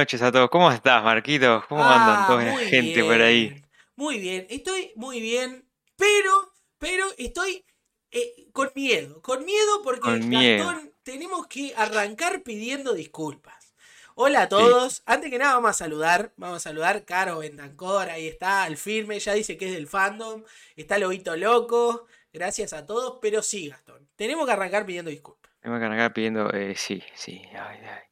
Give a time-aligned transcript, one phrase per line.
[0.00, 0.48] noches a todos.
[0.48, 1.62] ¿Cómo estás, Marquito?
[1.68, 3.62] ¿Cómo andan Ah, toda la gente por ahí?
[3.96, 7.66] Muy bien, estoy muy bien, pero, pero estoy
[8.10, 10.64] eh, con miedo, con miedo porque Con miedo.
[10.64, 13.74] Gastón, tenemos que arrancar pidiendo disculpas.
[14.14, 18.26] Hola a todos, antes que nada vamos a saludar, vamos a saludar Caro Bentancor, ahí
[18.26, 20.44] está, al firme, ya dice que es del fandom,
[20.76, 25.52] está Lobito Loco, gracias a todos, pero sí, Gastón, tenemos que arrancar pidiendo disculpas.
[25.60, 26.50] Tengo que arrancar pidiendo.
[26.54, 27.42] eh, sí, sí.
[27.52, 28.09] Ay, ay.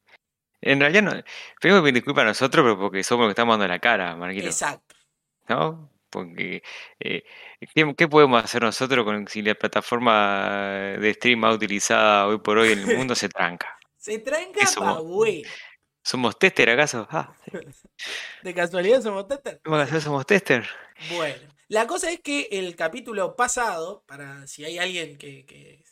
[0.61, 1.13] En realidad, no.
[1.61, 4.47] Pedimos disculpas a nosotros, pero porque somos los que estamos dando la cara, Marquito.
[4.47, 4.95] Exacto.
[5.49, 5.91] ¿No?
[6.11, 6.63] Porque.
[7.01, 7.23] eh,
[7.75, 12.59] ¿qué, qué podemos hacer nosotros con, si la plataforma de stream más utilizada hoy por
[12.59, 13.79] hoy en el mundo se tranca?
[13.97, 15.49] Se tranca pa' bueno.
[16.03, 17.07] ¿Somos tester acaso?
[17.11, 17.35] Ah,
[18.43, 19.61] De casualidad somos tester.
[19.63, 20.01] ¿cómo que hacer?
[20.01, 20.67] ¿Somos tester?
[21.15, 21.37] Bueno,
[21.69, 25.85] la cosa es que el capítulo pasado, para si hay alguien que, que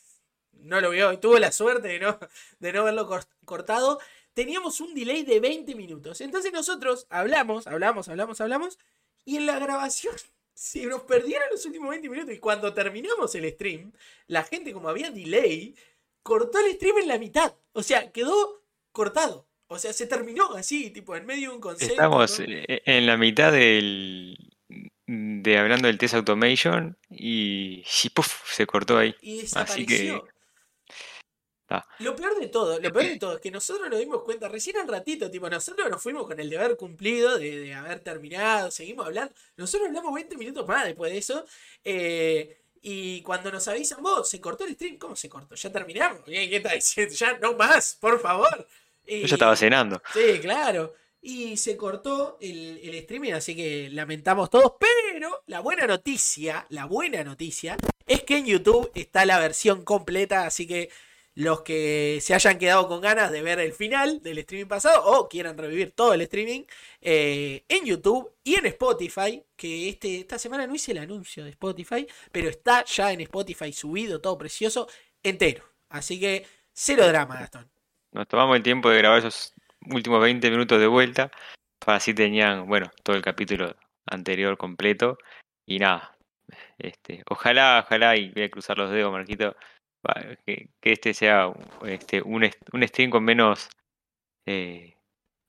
[0.53, 2.17] no lo vio y tuvo la suerte de no,
[2.59, 3.99] de no verlo cor- cortado,
[4.37, 6.21] teníamos un delay de 20 minutos.
[6.21, 8.77] Entonces nosotros hablamos, hablamos, hablamos, hablamos,
[9.25, 10.13] y en la grabación
[10.53, 12.35] se nos perdieron los últimos 20 minutos.
[12.35, 13.91] Y cuando terminamos el stream,
[14.27, 15.75] la gente, como había delay,
[16.21, 17.55] cortó el stream en la mitad.
[17.73, 18.61] O sea, quedó
[18.91, 19.47] cortado.
[19.69, 21.95] O sea, se terminó así, tipo, en medio de un concepto.
[21.95, 22.45] Estamos ¿no?
[22.47, 24.37] eh, en la mitad del.
[25.07, 29.15] de hablando del test automation y, y puf, se cortó ahí.
[29.19, 30.21] y Así que.
[31.67, 31.85] Ta.
[31.99, 34.77] Lo peor de todo, lo peor de todo es que nosotros nos dimos cuenta recién
[34.77, 39.05] al ratito, tipo, nosotros nos fuimos con el deber cumplido de, de haber terminado, seguimos
[39.05, 41.45] hablando, nosotros hablamos 20 minutos más después de eso,
[41.83, 45.55] eh, y cuando nos avisan, vos, se cortó el stream, ¿cómo se cortó?
[45.55, 47.13] Ya terminamos, ¿qué, qué está diciendo?
[47.15, 48.65] Ya no más, por favor.
[49.05, 50.01] Yo ya estaba Y- cenando.
[50.13, 50.93] Sí, claro.
[51.21, 54.73] Y se cortó el, el streaming, así que lamentamos todos.
[54.79, 60.45] Pero la buena noticia, la buena noticia, es que en YouTube está la versión completa.
[60.45, 60.89] Así que
[61.37, 65.29] los que se hayan quedado con ganas de ver el final del streaming pasado o
[65.29, 66.63] quieran revivir todo el streaming
[66.99, 71.51] eh, en YouTube y en Spotify, que este, esta semana no hice el anuncio de
[71.51, 74.87] Spotify, pero está ya en Spotify subido, todo precioso,
[75.21, 75.63] entero.
[75.89, 76.43] Así que
[76.73, 77.69] cero drama, Gastón.
[78.13, 79.53] Nos tomamos el tiempo de grabar esos
[79.91, 81.29] últimos 20 minutos de vuelta.
[81.77, 83.75] Para así tenían, bueno, todo el capítulo
[84.07, 85.19] anterior completo.
[85.67, 86.17] Y nada.
[86.79, 89.55] Este, ojalá, ojalá, y voy a cruzar los dedos, Marquito,
[90.45, 91.51] que, que este sea
[91.85, 93.69] este, un, un stream con menos
[94.45, 94.95] eh,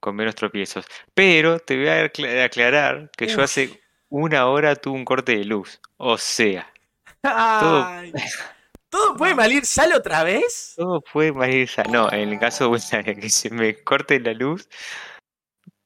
[0.00, 0.86] con menos tropiezos.
[1.14, 5.44] Pero te voy a acla- aclarar que yo hace una hora tuve un corte de
[5.44, 5.80] luz.
[5.96, 6.72] O sea,
[7.22, 8.12] Ay,
[8.88, 10.74] ¿Todo puede malir sal otra vez?
[10.76, 14.68] todo puede malir sa- No, en el caso de que se me corte la luz,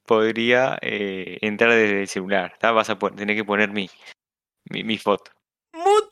[0.04, 2.56] podría eh, entrar desde el celular.
[2.58, 2.72] ¿tá?
[2.72, 3.90] Vas a tener que poner mi,
[4.70, 5.32] mi, mi foto.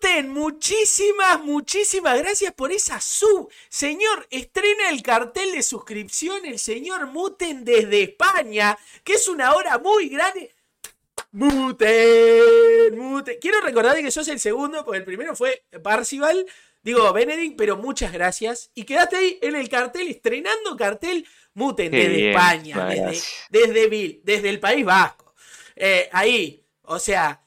[0.03, 3.51] Muten, muchísimas, muchísimas gracias por esa sub.
[3.69, 9.79] Señor, estrena el cartel de suscripción el señor Muten desde España, que es una hora
[9.79, 10.55] muy grande.
[11.33, 13.37] Muten, Muten.
[13.43, 16.47] Quiero recordar que sos el segundo, porque el primero fue Parcival,
[16.83, 18.71] digo Benedict, pero muchas gracias.
[18.75, 24.21] Y quedaste ahí en el cartel, estrenando cartel Muten Qué desde bien, España, desde, desde,
[24.25, 25.35] desde el País Vasco.
[25.77, 27.43] Eh, ahí, o sea,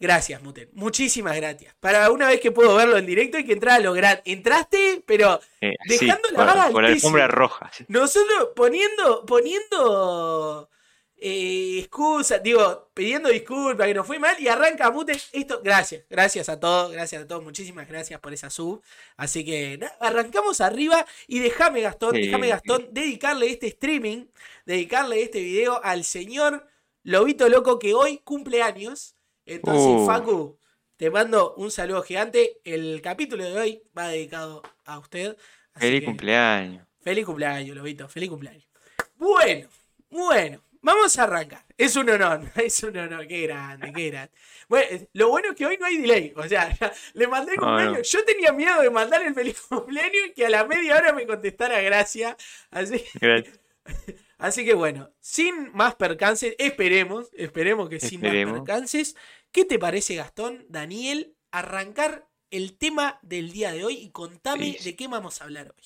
[0.00, 0.68] Gracias, Muten.
[0.74, 1.74] Muchísimas gracias.
[1.80, 4.22] Para una vez que puedo verlo en directo hay que entrar a lo grande.
[4.26, 7.70] Entraste, pero Eh, sí, Dejando la vara por la alfombra roja.
[7.76, 7.84] sí.
[7.88, 10.70] nosotros poniendo, poniendo
[11.16, 15.18] eh, excusas, digo, pidiendo disculpas que nos fue mal y arranca Muten.
[15.32, 18.80] Esto, gracias, gracias a todos, gracias a todos, muchísimas gracias por esa sub.
[19.16, 22.20] Así que arrancamos arriba y déjame Gastón, Sí.
[22.26, 24.26] déjame Gastón dedicarle este streaming,
[24.64, 26.68] dedicarle este video al señor
[27.02, 29.16] Lobito Loco que hoy cumple años.
[29.48, 30.06] Entonces, Uh.
[30.06, 30.58] Facu,
[30.96, 32.58] te mando un saludo gigante.
[32.64, 35.36] El capítulo de hoy va dedicado a usted.
[35.76, 36.86] Feliz que- cumpleaños.
[37.00, 38.08] Feliz cumpleaños, Lobito.
[38.08, 38.68] Feliz cumpleaños.
[39.16, 39.68] Bueno,
[40.10, 40.62] bueno.
[40.80, 41.64] Vamos a arrancar.
[41.76, 43.26] Es un honor, es un honor.
[43.26, 44.30] Qué grande, qué grande.
[44.68, 46.32] Bueno, lo bueno es que hoy no hay delay.
[46.36, 46.76] O sea,
[47.14, 48.08] le mandé el cumpleaños.
[48.10, 51.26] Yo tenía miedo de mandar el feliz cumpleaños y que a la media hora me
[51.26, 52.36] contestara gracia.
[52.70, 53.58] Así, Gracias.
[54.38, 59.16] así que bueno, sin más percances, esperemos, esperemos que sin más percances.
[59.52, 64.84] ¿Qué te parece, Gastón, Daniel, arrancar el tema del día de hoy y contame Sí.
[64.84, 65.84] de qué vamos a hablar hoy?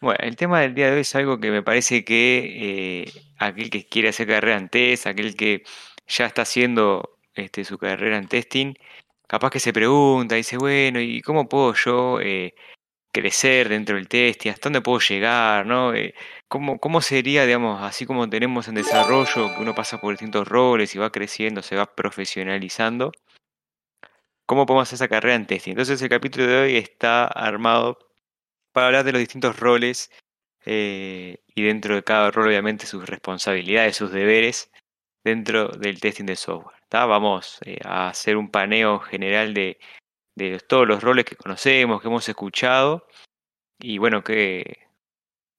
[0.00, 3.70] Bueno, el tema del día de hoy es algo que me parece que eh, aquel
[3.70, 5.62] que quiere hacer carrera en test, aquel que
[6.08, 8.74] ya está haciendo este, su carrera en testing,
[9.28, 12.54] capaz que se pregunta, dice, bueno, ¿y cómo puedo yo eh,
[13.12, 14.50] crecer dentro del testing?
[14.50, 15.66] ¿Hasta dónde puedo llegar?
[15.66, 15.94] ¿no?
[15.94, 16.14] Eh,
[16.48, 20.94] ¿cómo, ¿Cómo sería, digamos, así como tenemos en desarrollo, que uno pasa por distintos roles
[20.94, 23.12] y va creciendo, se va profesionalizando?
[24.46, 25.72] ¿Cómo podemos hacer esa carrera en testing?
[25.72, 27.98] Entonces el capítulo de hoy está armado
[28.72, 30.10] para hablar de los distintos roles
[30.64, 34.70] eh, y dentro de cada rol obviamente sus responsabilidades, sus deberes
[35.24, 36.76] dentro del testing de software.
[36.90, 39.78] Vamos eh, a hacer un paneo general de,
[40.34, 43.06] de todos los roles que conocemos, que hemos escuchado
[43.78, 44.86] y bueno, qué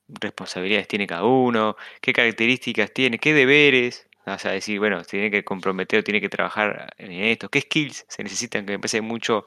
[0.07, 5.43] responsabilidades tiene cada uno, qué características tiene, qué deberes, o sea, decir, bueno, tiene que
[5.43, 9.45] comprometer o tiene que trabajar en esto, qué skills se necesitan, que me parece mucho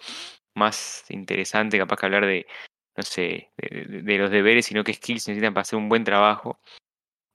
[0.54, 2.46] más interesante capaz que hablar de,
[2.96, 6.60] no sé, de, los deberes, sino qué skills se necesitan para hacer un buen trabajo.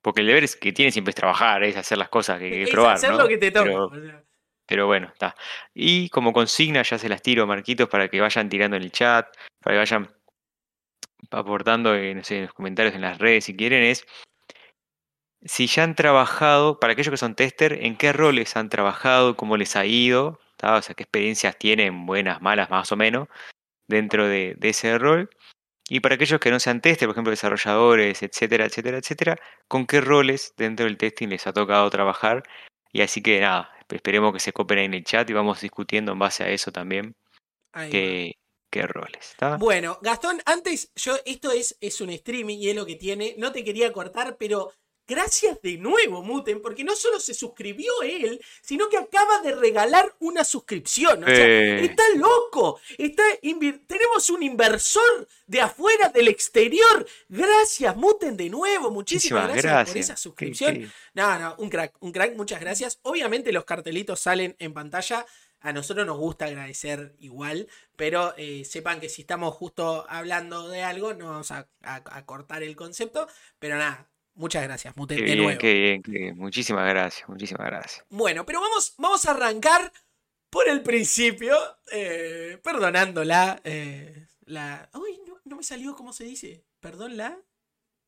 [0.02, 2.70] Porque el deber que tiene siempre es trabajar, es hacer las cosas que, que es
[2.70, 2.94] probar.
[2.94, 3.18] hacer ¿no?
[3.18, 3.70] lo que te toca.
[3.92, 4.24] Pero,
[4.66, 5.34] pero bueno, está.
[5.74, 9.26] Y como consigna, ya se las tiro, Marquitos, para que vayan tirando en el chat,
[9.60, 10.10] para que vayan
[11.30, 14.06] aportando en, los comentarios en las redes si quieren, es
[15.44, 19.56] si ya han trabajado, para aquellos que son tester, en qué roles han trabajado, cómo
[19.56, 23.28] les ha ido, o sea, qué experiencias tienen, buenas, malas, más o menos,
[23.88, 25.30] dentro de, ese rol.
[25.88, 29.36] Y para aquellos que no sean tester, por ejemplo, desarrolladores, etcétera, etcétera, etcétera,
[29.68, 32.44] con qué roles dentro del testing les ha tocado trabajar.
[32.92, 36.18] Y así que nada, esperemos que se copen en el chat y vamos discutiendo en
[36.18, 37.14] base a eso también.
[38.72, 39.36] Qué roles.
[39.58, 43.34] Bueno, Gastón, antes, yo, esto es, es un streaming y es lo que tiene.
[43.36, 44.72] No te quería cortar, pero
[45.14, 50.14] gracias de nuevo, Muten, porque no solo se suscribió él, sino que acaba de regalar
[50.20, 51.22] una suscripción.
[51.22, 52.80] O sea, está loco.
[52.98, 53.22] Está
[53.86, 57.06] tenemos un inversor de afuera, del exterior.
[57.28, 58.90] Gracias, Muten, de nuevo.
[58.90, 60.92] Muchísimas, gracias, por esa suscripción.
[61.14, 62.98] No, no, un crack, un crack, muchas gracias.
[63.02, 65.26] Obviamente los cartelitos salen en pantalla.
[65.62, 70.82] A nosotros nos gusta agradecer igual, pero eh, sepan que si estamos justo hablando de
[70.82, 71.68] algo, no vamos a,
[72.26, 73.28] cortar el concepto.
[73.60, 75.58] Pero nada, muchas gracias, Mute, de nuevo.
[75.58, 78.04] Qué bien, Muchísimas gracias, muchísimas gracias.
[78.10, 79.92] Bueno, pero vamos, vamos a arrancar
[80.50, 81.56] por el principio,
[81.90, 83.60] eh, perdonándola.
[83.64, 84.88] Eh, la...
[84.94, 86.64] Uy, no, no me salió cómo se dice.
[86.80, 87.38] Perdón, la.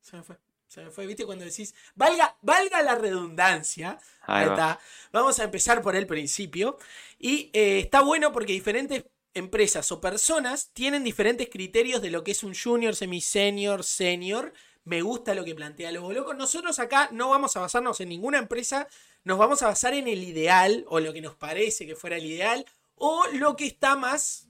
[0.01, 0.37] Se me fue.
[0.67, 1.25] Se me fue, ¿viste?
[1.25, 3.97] Cuando decís, valga, valga la redundancia.
[4.21, 4.79] Ahí, está.
[5.11, 6.77] Vamos a empezar por el principio.
[7.17, 12.31] Y eh, está bueno porque diferentes empresas o personas tienen diferentes criterios de lo que
[12.31, 14.53] es un junior, semi-senior, senior.
[14.85, 16.33] Me gusta lo que plantea Lobo Loco.
[16.33, 18.87] Nosotros acá no vamos a basarnos en ninguna empresa,
[19.23, 22.25] nos vamos a basar en el ideal o lo que nos parece que fuera el
[22.25, 22.65] ideal
[22.95, 24.47] o lo que está más...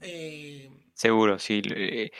[0.00, 1.62] Eh, Seguro, sí.
[1.74, 2.12] Eh,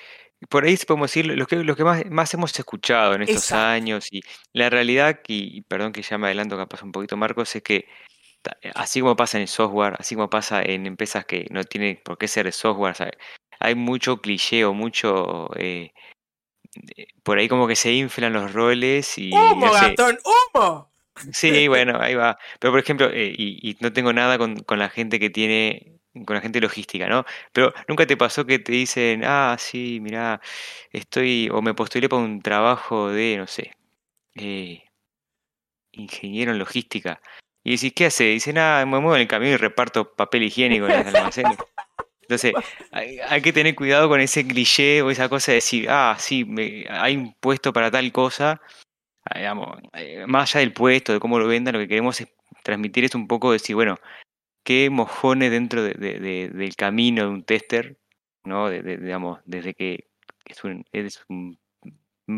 [0.49, 4.09] por ahí podemos decir lo que, lo que más, más hemos escuchado en estos años
[4.11, 7.87] y la realidad, y perdón que ya me adelanto capaz un poquito Marcos, es que
[8.75, 12.19] así como pasa en el software, así como pasa en empresas que no tienen por
[12.19, 13.17] qué ser software,
[13.61, 15.49] hay mucho cliché o mucho...
[15.57, 15.93] Eh,
[17.23, 19.33] por ahí como que se inflan los roles y...
[19.33, 20.19] ¡Humo, gatón!
[20.25, 20.91] ¡Humo!
[21.33, 22.39] Sí, bueno, ahí va.
[22.59, 25.93] Pero por ejemplo, eh, y, y, no tengo nada con, con la gente que tiene
[26.27, 27.25] con la gente logística, ¿no?
[27.53, 30.41] Pero nunca te pasó que te dicen, ah, sí, mira,
[30.91, 33.73] estoy, o me postulé para un trabajo de, no sé,
[34.35, 34.85] eh,
[35.93, 37.21] ingeniero en logística.
[37.65, 38.25] Y decís, ¿qué hace?
[38.25, 41.57] Dicen, ah, me muevo en el camino y reparto papel higiénico en los almacenes.
[42.23, 42.53] Entonces,
[42.93, 46.87] hay, que tener cuidado con ese cliché o esa cosa de decir, ah, sí, me,
[46.89, 48.61] hay un puesto para tal cosa.
[49.25, 52.29] Ah, digamos, eh, más allá del puesto, de cómo lo vendan, lo que queremos es
[52.63, 53.99] transmitir es un poco decir, bueno,
[54.65, 57.99] qué mojones dentro de, del camino de un tester,
[58.45, 58.71] ¿no?
[58.71, 60.09] digamos, desde que
[60.45, 61.59] es un, es un,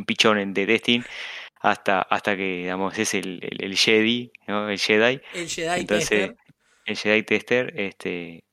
[0.07, 1.03] pichón de testing
[1.61, 4.69] hasta, hasta que digamos es el, el, Jedi, ¿no?
[4.69, 5.21] El Jedi.
[5.35, 6.37] El Jedi Entonces, tester.
[6.87, 8.43] El Jedi tester, este,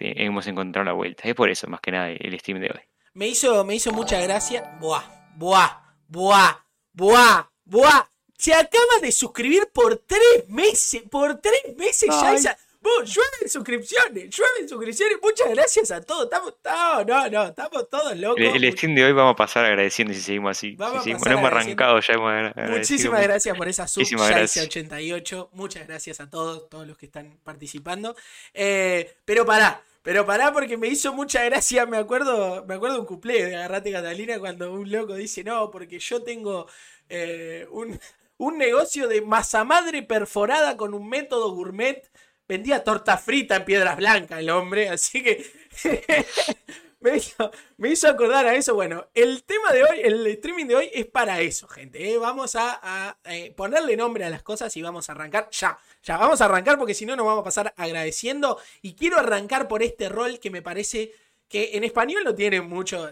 [0.00, 1.28] hemos encontrado la vuelta.
[1.28, 2.80] Es por eso, más que nada, el stream de hoy.
[3.14, 4.76] Me hizo, me hizo mucha gracia.
[4.80, 5.02] Buah,
[5.36, 8.06] buah, buah, buah, buah.
[8.38, 11.02] Se acaba de suscribir por tres meses.
[11.10, 12.56] Por tres meses ya esa.
[12.82, 15.18] Vos, llueven suscripciones, llueven suscripciones.
[15.22, 16.24] Muchas gracias a todos.
[16.24, 18.40] Estamos, no, no, no, estamos todos locos.
[18.40, 20.76] El, el Steam de hoy vamos a pasar agradeciendo si seguimos así.
[20.76, 22.14] Vamos si seguimos, no hemos arrancado ya.
[22.14, 25.50] Hemos Muchísimas gracias por esa sub, ya 88.
[25.52, 28.16] Muchas gracias a todos, todos los que están participando.
[28.54, 33.06] Eh, pero pará, pero pará porque me hizo mucha gracia, me acuerdo, me acuerdo un
[33.06, 36.66] cuplé de Agarrate Catalina cuando un loco dice, no, porque yo tengo
[37.08, 37.98] eh, un,
[38.38, 42.10] un negocio de masa madre perforada con un método gourmet.
[42.48, 45.44] Vendía torta frita en Piedras Blancas el hombre, así que
[47.78, 48.74] me, hizo, acordar a eso.
[48.74, 52.12] Bueno, el tema de hoy, el streaming de hoy es para eso, gente.
[52.12, 52.18] ¿eh?
[52.18, 55.78] Vamos a, eh, ponerle nombre a las cosas y vamos a arrancar ya.
[56.02, 58.58] Ya, vamos a arrancar porque si no nos vamos a pasar agradeciendo.
[58.82, 61.12] Y quiero arrancar por este rol que me parece
[61.48, 63.10] que en español no tiene mucho,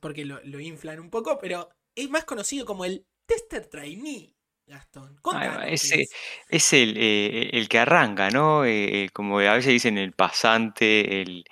[0.00, 4.34] porque lo, lo inflan un poco, pero es más conocido como el tester trainee.
[4.68, 5.18] Gastón.
[5.66, 6.08] ese
[6.50, 8.66] es, el, eh, el, que arranca, ¿no?
[8.66, 11.44] Eh, como a veces dicen el pasante, el,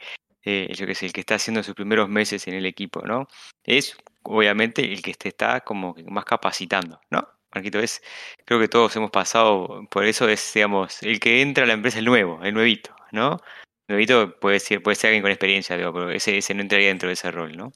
[0.74, 3.28] yo que sé, el que está haciendo sus primeros meses en el equipo, ¿no?
[3.64, 7.28] Es obviamente el que te está como más capacitando, ¿no?
[7.54, 8.02] Marquito, es,
[8.44, 11.96] creo que todos hemos pasado por eso, es, digamos, el que entra a la empresa
[11.96, 13.40] es el nuevo, el nuevito, ¿no?
[13.88, 16.88] El nuevito puede ser, puede ser alguien con experiencia, digo, pero ese, ese no entraría
[16.88, 17.72] dentro de ese rol, ¿no?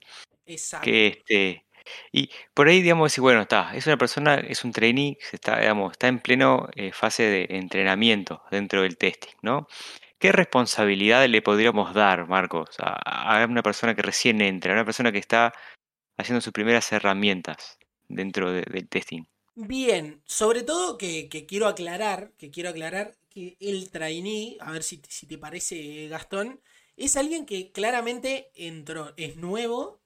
[0.47, 0.85] Exacto.
[0.85, 1.65] Que este,
[2.13, 6.09] y por ahí, digamos, bueno, está, es una persona, es un trainee está, digamos, está
[6.09, 9.67] en pleno eh, fase de entrenamiento dentro del testing, ¿no?
[10.21, 15.11] ¿Qué responsabilidad le podríamos dar, Marcos, a, una persona que recién entra, a una persona
[15.11, 15.55] que está
[16.19, 19.25] haciendo sus primeras herramientas dentro de- del testing?
[19.55, 24.99] Bien, sobre todo que, quiero aclarar, que quiero aclarar que el trainee, a ver si,
[24.99, 26.61] te- parece, Gastón,
[26.99, 30.03] es alguien que claramente entró, es nuevo,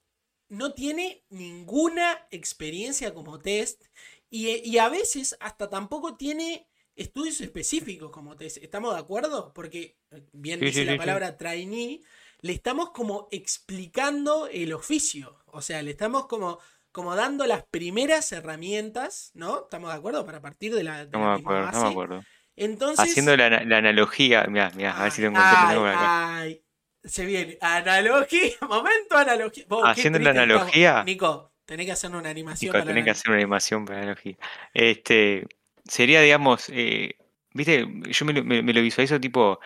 [0.47, 3.83] no tiene ninguna experiencia como test
[4.29, 8.57] y a veces hasta tampoco tiene estudios específicos como test.
[8.57, 9.51] ¿Estamos de acuerdo?
[9.53, 12.01] Porque, eh, bien Sí, dice sí, la sí, palabra trainee,
[12.41, 16.59] le estamos como explicando el oficio, o sea, le estamos como
[16.91, 19.63] como dando las primeras herramientas, ¿no?
[19.63, 20.25] ¿Estamos de acuerdo?
[20.25, 21.85] Para partir de la, de la acuerdo, base.
[21.87, 22.23] acuerdo.
[22.55, 22.99] Entonces.
[23.11, 26.37] Haciendo la, la analogía, mira, mira, a ver si tengo encuentro, ay, tengo por acá.
[26.37, 26.63] ay.
[27.03, 27.57] Se viene.
[27.59, 28.51] Analogía.
[28.61, 29.65] Momento analogía.
[29.67, 30.43] Vos, Haciendo la estamos.
[30.53, 31.03] analogía.
[31.03, 33.97] Nico, tenés que hacer una animación Nico, para tenés la- que hacer una animación para
[33.99, 34.37] analogía.
[34.73, 35.45] Este,
[35.87, 37.15] sería, digamos, eh,
[37.53, 39.59] viste, yo me, lo- me- me lo visualizo tipo,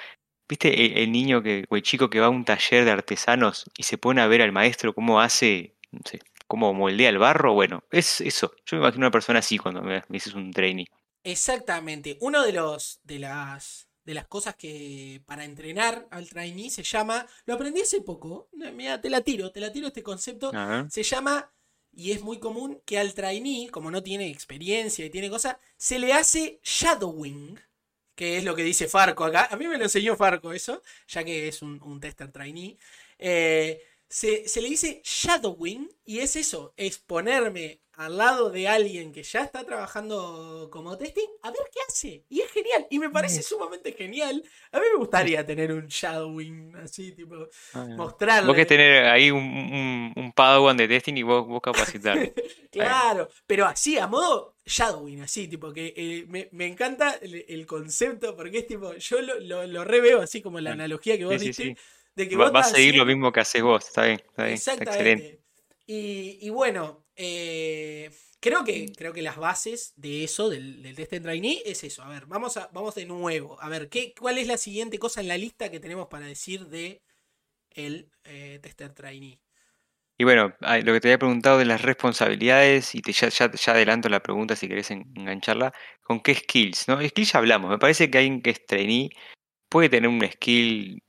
[0.48, 3.66] viste, el, el niño que, o el chico que va a un taller de artesanos
[3.78, 7.54] y se pone a ver al maestro cómo hace, no sé, cómo moldea el barro.
[7.54, 8.52] Bueno, es eso.
[8.66, 10.88] Yo me imagino una persona así cuando me, me dices un trainee.
[11.24, 12.18] Exactamente.
[12.22, 17.28] Uno de los de las de las cosas que para entrenar al trainee se llama,
[17.46, 20.52] lo aprendí hace poco, mira, te la tiro, te la tiro este concepto,
[20.90, 21.54] se llama
[21.92, 26.00] y es muy común que al trainee, como no tiene experiencia y tiene cosas, se
[26.00, 27.60] le hace shadowing,
[28.16, 29.48] que es lo que dice Farco acá.
[29.52, 32.78] A mí me lo enseñó Farco eso, ya que es un, un tester trainee.
[33.18, 39.12] Eh, se, se le dice shadowing y es eso, es ponerme al lado de alguien
[39.12, 42.26] que ya está trabajando como testing a ver qué hace.
[42.30, 44.42] Y es genial, y me parece sumamente genial.
[44.72, 47.36] A mí me gustaría tener un shadowing así, tipo,
[47.74, 47.88] Ah,
[48.44, 48.54] Vos mostrarle.
[48.56, 52.18] querés tener ahí un, un, un padawan de testing y vos, vos capacitar.
[52.72, 57.66] Claro, pero así, a modo shadowing, así, tipo que eh, me, me encanta el, el
[57.66, 61.42] concepto, porque es tipo, yo lo, lo, lo reveo así como la analogía que vos
[61.42, 61.76] sí, sí, sí.
[62.20, 64.44] De que Va, vos va a seguir lo mismo que haces vos, está bien, está
[64.46, 65.26] bien, está excelente.
[65.28, 65.44] Exactamente.
[65.88, 71.14] Y, y bueno, eh, creo que creo que las bases de eso, del, del test
[71.14, 72.04] en trainee, es eso.
[72.04, 73.58] A ver, vamos a, vamos de nuevo.
[73.62, 76.68] A ver, ¿qué, ¿cuál es la siguiente cosa en la lista que tenemos para decir
[76.68, 77.02] de
[77.72, 79.40] el eh, tester trainee?
[80.18, 83.50] Y bueno, ah, lo que te había preguntado de las responsabilidades, y te, ya, ya,
[83.52, 85.74] ya adelanto la pregunta si querés en- engancharla,
[86.04, 86.88] ¿con qué skills?
[86.90, 87.02] ¿no?
[87.02, 89.10] Skills ya hablamos, me parece que alguien que es trainee
[89.70, 91.02] puede tener un skill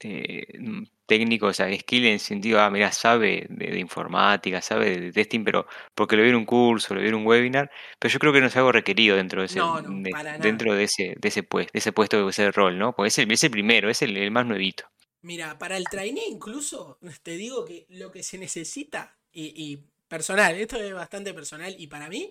[0.00, 4.60] eh, mm, técnico, o sea, skill en el sentido, ah, mira, sabe de, de informática,
[4.62, 7.70] sabe de testing, pero porque lo vio en un curso, lo vio en un webinar,
[7.98, 10.32] pero yo creo que no es algo requerido dentro de ese, No, no, de- para
[10.38, 10.42] nada.
[10.42, 12.94] dentro de ese, de ese puesto, de ese puesto, de ese rol, ¿no?
[12.94, 14.84] Porque es el, es el primero, es el, el más nuevito.
[15.22, 20.54] Mira, para el trainee incluso te digo que lo que se necesita, y, y personal,
[20.56, 22.30] esto es bastante personal, y para mí,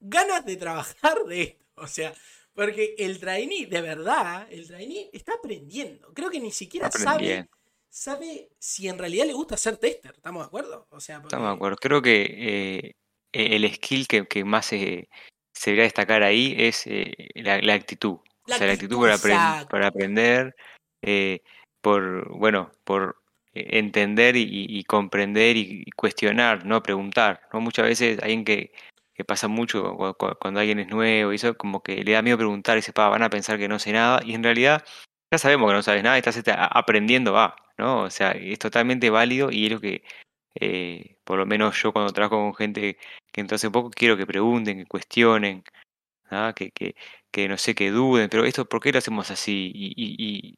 [0.00, 1.64] ganas de trabajar de esto.
[1.76, 2.14] O sea,
[2.54, 6.12] porque el trainee, de verdad, el trainee está aprendiendo.
[6.14, 7.48] Creo que ni siquiera sabe,
[7.88, 10.12] sabe si en realidad le gusta ser tester.
[10.16, 10.86] ¿Estamos de acuerdo?
[10.90, 11.76] O sea, Estamos de acuerdo.
[11.76, 12.92] Creo que eh,
[13.32, 15.08] e- el skill que, que más se,
[15.52, 18.18] se debería destacar ahí es eh, la, la actitud.
[18.46, 19.68] La o sea, la actitud, actitud para, apren- exacto.
[19.68, 20.56] para aprender,
[21.02, 21.40] eh,
[21.80, 23.16] por, bueno, por
[23.52, 27.40] eh, entender y, y- y comprender y, y cuestionar, no preguntar.
[27.52, 27.60] ¿no?
[27.60, 28.72] Muchas veces alguien que,
[29.14, 32.22] que pasa mucho cu- cu- cuando alguien es nuevo y eso, como que le da
[32.22, 34.20] miedo preguntar y pa, van a pensar que no sé nada.
[34.24, 34.84] Y en realidad
[35.32, 38.02] ya sabemos que no sabes nada y estás este, aprendiendo, va, ¿no?
[38.04, 40.04] O sea, es totalmente válido y es lo que,
[40.60, 42.98] eh, por lo menos yo cuando trabajo con gente
[43.32, 45.64] que entró hace poco, quiero que pregunten, que cuestionen,
[46.30, 46.52] ¿ah?
[46.56, 46.94] que, que,
[47.30, 49.70] que no sé, que duden, pero esto, ¿por qué lo hacemos así?
[49.74, 50.16] Y, y,
[50.52, 50.56] y,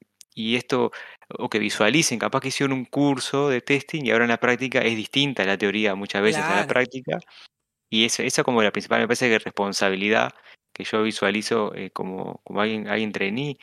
[0.52, 0.92] y esto,
[1.38, 4.80] o que visualicen, capaz que hicieron un curso de testing y ahora en la práctica
[4.80, 7.18] es distinta la teoría muchas veces a la práctica.
[7.90, 10.33] Y eso, esa como la principal, me parece que responsabilidad
[10.73, 13.57] que yo visualizo eh, como, como alguien, alguien trainee,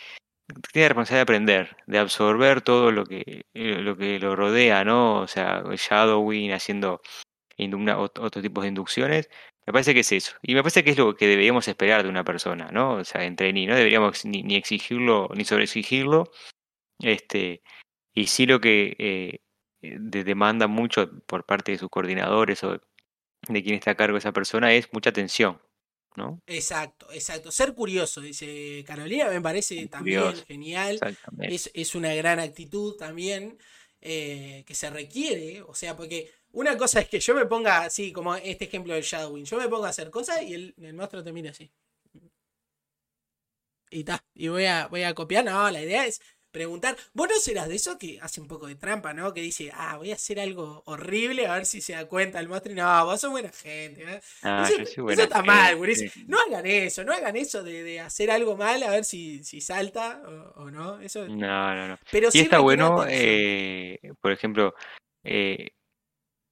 [0.73, 4.83] tiene la responsabilidad de aprender, de absorber todo lo que, eh, lo que lo rodea,
[4.85, 5.21] ¿no?
[5.21, 7.01] O sea, shadowing, haciendo
[7.59, 9.29] una- ot- otro tipo de inducciones.
[9.65, 10.35] Me parece que es eso.
[10.41, 12.95] Y me parece que es lo que deberíamos esperar de una persona, ¿no?
[12.95, 16.31] O sea, en trainee, no deberíamos ni, exigirlo ni sobreexigirlo.
[16.99, 17.61] Este,
[18.15, 19.39] y sí lo que eh,
[19.81, 22.81] de- demanda mucho por parte de sus coordinadores o
[23.47, 25.61] de quien está a cargo esa persona es mucha atención,
[26.15, 26.41] ¿no?
[26.45, 27.51] Exacto, exacto.
[27.51, 30.45] Ser curioso, dice Carolina, me parece también Curioso.
[30.45, 31.03] genial.
[31.39, 33.57] Es, es una gran actitud también.
[34.05, 38.11] eh, que se requiere, o sea, porque una cosa es que yo me ponga así,
[38.11, 41.23] como este ejemplo del Shadowing, yo me pongo a hacer cosas y el, el monstruo
[41.23, 41.71] termina así.
[43.89, 46.19] Y está, y voy a, voy a copiar, no, la idea es
[46.53, 46.95] preguntar.
[47.13, 49.33] Vos no serás de eso que hace un poco de trampa, ¿no?
[49.33, 52.47] Que dice, ah, voy a hacer algo horrible a ver si se da cuenta el
[52.47, 52.75] monstruo.
[52.75, 54.05] No, vos sos buena gente.
[54.05, 54.13] ¿no?
[54.43, 56.15] Ah, eso, yo está mal, guris.
[56.27, 59.59] No hagan eso, no hagan eso de, de hacer algo mal a ver si, si
[59.59, 60.21] salta
[60.55, 61.01] o, o no.
[61.01, 61.97] Eso, No, no, no.
[62.09, 64.75] pero Y sí está bueno, eh, por ejemplo,
[65.23, 65.71] eh,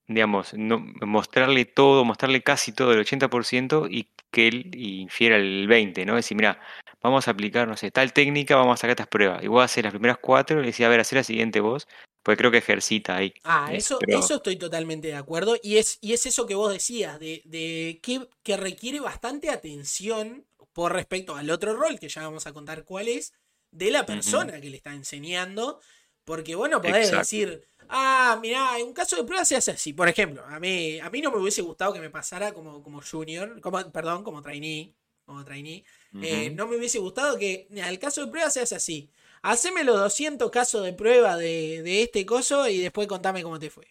[0.07, 6.05] digamos, no, mostrarle todo, mostrarle casi todo el 80% y que él infiera el 20%,
[6.05, 6.15] ¿no?
[6.15, 6.59] Decir, mira,
[7.01, 9.43] vamos a aplicar, no sé, tal técnica, vamos a sacar estas pruebas.
[9.43, 11.87] Y vos haces las primeras cuatro y le decís, a ver, hacer la siguiente vos,
[12.23, 13.33] porque creo que ejercita ahí.
[13.43, 15.55] Ah, eh, eso, pero eso estoy totalmente de acuerdo.
[15.61, 20.45] Y es, y es eso que vos decías, de, de que, que requiere bastante atención
[20.73, 23.33] por respecto al otro rol, que ya vamos a contar cuál es,
[23.71, 25.79] de la persona que le está enseñando.
[26.25, 27.17] Porque vos no podés exacto.
[27.19, 29.93] decir, ah, mirá, en un caso de prueba se hace así.
[29.93, 33.01] Por ejemplo, a mí, a mí no me hubiese gustado que me pasara como, como
[33.01, 34.93] junior, como, perdón, como trainee,
[35.25, 35.83] como trainee.
[36.21, 39.09] Eh, no me hubiese gustado que al caso de prueba se hace así.
[39.43, 43.69] Haceme los 200 casos de prueba de, de este coso y después contame cómo te
[43.69, 43.87] fue.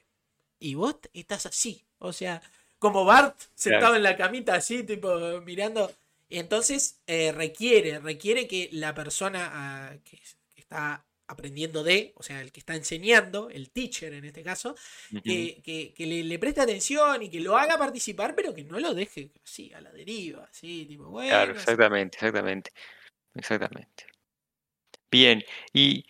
[0.59, 1.85] Y vos estás así.
[1.99, 2.43] O sea,
[2.79, 3.97] como Bart sentado Claro.
[3.97, 5.91] en la camita así, tipo mirando.
[6.29, 10.19] Entonces eh, requiere, requiere que la persona ah, que,
[10.55, 14.75] que está aprendiendo de, o sea, el que está enseñando, el teacher en este caso,
[15.25, 18.79] que, que- que le, le preste atención y que lo haga participar, pero que no
[18.81, 21.77] lo deje así, a la deriva, así, tipo, Claro, bueno, así.
[21.81, 22.71] exactamente, exactamente,
[23.35, 24.07] exactamente.
[25.11, 26.05] Bien, y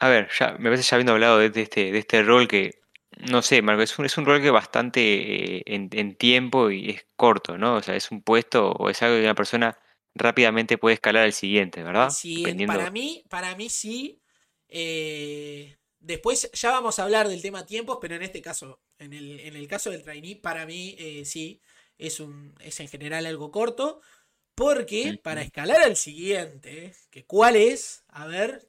[0.00, 2.82] a ver, ya me parece ya habiendo hablado de, de este, de este rol que,
[3.30, 6.90] no sé, Marco, es un, es un rol que bastante eh, en, en tiempo y
[6.90, 7.76] es corto, ¿no?
[7.76, 9.78] O sea, es un puesto o es algo que una persona
[10.14, 12.18] rápidamente puede escalar al siguiente, ¿verdad?
[12.18, 14.19] sí, para mí, para mí sí.
[14.70, 19.40] Eh, después ya vamos a hablar del tema tiempos, pero en este caso, en el,
[19.40, 21.60] en el caso del trainee, para mí eh, sí,
[21.98, 24.00] es, un, es en general algo corto.
[24.54, 28.68] Porque para escalar al siguiente, que cuál es, a ver,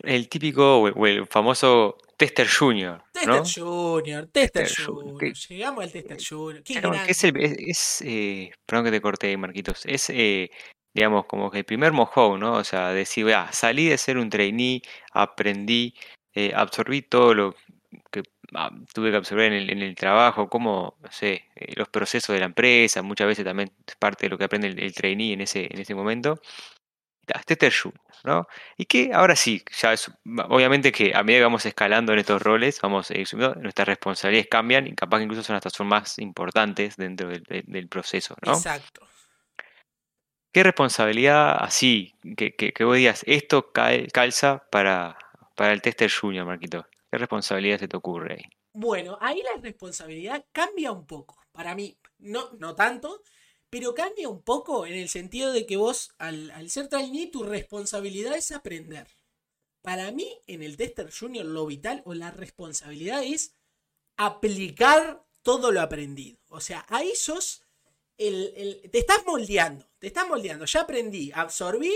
[0.00, 3.44] El típico o el, famoso Tester Junior, Tester ¿no?
[3.44, 5.12] Junior, Tester Tester Junior.
[5.12, 7.64] Junior, que- llegamos al Tester Junior, qué Claro, que es el, grande.
[7.68, 10.50] es, es, eh, perdón que te corté, Marquitos, es, eh,
[10.96, 12.54] digamos, como que el primer mojón, ¿no?
[12.54, 14.80] O sea, decir, ah, salí de ser un trainee,
[15.12, 15.94] aprendí,
[16.34, 17.54] eh, absorbí todo lo
[18.10, 18.22] que
[18.54, 22.32] ah, tuve que absorber en el, en el trabajo, como, no sé, eh, los procesos
[22.32, 25.42] de la empresa, muchas veces también es parte de lo que aprende el, trainee en
[25.42, 26.40] ese, en ese momento.
[27.28, 28.48] Ya, Tester Junior, ¿no?
[28.78, 30.10] Y que ahora sí, ya es,
[30.48, 33.24] obviamente que a medida que vamos escalando en estos roles, vamos eh,
[33.60, 38.34] nuestras responsabilidades cambian y capaz que incluso son hasta son más importantes dentro del proceso,
[38.42, 38.54] ¿no?
[38.54, 39.06] Exacto.
[40.56, 45.18] ¿Qué responsabilidad así, que, que, vos digas, esto cal- calza para,
[45.54, 46.86] para el tester junior, Marquito?
[47.10, 48.44] ¿Qué responsabilidad se te ocurre ahí?
[48.72, 51.36] Bueno, ahí la responsabilidad cambia un poco.
[51.52, 53.20] Para mí, no, no tanto,
[53.68, 57.42] pero cambia un poco en el sentido de que vos, al, al ser trainee, tu
[57.42, 59.08] responsabilidad es aprender.
[59.82, 63.54] Para mí, en el tester junior, lo vital o la responsabilidad es
[64.16, 66.38] aplicar todo lo aprendido.
[66.48, 67.65] O sea, ahí sos
[68.18, 70.64] el, el- te estás moldeando, te estás moldeando.
[70.66, 71.92] Ya aprendí, absorbí,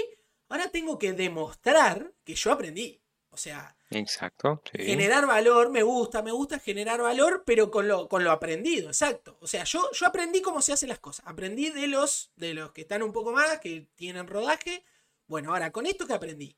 [0.48, 3.00] ahora tengo que demostrar que yo aprendí.
[3.30, 4.78] O sea, Exacto, sí.
[4.84, 9.38] generar valor, me gusta, me gusta generar valor, pero con lo, con lo aprendido, exacto.
[9.40, 11.26] O sea, yo, yo aprendí cómo se hacen las cosas.
[11.26, 14.84] Aprendí de los, de los que están un poco más, que tienen rodaje.
[15.26, 16.56] Bueno, ahora, con esto que aprendí,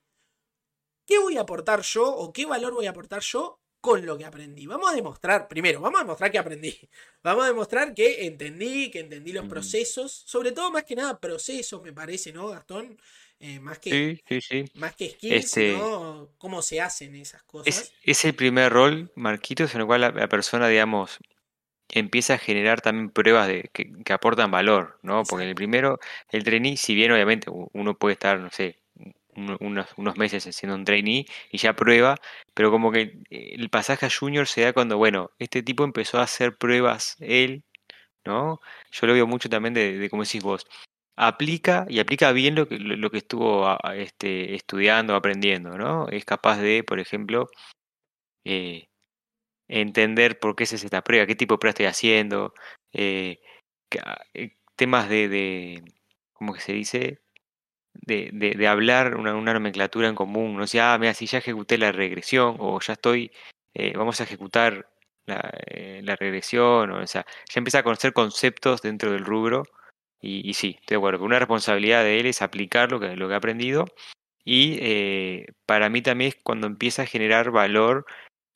[1.06, 4.24] ¿qué voy a aportar yo o qué valor voy a aportar yo con lo que
[4.24, 4.66] aprendí?
[4.66, 6.74] Vamos a demostrar, primero, vamos a demostrar que aprendí.
[7.22, 11.82] Vamos a demostrar que entendí, que entendí los procesos, sobre todo más que nada procesos,
[11.82, 12.98] me parece, ¿no, Gastón?
[13.38, 14.64] Eh, más que, Sí, sí, sí.
[14.74, 17.68] más que skills, Este, sino cómo se hacen esas cosas.
[17.68, 21.18] es, es el primer rol, Marquitos, en el cual la, la persona, digamos,
[21.88, 25.24] empieza a generar también pruebas de, que, que aportan valor, ¿no?
[25.26, 28.81] Porque en el primero, el trainee, si bien obviamente uno puede estar, no sé,
[29.36, 32.16] unos, unos meses siendo un trainee y ya prueba,
[32.54, 36.18] pero como que eh, el pasaje a junior se da cuando, bueno, este tipo empezó
[36.18, 37.64] a hacer pruebas él,
[38.24, 38.60] ¿no?
[38.92, 40.66] Yo lo veo mucho también de, de como decís vos,
[41.16, 46.08] aplica y aplica bien lo que, lo, que estuvo este, estudiando, aprendiendo, ¿no?
[46.08, 47.48] Es capaz de, por ejemplo,
[48.44, 48.88] eh,
[49.68, 52.54] entender por qué se hace esta prueba, qué tipo de prueba estoy haciendo,
[52.92, 53.40] eh,
[54.76, 55.82] temas de, de,
[56.32, 57.21] ¿cómo que se dice?
[58.04, 61.38] De, de, de hablar una, una nomenclatura en común, no sé, ah, mira, si ya
[61.38, 63.30] ejecuté la regresión o ya estoy,
[63.74, 64.88] eh, vamos a ejecutar
[65.24, 69.62] la, eh, la regresión, o, sea, ya empieza a conocer conceptos dentro del rubro
[70.20, 73.16] y, y sí, estoy de acuerdo, que una responsabilidad de él es aplicar lo que,
[73.16, 73.86] lo que ha aprendido
[74.44, 78.06] Y eh, para mí también es cuando empieza a generar valor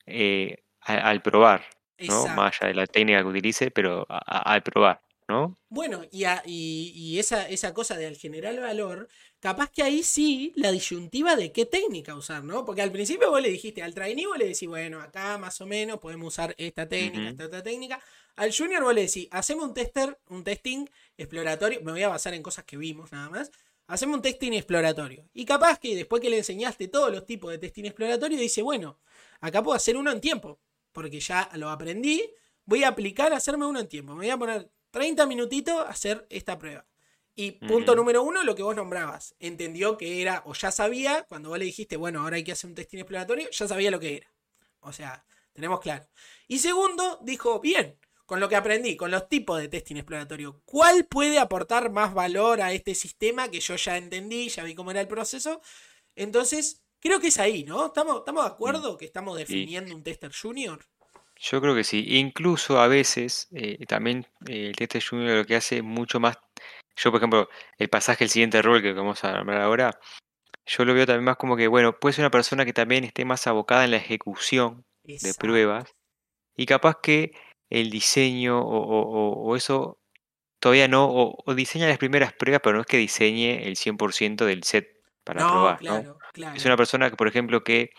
[0.05, 1.65] eh, al probar,
[1.99, 2.27] ¿no?
[2.29, 5.57] Más allá de la técnica que utilice, pero al probar, ¿no?
[5.69, 9.09] Bueno, y, y, esa, esa cosa de al generar valor,
[9.39, 12.63] capaz que ahí sí la disyuntiva de qué técnica usar, ¿no?
[12.65, 15.65] Porque al principio vos le dijiste, al trainee vos le decís, bueno, acá más o
[15.65, 18.01] menos podemos usar esta técnica, esta otra técnica.
[18.35, 20.85] Al junior vos le decís, hacemos un tester, un testing
[21.17, 23.51] exploratorio, me voy a basar en cosas que vimos nada más.
[23.87, 25.29] Hacemos un testing exploratorio.
[25.33, 28.99] Y capaz que después que le enseñaste todos los tipos de testing exploratorio, dice, bueno,
[29.39, 30.59] acá puedo hacer uno en tiempo,
[30.91, 32.21] porque ya lo aprendí,
[32.65, 34.13] voy a aplicar a hacerme uno en tiempo.
[34.13, 36.85] Me voy a poner 30 minutitos a hacer esta prueba.
[37.35, 39.35] Y punto número uno, lo que vos nombrabas.
[39.39, 42.67] Entendió que era, o ya sabía, cuando vos le dijiste, bueno, ahora hay que hacer
[42.67, 44.33] un testing exploratorio, ya sabía lo que era.
[44.79, 46.07] O sea, tenemos claro.
[46.47, 51.05] Y segundo, dijo, bien, con lo que aprendí, con los tipos de testing exploratorio, ¿cuál
[51.05, 55.01] puede aportar más valor a este sistema que yo ya entendí, ya vi cómo era
[55.01, 55.61] el proceso?
[56.15, 57.85] Entonces, creo que es ahí, ¿no?
[57.85, 60.83] ¿Estamos, estamos de acuerdo que estamos definiendo un tester junior?
[61.39, 62.05] Yo creo que sí.
[62.07, 66.37] Incluso a veces eh, también eh, el tester junior lo que hace mucho más.
[66.95, 69.99] Yo, por ejemplo, el pasaje, el siguiente rol que vamos a hablar ahora,
[70.65, 73.23] yo lo veo también más como que, bueno, puede ser una persona que también esté
[73.23, 75.95] más abocada en la ejecución de pruebas
[76.55, 77.31] y capaz que
[77.69, 79.99] el diseño o, eso
[80.59, 84.63] todavía no, o, diseña las primeras pruebas, pero no es que diseñe el 100% del
[84.63, 84.87] set
[85.23, 85.81] para probar.
[85.83, 86.17] ¿no?
[86.55, 87.91] Es una persona que, por ejemplo, que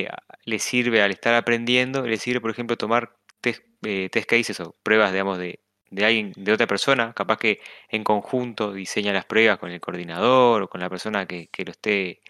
[0.00, 0.08] eh,
[0.44, 4.76] le sirve al estar aprendiendo, le sirve, por ejemplo, tomar test, eh, test cases o
[4.82, 9.58] pruebas, digamos, de, de alguien, de otra persona, capaz que en conjunto diseña las pruebas
[9.58, 12.20] con el coordinador o con la persona que, que lo esté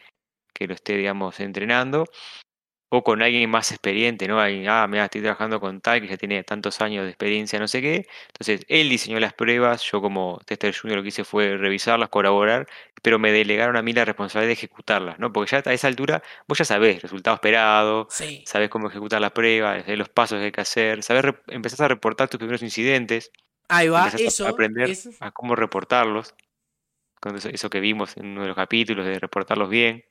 [0.55, 2.07] que lo esté, digamos, entrenando,
[2.89, 4.41] o con alguien más experiente, ¿no?
[4.41, 7.67] Alguien, ah, mira, estoy trabajando con tal que ya tiene tantos años de experiencia, no
[7.67, 8.07] sé qué.
[8.29, 12.69] Entonces, él diseñó las pruebas, yo como tester junior lo que hice fue revisarlas, colaborar,
[13.03, 15.33] pero me delegaron a mí la responsabilidad de ejecutarlas, ¿no?
[15.33, 18.09] Porque ya a esa altura vos ya sabés, resultado esperado,
[18.45, 22.29] sabés cómo ejecutar la prueba, los pasos que hay que hacer, sabés, empezás a reportar
[22.29, 23.33] tus primeros incidentes.
[23.69, 24.47] Ahí va, eso.
[24.47, 26.35] A aprender a cómo reportarlos.
[27.51, 30.05] Eso que vimos en uno de los capítulos, de reportarlos bien.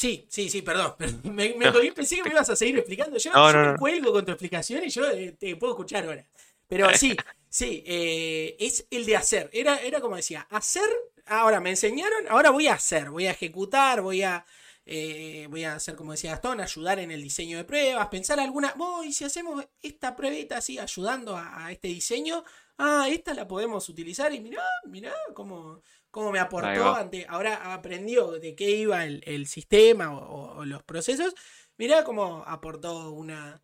[0.00, 0.94] Sí, sí, sí, perdón.
[1.24, 3.18] me, me pensé que me ibas a seguir explicando.
[3.18, 6.26] Yo, no, me cuelgo con tu explicación y yo eh, te puedo escuchar ahora.
[6.66, 7.14] Pero sí,
[7.50, 9.50] sí, eh, es el de hacer.
[9.52, 10.88] Era, era como decía, hacer,
[11.26, 14.46] ahora me enseñaron, ahora voy a hacer, voy a ejecutar, voy a,
[14.86, 18.72] eh, voy a hacer, como decía Gastón, ayudar en el diseño de pruebas, pensar alguna,
[18.78, 22.42] voy, si hacemos esta pruebita así, ayudando a, este diseño,
[22.78, 28.32] ah, esta la podemos utilizar y mirá, mirá cómo cómo me aportó ante, ahora aprendió
[28.32, 31.34] de qué iba el, sistema o, los procesos,
[31.78, 33.60] mirá cómo aportó una,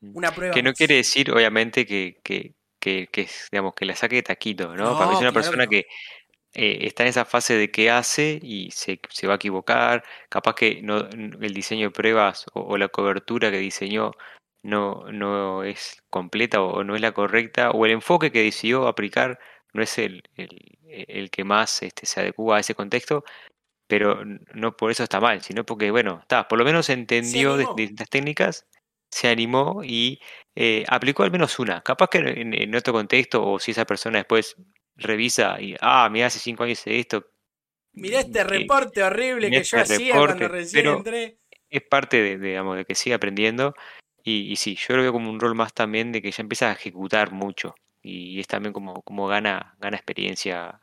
[0.00, 0.16] mm.
[0.16, 0.54] una prueba.
[0.54, 4.96] Que no quiere decir, obviamente, que, que, que, digamos, que la saque de taquito, ¿no?
[4.96, 5.86] Para mí es una persona que
[6.54, 10.54] eh, está en esa fase de qué hace y se, se, va a equivocar, capaz
[10.54, 14.12] que no, el diseño de pruebas o, la cobertura que diseñó
[14.62, 19.38] no, no es completa o no es la correcta, o el enfoque que decidió aplicar
[19.72, 23.24] no es el, el, que más este, se adecua a ese contexto,
[23.86, 24.22] pero
[24.54, 28.66] no por eso está mal, sino porque, bueno, está, por lo menos entendió distintas técnicas,
[29.10, 30.20] se animó y
[30.54, 31.82] eh, aplicó al menos una.
[31.82, 34.56] Capaz que en, otro contexto, o si esa persona después
[34.96, 37.30] revisa y, ah, mira, hace cinco años hice esto.
[37.92, 41.38] Mirá este reporte horrible que yo este hacía cuando recién entré.
[41.70, 43.74] Es parte de, digamos, de que sigue aprendiendo.
[44.22, 46.68] Y, y sí, yo lo veo como un rol más también de que ya empieza
[46.68, 47.74] a ejecutar mucho
[48.08, 50.80] y es también como, como gana, gana experiencia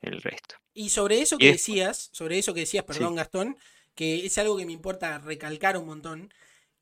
[0.00, 0.56] el resto.
[0.74, 3.56] Y sobre eso que decías, sobre eso que decías, perdón Gastón,
[3.94, 6.32] que es algo que me importa recalcar un montón,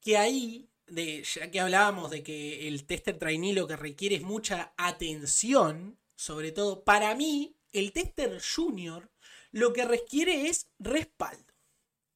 [0.00, 4.22] que ahí, de, ya que hablábamos de que el tester trainee lo que requiere es
[4.22, 9.10] mucha atención, sobre todo para mí, el tester junior
[9.52, 11.52] lo que requiere es respaldo.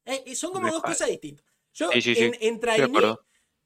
[0.05, 1.47] Eh, son como dos cosas distintas.
[1.73, 3.17] Yo en, en trainee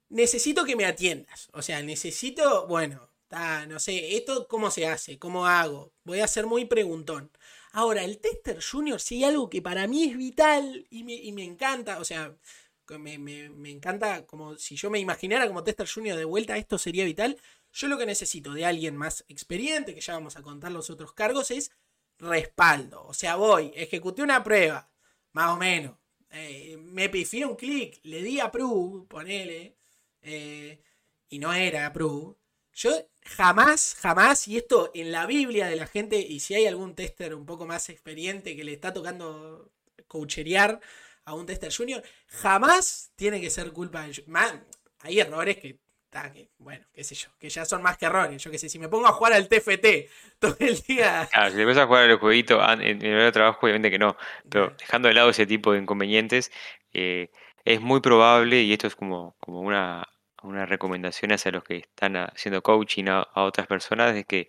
[0.09, 1.49] necesito que me atiendas.
[1.53, 5.93] O sea, necesito, bueno, no sé, esto cómo se hace, cómo hago.
[6.05, 7.31] Voy a ser muy preguntón.
[7.73, 12.05] Ahora, el tester junior, hay algo que para mí es vital y me, encanta, o
[12.05, 12.35] sea,
[12.99, 17.05] me, me, encanta como si yo me imaginara como tester junior de vuelta, esto sería
[17.05, 17.39] vital.
[17.73, 21.13] Yo lo que necesito de alguien más experiente, que ya vamos a contar los otros
[21.13, 21.71] cargos, es
[22.19, 23.05] respaldo.
[23.07, 24.91] O sea, voy, ejecuté una prueba,
[25.33, 25.97] más o menos.
[26.31, 29.77] Eh, me pifié un clic, le di approve, ponele,
[30.23, 30.83] eh,
[31.29, 32.37] y no era approve.
[32.79, 32.91] Yo
[33.25, 37.35] jamás, jamás, y esto en la Biblia de la gente, y si hay algún tester
[37.35, 39.73] un poco más experiente que le está tocando
[40.07, 40.81] coacherear
[41.25, 44.23] a un tester junior, jamás tiene que ser culpa de...
[44.29, 44.65] Man,
[45.01, 45.81] hay errores que
[46.59, 48.43] bueno, qué sé yo, que ya son más que errores.
[48.43, 51.29] Yo qué sé, si me pongo a jugar al TFT todo el día.
[51.31, 54.17] Claro, si te pones a jugar al jueguito en el trabajo, obviamente que no.
[54.49, 56.53] Pero dejando de lado ese tipo de inconvenientes,
[56.93, 57.31] eh,
[57.65, 60.09] es muy probable, y esto es como, como una,
[60.43, 64.49] una recomendación hacia los que están haciendo coaching a, otras personas, es que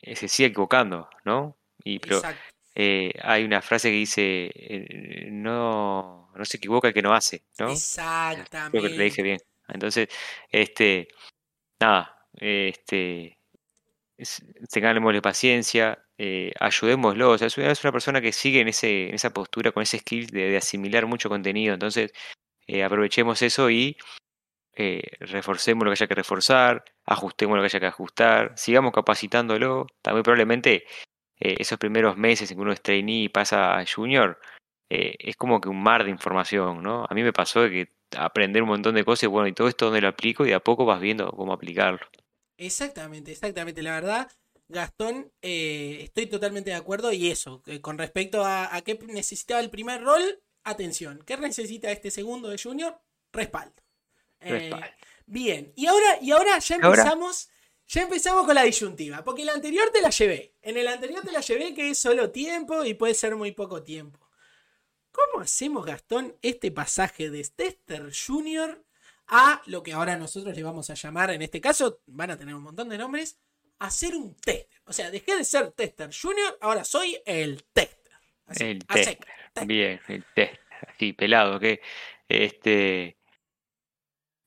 [0.00, 1.56] eh, se siga equivocando, ¿no?
[1.84, 2.20] Y, pero
[2.74, 4.50] eh, hay una frase que dice,
[5.30, 7.70] no, no se equivoca el que no hace, ¿no?
[7.70, 8.78] Exactamente.
[8.78, 9.38] Creo que le dije bien.
[9.68, 10.08] Entonces,
[10.50, 11.08] este,
[11.80, 13.38] nada, este,
[14.70, 17.30] tengámosle paciencia, eh, ayudémoslo.
[17.30, 20.26] O sea, es una persona que sigue en, ese, en esa postura, con ese skill
[20.26, 21.74] de, asimilar mucho contenido.
[21.74, 22.12] Entonces,
[22.66, 23.96] eh, aprovechemos eso y
[24.74, 29.86] eh, reforcemos lo que haya que reforzar, ajustemos lo que haya que ajustar, sigamos capacitándolo.
[30.02, 30.84] También probablemente
[31.38, 34.40] eh, esos primeros meses en que uno es trainee y pasa a junior,
[34.88, 37.06] es como que un mar de información, ¿no?
[37.08, 39.86] A mí me pasó de que aprender un montón de cosas, bueno, y todo esto
[39.86, 42.00] donde lo aplico y de a poco vas viendo cómo aplicarlo.
[42.56, 43.82] Exactamente, exactamente.
[43.82, 44.28] La verdad,
[44.68, 49.70] Gastón, eh, estoy totalmente de acuerdo y eso, eh, con respecto a, qué necesitaba el
[49.70, 50.22] primer rol,
[50.62, 53.00] atención, ¿qué necesita este segundo de Junior?
[53.32, 53.74] Respaldo.
[54.40, 54.70] Eh,
[55.26, 57.50] bien, y ahora, y ahora ya empezamos...
[57.92, 60.54] Ya empezamos con la disyuntiva, porque la anterior te la llevé.
[60.62, 63.82] En el anterior te la llevé que es solo tiempo y puede ser muy poco
[63.82, 64.30] tiempo.
[65.10, 68.84] ¿Cómo hacemos, Gastón, este pasaje de Tester Junior
[69.26, 72.54] a lo que ahora nosotros le vamos a llamar, en este caso, van a tener
[72.54, 73.40] un montón de nombres,
[73.80, 74.68] a ser un tester?
[74.84, 78.12] O sea, dejé de ser Tester Junior, ahora soy el tester.
[78.60, 79.18] el tester.
[79.66, 80.60] Bien, el tester.
[80.86, 81.80] Así, pelado, que
[82.28, 83.16] este.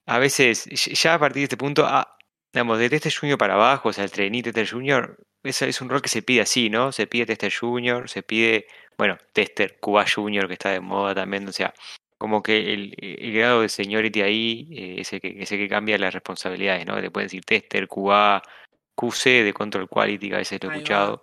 [0.05, 2.17] A veces, ya a partir de este punto, ah,
[2.51, 5.89] digamos, de Tester Junior para abajo, o sea, el trainee Tester Junior, ese es un
[5.89, 6.91] rol que se pide así, ¿no?
[6.91, 11.47] Se pide Tester Junior, se pide bueno, Tester, Cuba Junior, que está de moda también,
[11.47, 11.73] o sea,
[12.17, 16.13] como que el, grado de seniority ahí eh, es, el que, es que cambia las
[16.13, 16.99] responsabilidades, ¿no?
[17.01, 18.41] Te pueden decir Tester, QA,
[18.95, 21.21] QC de Control Quality, que a veces lo he escuchado.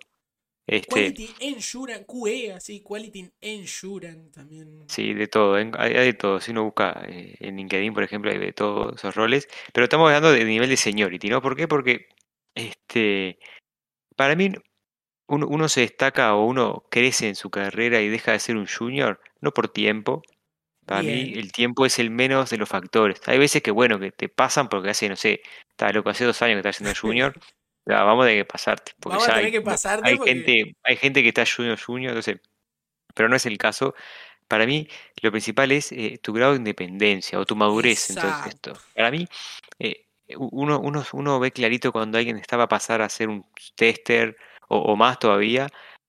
[0.71, 4.85] Este, quality Insurance, QE, así, Quality Insurance también.
[4.87, 6.39] Sí, de todo, hay, de todo.
[6.39, 9.49] Si uno busca eh, en LinkedIn, por ejemplo, hay de todos esos roles.
[9.73, 11.41] Pero estamos hablando de nivel de seniority, ¿no?
[11.41, 11.67] ¿Por qué?
[11.67, 12.07] Porque
[12.55, 13.37] este,
[14.15, 14.53] para mí
[15.27, 19.19] uno, se destaca o uno crece en su carrera y deja de ser un junior,
[19.41, 20.21] no por tiempo.
[20.85, 23.19] Para mí el tiempo es el menos de los factores.
[23.25, 26.41] Hay veces que, bueno, que te pasan porque hace, no sé, está loco, hace dos
[26.41, 27.33] años que estás haciendo junior.
[27.85, 28.93] vamos a tener que pasarte.
[28.99, 32.39] Porque vamos a tener que pasarte hay, gente, hay gente que está junior, junior, entonces,
[33.13, 33.95] pero no es el caso.
[34.47, 34.87] Para mí,
[35.21, 38.73] lo principal es eh, tu grado de independencia o tu madurez en todo esto.
[38.93, 39.27] Para mí,
[39.79, 40.05] eh,
[40.37, 44.35] uno, uno, uno ve clarito cuando alguien estaba a pasar a ser un tester
[44.67, 45.67] o, más todavía,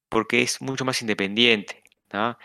[0.08, 1.82] porque es mucho más independiente.
[2.12, 2.38] Ya,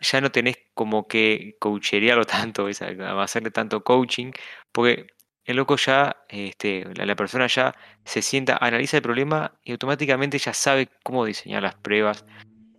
[0.00, 4.32] ya no tenés como que coacherearlo tanto, hacerle tanto coaching,
[4.72, 5.06] porque
[5.44, 7.74] el loco ya, este, la, persona ya
[8.04, 12.24] se sienta, analiza el problema y automáticamente ya sabe cómo diseñar las pruebas.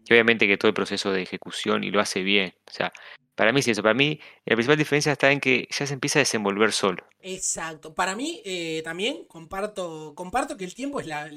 [0.06, 2.54] Y obviamente que todo el proceso de ejecución y lo hace bien.
[2.68, 2.92] O sea,
[3.36, 3.82] para mí es eso.
[3.82, 7.06] Para mí, la principal diferencia está en que ya se empieza a desenvolver solo.
[7.22, 7.94] Exacto.
[7.94, 11.30] Para mí, eh, también comparto, comparto que el tiempo es la,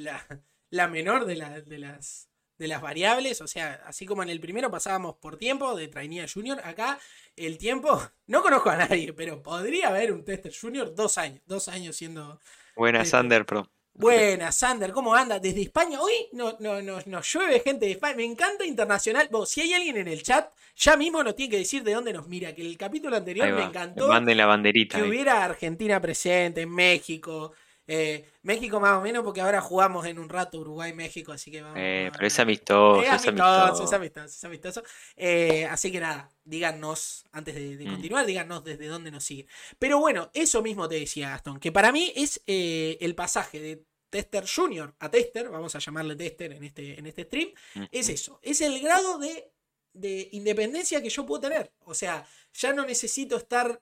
[0.70, 3.40] la menor de, de, las, de las variables.
[3.40, 6.98] O sea, así como en el primero pasábamos por tiempo de trainee junior, acá
[7.36, 11.68] el tiempo, no conozco a nadie, pero podría haber un tester junior dos años, dos
[11.68, 12.40] años siendo...
[12.74, 13.70] Buena Sander Pro.
[13.98, 15.38] Buena, Sander, ¿cómo anda?
[15.38, 18.16] Desde España, hoy no, no, no, nos llueve gente de España.
[18.16, 19.30] Me encanta internacional.
[19.46, 22.28] si hay alguien en el chat, ya mismo nos tiene que decir de dónde nos
[22.28, 22.54] mira.
[22.54, 24.08] Que el capítulo anterior me encantó.
[24.08, 24.98] Manden la banderita.
[24.98, 27.54] Que hubiera Argentina presente, México,
[27.86, 31.78] eh, México más o menos porque ahora jugamos en un rato Uruguay-México, así que vamos.
[31.80, 33.02] Eh, pero es amistoso.
[33.02, 34.82] Es amistoso, es amistoso, es amistoso.
[35.16, 37.90] Eh, así que nada, díganos, antes de, mm.
[37.90, 39.46] continuar, díganos desde dónde nos siguen.
[39.78, 44.44] Pero bueno, eso mismo te decía Gastón, que para mí es el pasaje de Tester
[44.48, 47.50] Junior a Tester, vamos a llamarle Tester en este, en este stream,
[47.90, 49.52] es eso, es el grado de,
[49.92, 51.72] de independencia que yo puedo tener.
[51.80, 53.80] O sea, ya no necesito estar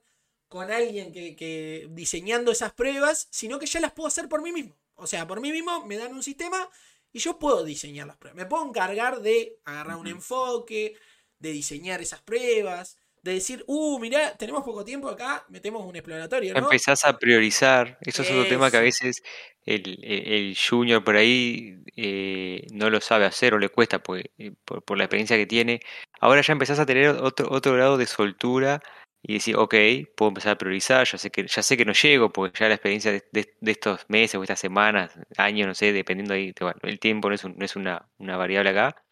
[0.54, 4.78] con alguien que, diseñando esas pruebas, sino que ya las puedo hacer por mí mismo.
[4.94, 6.70] O sea, por mí mismo me dan un sistema
[7.12, 8.36] y yo puedo diseñar las pruebas.
[8.36, 10.94] Me puedo encargar de agarrar un enfoque,
[11.40, 16.54] de diseñar esas pruebas, de decir, uh, mirá, tenemos poco tiempo acá, metemos un exploratorio.
[16.54, 16.60] ¿no?
[16.60, 17.98] Empezás a priorizar.
[18.02, 19.24] Eso es otro tema que a veces
[19.66, 24.00] el, junior por ahí eh, no lo sabe hacer o le cuesta
[24.38, 25.80] eh, por, por, la experiencia que tiene.
[26.20, 28.80] Ahora ya empezás a tener otro, otro grado de soltura
[29.26, 29.74] y decir, ok,
[30.16, 32.74] puedo empezar a priorizar, ya sé que, ya sé que no llego, porque ya la
[32.74, 37.34] experiencia de, estos meses o estas semanas, años, no sé, dependiendo ahí, el tiempo no
[37.34, 39.02] es, no es una, una, variable acá,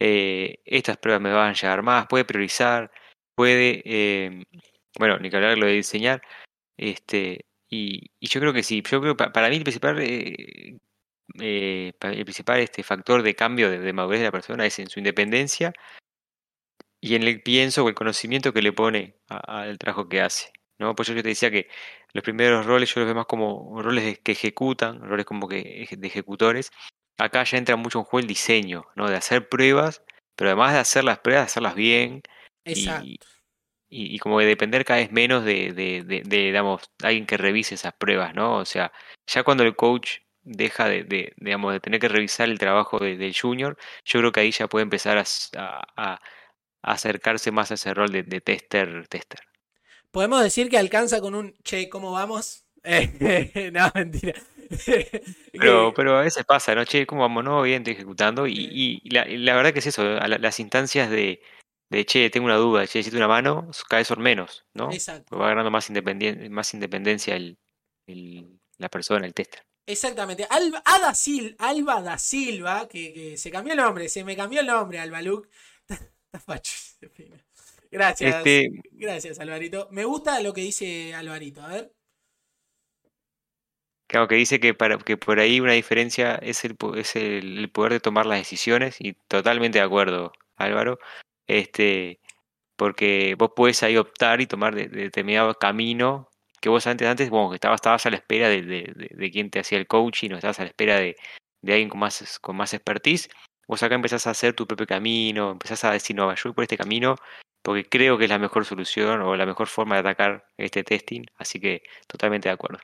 [0.00, 2.90] eh, estas pruebas me van a llegar más, puede priorizar,
[3.34, 4.44] puede, eh,
[4.98, 6.22] bueno, ni que hablar lo de diseñar,
[6.76, 10.78] este, y, yo creo que sí, yo creo que para mí el principal, eh,
[11.40, 15.00] eh, el principal este factor de cambio de, madurez de la persona es en su
[15.00, 15.72] independencia
[17.00, 20.52] y en el pienso o el conocimiento que le pone al trabajo que hace.
[20.78, 20.94] ¿no?
[20.94, 21.68] Pues yo te decía que
[22.12, 26.06] los primeros roles yo los veo más como roles que ejecutan, roles como que de
[26.06, 26.70] ejecutores.
[27.18, 29.08] Acá ya entra mucho en juego el diseño, ¿no?
[29.08, 30.02] De hacer pruebas,
[30.36, 32.22] pero además de hacer las pruebas, hacerlas bien.
[32.64, 33.26] Exacto.
[33.90, 37.94] Y, como de depender cada vez menos de, de, de, digamos, alguien que revise esas
[37.94, 38.56] pruebas, ¿no?
[38.58, 38.92] O sea,
[39.26, 43.78] ya cuando el coach deja de, digamos, de tener que revisar el trabajo del junior,
[44.04, 45.24] yo creo que ahí ya puede empezar a,
[45.96, 46.20] a
[46.82, 49.40] acercarse más a ese rol de, tester, tester.
[50.10, 52.64] Podemos decir que alcanza con un che, ¿cómo vamos?
[53.72, 54.34] no, mentira.
[55.52, 56.84] pero, pero a veces pasa, ¿no?
[56.84, 57.44] Che, ¿cómo vamos?
[57.44, 58.46] No, bien, estoy ejecutando.
[58.46, 61.42] Y, y la, verdad que es eso, las instancias de,
[61.90, 64.90] de, che, tengo una duda, che, necesito una mano, cada vez son menos, ¿no?
[64.92, 65.36] Exacto.
[65.36, 67.58] Va ganando más, independencia, más independencia el,
[68.78, 69.62] la persona, el tester.
[69.86, 70.46] Exactamente.
[70.50, 71.12] Alba, da
[71.58, 75.48] Alba da Silva, que, se cambió el nombre, se me cambió el nombre, Alba Luke.
[77.90, 78.36] Gracias.
[78.36, 79.88] Este gracias, Alvarito.
[79.90, 81.62] Me gusta lo que dice Alvarito.
[81.62, 81.92] A ver.
[84.06, 87.92] Claro, que dice que, para, que por ahí una diferencia es, el, es el, poder
[87.92, 90.98] de tomar las decisiones y totalmente de acuerdo, Álvaro.
[91.46, 92.20] Este,
[92.76, 96.28] porque vos puedes ahí optar y tomar determinado camino
[96.60, 99.60] que vos antes, antes bueno, que estabas, estabas a la espera de, de, quien te
[99.60, 101.16] hacía el coaching o estabas a la espera de,
[101.62, 103.28] de alguien con más, con más expertise.
[103.68, 106.64] Vos acá empezás a hacer tu propio camino, empezás a decir, no, yo voy por
[106.64, 107.16] este camino
[107.62, 111.24] porque creo que es la mejor solución o la mejor forma de atacar este testing,
[111.36, 112.78] así que totalmente de acuerdo.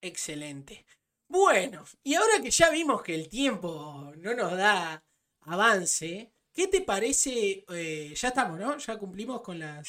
[0.00, 0.86] Excelente.
[1.28, 5.04] Bueno, y ahora que ya vimos que el tiempo no nos da
[5.40, 7.64] avance, ¿qué te parece?
[7.68, 8.78] Eh, ya estamos, ¿no?
[8.78, 9.88] Ya cumplimos con las,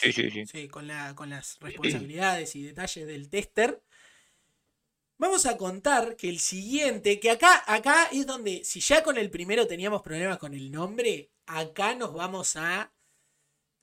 [0.71, 3.83] con, la, con las responsabilidades y detalles del tester.
[5.21, 9.29] Vamos a contar que el siguiente, que acá, acá es donde, si ya con el
[9.29, 12.91] primero teníamos problemas con el nombre, acá nos vamos a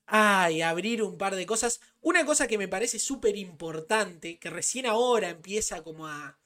[0.07, 1.81] ay, abrir un par de cosas.
[2.01, 6.40] Una cosa que me parece súper importante, que recién ahora empieza como a,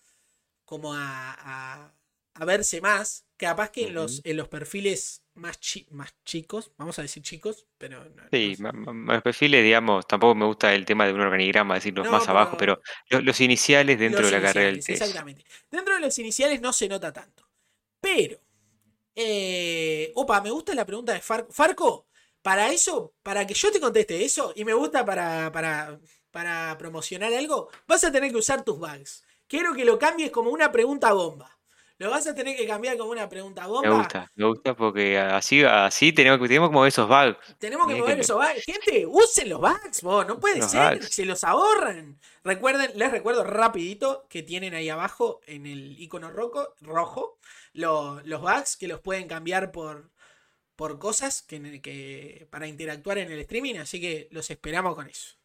[0.66, 1.94] como a,
[2.34, 5.58] a, verse más, que capaz que en, los, en los perfiles más,
[5.90, 8.04] más chicos, vamos a decir chicos, pero...
[8.30, 12.28] sí, los perfiles, digamos, tampoco me gusta el tema de un organigrama, decir los más
[12.28, 15.02] abajo, pero los, iniciales dentro de la carrera del test.
[15.02, 15.44] Exactamente.
[15.70, 17.48] Dentro de los iniciales no se nota tanto.
[18.00, 18.38] Pero...
[19.14, 21.52] Eh, opa, me gusta la pregunta de Farco.
[21.52, 22.06] Farco,
[22.40, 27.32] para eso, para que yo te conteste eso y me gusta para, para, para promocionar
[27.32, 29.24] algo, vas a tener que usar tus bugs.
[29.46, 31.58] Quiero que lo cambies como una pregunta bomba.
[31.98, 33.88] Lo vas a tener que cambiar como una pregunta bomba.
[33.88, 37.58] Me gusta, me gusta porque así, así tenemos, que, tenemos que mover esos bugs.
[37.58, 38.64] Tenemos que mover esos bugs.
[38.64, 40.26] Gente, usen los bugs, vos.
[40.26, 42.18] no puede ser, se los ahorran.
[42.44, 47.38] Recuerden, les recuerdo rapidito que tienen ahí abajo en el icono rojo, rojo
[47.72, 50.10] los bugs que los pueden cambiar por,
[50.76, 55.36] por cosas que, para interactuar en el streaming, así que los esperamos con eso.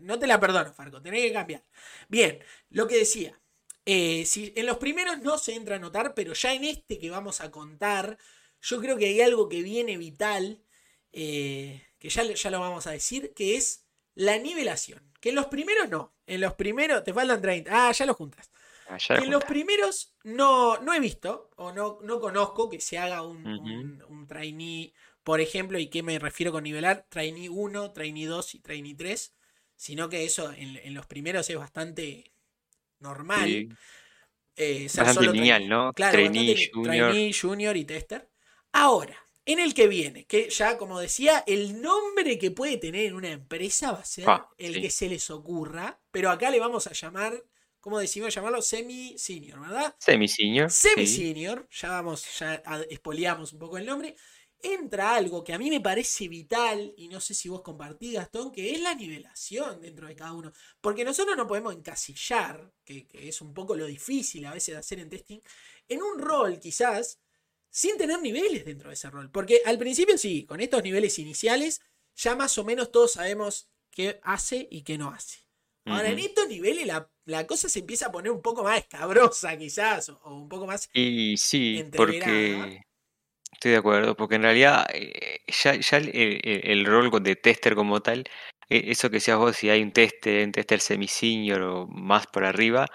[0.00, 1.64] No te la perdono, Farco, tenés que cambiar.
[2.08, 3.38] Bien, lo que decía.
[3.90, 7.10] Eh, si en los primeros no se entra a notar, pero ya en este que
[7.10, 8.18] vamos a contar,
[8.60, 10.62] yo creo que hay algo que viene vital,
[11.12, 15.10] eh, que ya, ya lo vamos a decir, que es la nivelación.
[15.20, 16.14] Que en los primeros no.
[16.26, 17.70] En los primeros, te faltan 30.
[17.72, 18.50] Ah, ya lo juntas
[19.10, 24.02] en los primeros no, no he visto o no, no conozco que se haga un,
[24.08, 28.60] un, trainee, por ejemplo, y qué me refiero con nivelar, trainee 1, trainee 2 y
[28.60, 29.34] trainee 3,
[29.76, 32.32] sino que eso en, los primeros es bastante
[33.00, 33.68] normal.
[34.56, 35.92] Eh, bastante lineal, ¿no?
[35.92, 37.12] Claro, trainee, junior.
[37.12, 38.28] trainee, junior y tester.
[38.72, 43.14] Ahora, en el que viene, que ya como decía, el nombre que puede tener en
[43.14, 44.26] una empresa va a ser
[44.58, 47.42] el que se les ocurra, pero acá le vamos a llamar
[47.80, 48.60] ¿cómo decimos llamarlo?
[48.60, 49.94] Semi-senior, ¿verdad?
[49.98, 50.70] Semi-senior.
[50.70, 54.14] Semi-senior, ya vamos, ya expoliamos un poco el nombre.
[54.60, 58.50] Entra algo que a mí me parece vital, y no sé si vos compartís, Gastón,
[58.50, 60.52] que es la nivelación dentro de cada uno.
[60.80, 64.98] Porque nosotros no podemos encasillar, que, es un poco lo difícil a veces de hacer
[64.98, 65.40] en testing,
[65.88, 67.20] en un rol quizás
[67.70, 69.30] sin tener niveles dentro de ese rol.
[69.30, 71.80] Porque al principio sí, con estos niveles iniciales,
[72.16, 75.48] ya más o menos todos sabemos qué hace y qué no hace.
[75.84, 76.86] Ahora, en estos niveles
[77.24, 80.88] la, cosa se empieza a poner un poco más escabrosa, quizás, o, un poco más.
[80.92, 82.82] Y sí, porque.
[83.58, 88.22] Estoy de acuerdo, porque en realidad eh, ya, el, rol de tester como tal,
[88.68, 92.44] e, eso que decías vos, si hay un tester, un tester semi-senior o más por
[92.44, 92.86] arriba,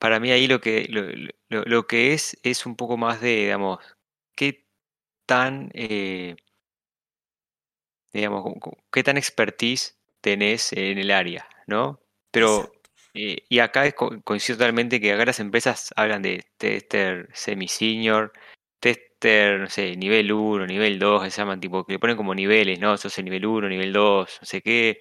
[0.00, 0.88] para mí ahí lo que,
[1.48, 3.78] lo, que es es un poco más de, digamos,
[4.36, 4.66] qué
[5.26, 6.34] tan, eh,
[8.12, 8.52] digamos,
[8.90, 12.00] qué tan expertise tenés en el área, ¿no?
[12.32, 12.72] Pero
[13.14, 18.32] eh, y acá es, coincido totalmente que acá las empresas hablan de tester semi-senior,
[19.24, 22.96] no sé, nivel 1, nivel 2, se llaman tipo, que le ponen como niveles, ¿no?
[22.96, 24.98] Sos el nivel 1, nivel 2, no sé qué.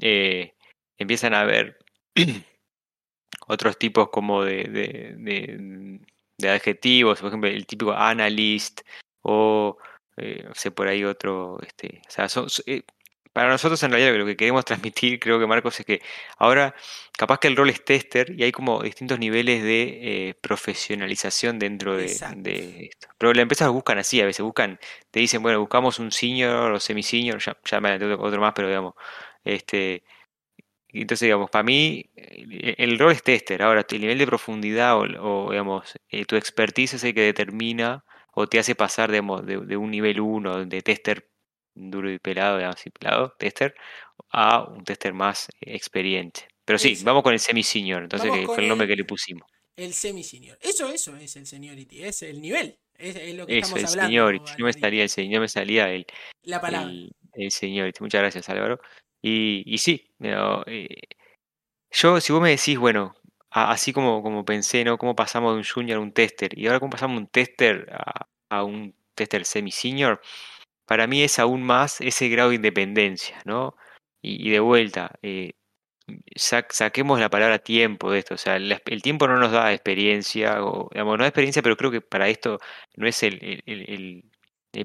[0.00, 0.54] Eh,
[0.98, 1.78] empiezan a ver
[3.48, 6.00] otros tipos como de, de,
[6.38, 8.80] de, adjetivos, por ejemplo, el típico analyst
[9.22, 9.78] o,
[10.16, 12.48] eh, no sé, por ahí otro, este, o sea, son,
[13.34, 16.00] para nosotros en realidad lo que queremos transmitir, creo que Marcos, es que
[16.38, 16.74] ahora
[17.18, 21.96] capaz que el rol es tester y hay como distintos niveles de eh, profesionalización dentro
[21.96, 23.08] de, esto.
[23.18, 24.78] Pero las empresas buscan así, a veces buscan,
[25.10, 28.94] te dicen, bueno, buscamos un senior o semi-senior, ya, ya me otro más, pero digamos,
[29.44, 30.04] este,
[30.88, 33.62] entonces, digamos, para mí el rol es tester.
[33.62, 38.46] Ahora, el nivel de profundidad o, digamos, eh, tu expertise es el que determina o
[38.46, 41.33] te hace pasar, digamos, de, de un nivel 1 de tester
[41.74, 43.74] duro y pelado, digamos, y pelado, tester,
[44.30, 46.48] a un tester más experiente.
[46.64, 49.48] Pero sí, vamos con el semi-senior, entonces que fue el nombre que le pusimos.
[49.76, 50.56] El semi-senior.
[50.60, 52.78] Eso, eso es el seniority, es el nivel.
[52.96, 54.02] Es, lo que eso, estamos el hablando.
[54.06, 54.52] Seniority.
[54.58, 56.06] No me salía el senior, me salía el,
[56.44, 56.92] La palabra.
[57.34, 57.98] El, seniority.
[58.00, 58.80] Muchas gracias, Álvaro.
[59.20, 60.86] Y, y sí, eh,
[61.90, 63.14] yo, si vos me decís, bueno,
[63.50, 64.96] así como, como pensé, ¿no?
[64.98, 67.88] Cómo pasamos de un junior a un tester, y ahora cómo pasamos de un tester
[67.92, 70.20] a, a un tester semi-senior,
[70.86, 73.76] para mí es aún más ese grado de independencia, ¿no?
[74.22, 75.52] Y, de vuelta, eh,
[76.36, 80.88] saquemos la palabra tiempo de esto, o sea, el, tiempo no nos da experiencia, o
[80.90, 82.58] digamos, no da experiencia, pero creo que para esto
[82.96, 84.24] no es el, el,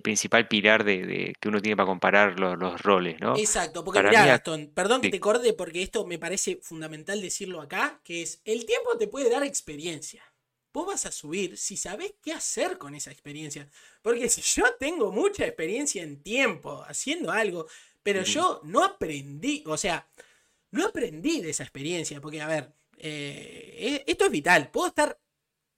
[0.01, 3.37] principal pilar de, que uno tiene para comparar los, roles, ¿no?
[3.37, 8.01] Exacto, porque mira, Gastón, perdón que te corte porque esto me parece fundamental decirlo acá,
[8.03, 10.28] que es, el tiempo te puede dar experiencia
[10.71, 13.69] vos vas a subir si sabés qué hacer con esa experiencia.
[14.01, 17.67] Porque si yo tengo mucha experiencia en tiempo haciendo algo,
[18.03, 20.09] pero yo no aprendí, o sea,
[20.71, 25.19] no aprendí de esa experiencia, porque a ver, eh, e, esto es vital, puedo estar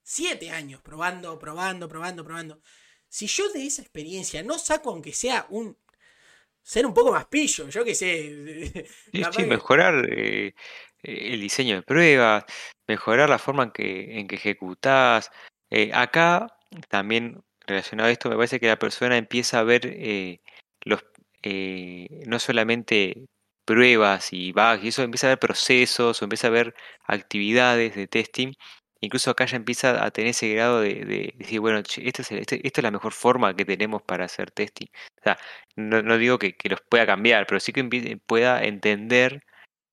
[0.03, 2.61] siete años probando, probando, probando, probando.
[3.07, 5.77] Si yo de esa experiencia no saco aunque sea un
[6.63, 8.89] ser un poco más pillo, yo qué sé.
[9.33, 10.53] Sí, mejorar eh,
[11.03, 12.45] el diseño de pruebas,
[12.87, 15.31] mejorar la forma en que, en que ejecutás.
[15.69, 16.47] Eh, acá,
[16.89, 20.41] también relacionado a esto, me parece que la persona empieza a ver eh,
[20.81, 21.03] los,
[21.43, 23.27] eh, no solamente
[23.65, 26.75] pruebas y bugs, y eso empieza a ver procesos o empieza a ver
[27.05, 28.53] actividades de testing.
[29.01, 32.81] Incluso acá ya empieza a tener ese grado de, decir, bueno, esta es, este, esta
[32.81, 34.87] es la mejor forma que tenemos para hacer testing.
[35.75, 37.83] No, no digo que, que, los pueda cambiar, pero sí que
[38.25, 39.43] pueda entender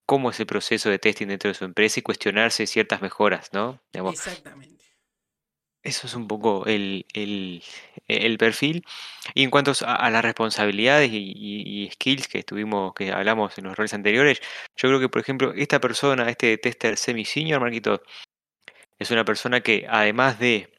[0.09, 3.79] cómo es el proceso de testing dentro de su empresa y cuestionarse ciertas mejoras, ¿no?
[3.93, 4.83] Exactamente.
[5.83, 7.05] Eso es un poco el,
[8.39, 8.87] perfil.
[9.35, 13.93] Y en cuanto a, las responsabilidades y, skills que estuvimos, que hablamos en los roles
[13.93, 14.41] anteriores,
[14.77, 18.03] yo creo que, por ejemplo, esta persona, este tester semi-senior, Marquito,
[18.99, 20.73] es una persona que además de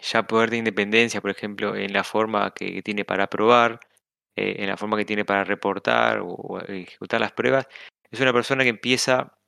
[0.00, 3.80] ya poder de independencia, por ejemplo, en la forma que tiene para probar,
[4.36, 7.66] eh, en la forma que tiene para reportar o ejecutar las pruebas,
[8.10, 9.38] es una persona que empieza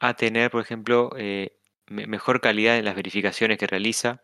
[0.00, 1.58] a tener, por ejemplo, eh,
[1.88, 4.22] mejor calidad en las verificaciones que realiza.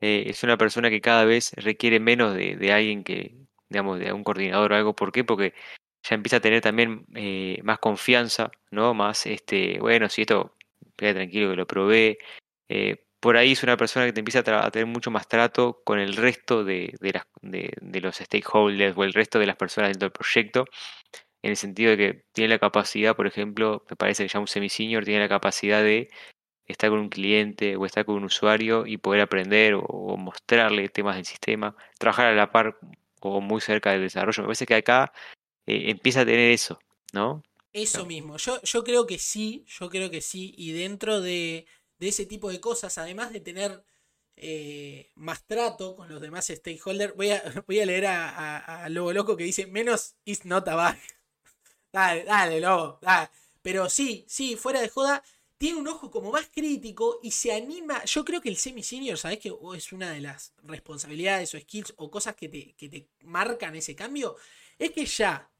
[0.00, 3.36] Eh, es una persona que cada vez requiere menos de, alguien que,
[3.68, 4.96] digamos, de un coordinador o algo.
[4.96, 5.24] ¿Por qué?
[5.24, 5.54] Porque
[6.02, 8.94] ya empieza a tener también eh, más confianza, ¿no?
[8.94, 10.56] Más, este, bueno, si esto,
[10.96, 12.18] queda tranquilo que lo probé.
[13.20, 16.16] por ahí es una persona que te empieza a, tener mucho más trato con el
[16.16, 20.64] resto de, de los stakeholders o el resto de las personas dentro del proyecto
[21.42, 24.46] en el sentido de que tiene la capacidad, por ejemplo, me parece que ya un
[24.46, 26.08] semi-senior tiene la capacidad de
[26.66, 31.16] estar con un cliente o estar con un usuario y poder aprender o, mostrarle temas
[31.16, 32.78] del sistema, trabajar a la par
[33.20, 34.42] o muy cerca del desarrollo.
[34.42, 35.12] Me parece que acá
[35.66, 36.78] eh, empieza a tener eso,
[37.12, 37.42] ¿no?
[37.72, 41.66] Eso mismo, yo, yo creo que sí, yo creo que sí, y dentro de,
[41.98, 43.82] ese tipo de cosas, además de tener
[44.36, 49.12] eh, más trato con los demás stakeholders, voy a, voy a leer a, a, Lobo
[49.14, 50.98] Loco que dice, menos is not a bug.
[51.92, 53.28] Dale, dale, lobo, dale.
[53.62, 55.22] Pero sí, sí, fuera de joda,
[55.58, 58.04] tiene un ojo como más crítico y se anima.
[58.04, 62.10] Yo creo que el semi-senior, ¿sabes que es una de las responsabilidades o skills o
[62.10, 64.36] cosas que te, que te marcan ese cambio?
[64.78, 65.50] Es que ya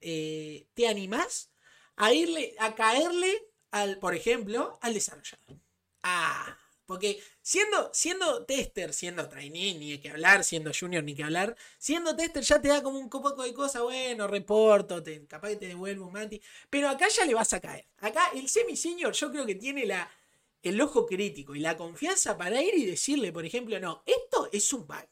[0.00, 1.50] eh, te animás
[1.96, 3.32] a irle, a caerle
[3.72, 5.58] al, por ejemplo, al desarrollador.
[6.02, 11.56] Ah, porque siendo, siendo tester, siendo trainee, ni que hablar, siendo junior, ni que hablar,
[11.78, 15.56] siendo tester ya te da como un poco de cosas, bueno, reporto, te, capaz que
[15.56, 17.86] te devuelvo un manti, pero acá ya le vas a caer.
[17.98, 20.10] Acá el semi-senior yo creo que tiene la,
[20.62, 24.72] el ojo crítico y la confianza para ir y decirle, por ejemplo, no, esto es
[24.72, 25.06] un bug.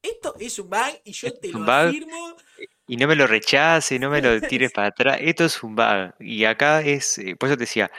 [0.00, 2.36] Esto es un bug y yo te lo afirmo.
[2.86, 5.18] y no me lo rechace, no me lo tires para atrás.
[5.20, 6.14] Esto es un bug.
[6.20, 7.90] Y acá es, eh, por eso te decía,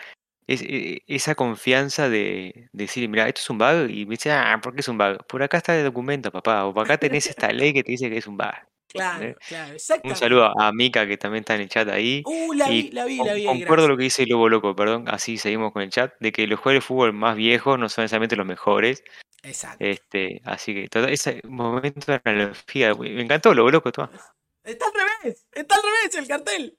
[0.49, 3.89] es, eh, esa confianza de, decir, mira, esto es un bug.
[3.89, 5.23] Y me dice, ah, ¿por qué es un bug?
[5.27, 6.65] Por acá está el documento, papá.
[6.65, 8.55] O por acá tenés esta ley que te dice que es un bug.
[8.91, 12.23] Claro, claro, Un saludo a Mika que también está en el chat ahí.
[12.25, 13.45] Uh, la vi, la vi, la vi.
[13.45, 16.59] Concuerdo lo que dice Lobo Loco, perdón, así seguimos con el chat, de que los
[16.59, 19.03] jugadores de fútbol más viejos no son necesariamente los mejores.
[19.43, 19.85] Exacto.
[19.85, 23.91] Este, así que todo ese momento de analogía, me encantó Lobo Loco.
[23.91, 24.09] Todo.
[24.63, 26.75] Está al revés, está al revés el cartel.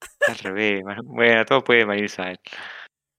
[0.00, 2.40] Está al revés, bueno, todo puede a él.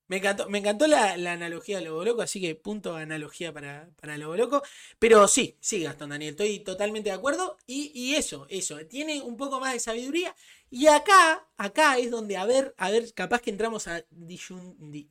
[0.10, 4.18] Me encantó, me encantó la, analogía de Lobo Loco, así que punto analogía para, para
[4.18, 4.64] Lobo Loco.
[4.98, 7.58] Pero sí, sí, Gastón Daniel, estoy totalmente de acuerdo.
[7.68, 10.36] Y, eso, eso, tiene un poco más de sabiduría.
[10.72, 15.08] Y acá, acá es donde, a ver, a ver, capaz que entramos a discutir.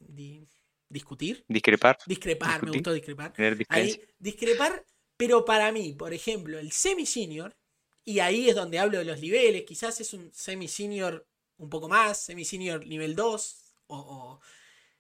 [1.47, 1.99] Discrepar.
[2.05, 3.33] Discrepar, me gustó discrepar.
[3.69, 4.85] Ahí, discrepar,
[5.17, 7.57] pero para mí, por ejemplo, el semi-senior,
[8.05, 11.25] y ahí es donde hablo de los niveles, quizás es un semi-senior
[11.59, 14.41] un poco más, semi-senior nivel 2, o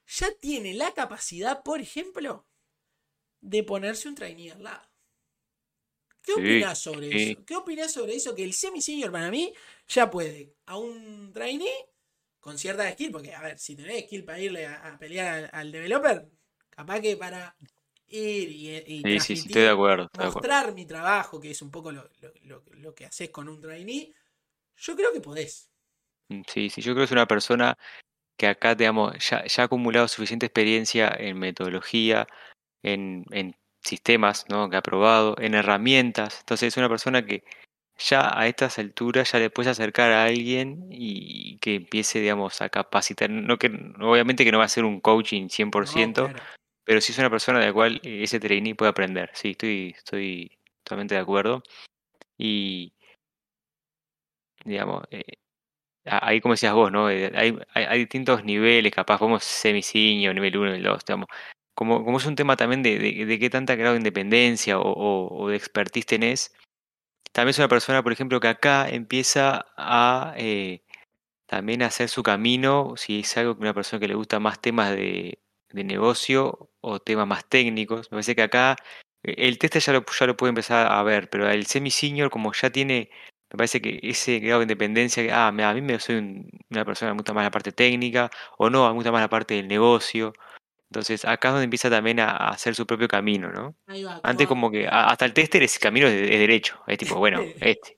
[0.08, 2.46] ya tiene la capacidad, por ejemplo,
[3.40, 4.88] de ponerse un trainee al lado.
[6.22, 7.44] ¿Qué opinas sobre eso?
[7.46, 8.34] ¿Qué opinas sobre eso?
[8.34, 9.52] Que el semi-senior para mí
[9.86, 11.88] ya puede a un trainee
[12.40, 16.28] con cierta skill, porque a ver, si tenés skill para irle a, pelear al, developer,
[16.70, 17.56] capaz que para
[18.08, 22.10] ir y, y sí, estoy de acuerdo, mostrar mi trabajo, que es un poco lo,
[22.42, 24.12] lo, que haces con un trainee,
[24.76, 25.70] yo creo que podés.
[26.28, 27.76] Mm, sí, sí, yo creo que es una persona
[28.38, 32.26] que acá, digamos, ya, ya ha acumulado suficiente experiencia en metodología,
[32.82, 34.70] en, en sistemas ¿no?
[34.70, 36.38] que ha probado, en herramientas.
[36.40, 37.42] Entonces es una persona que
[37.98, 42.68] ya a estas alturas ya le puedes acercar a alguien y que empiece, digamos, a
[42.68, 43.28] capacitar.
[43.28, 43.66] No que,
[44.00, 46.30] obviamente que no va a ser un coaching 100%,
[46.84, 49.30] pero sí es una persona de la cual ese trainee puede aprender.
[49.34, 51.62] Sí, estoy, estoy totalmente de acuerdo.
[52.38, 52.92] Y,
[54.64, 55.24] digamos, eh,
[56.10, 57.10] ahí como decías vos, ¿no?
[57.10, 57.32] Eh,
[57.74, 61.28] hay, distintos niveles, capaz, como semiciño, nivel 1, nivel 2, digamos.
[61.74, 65.56] Como, como es un tema también de, de, qué tanta grado de independencia o, de
[65.56, 66.54] expertise tenés,
[67.32, 70.82] también es una persona, por ejemplo, que acá empieza a eh,
[71.46, 74.90] también hacer su camino, si es algo que una persona que le gusta más temas
[74.92, 75.40] de,
[75.70, 78.10] de negocio o temas más técnicos.
[78.10, 78.76] Me parece que acá
[79.22, 82.52] eh, el tester ya lo, ya lo puede empezar a ver, pero el semi-senior, como
[82.52, 83.10] ya tiene
[83.50, 86.16] me parece que ese grado de independencia, ah, a mí me soy
[86.70, 89.28] una persona que me gusta más la parte técnica, o no, me gusta más la
[89.30, 90.34] parte del negocio.
[90.90, 93.74] Entonces, acá es donde empieza también a, hacer su propio camino, ¿no?
[94.22, 97.96] Antes como que hasta el tester ese camino es, derecho, es tipo, bueno, este.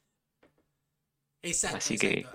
[1.43, 2.27] Exacto, Así Que,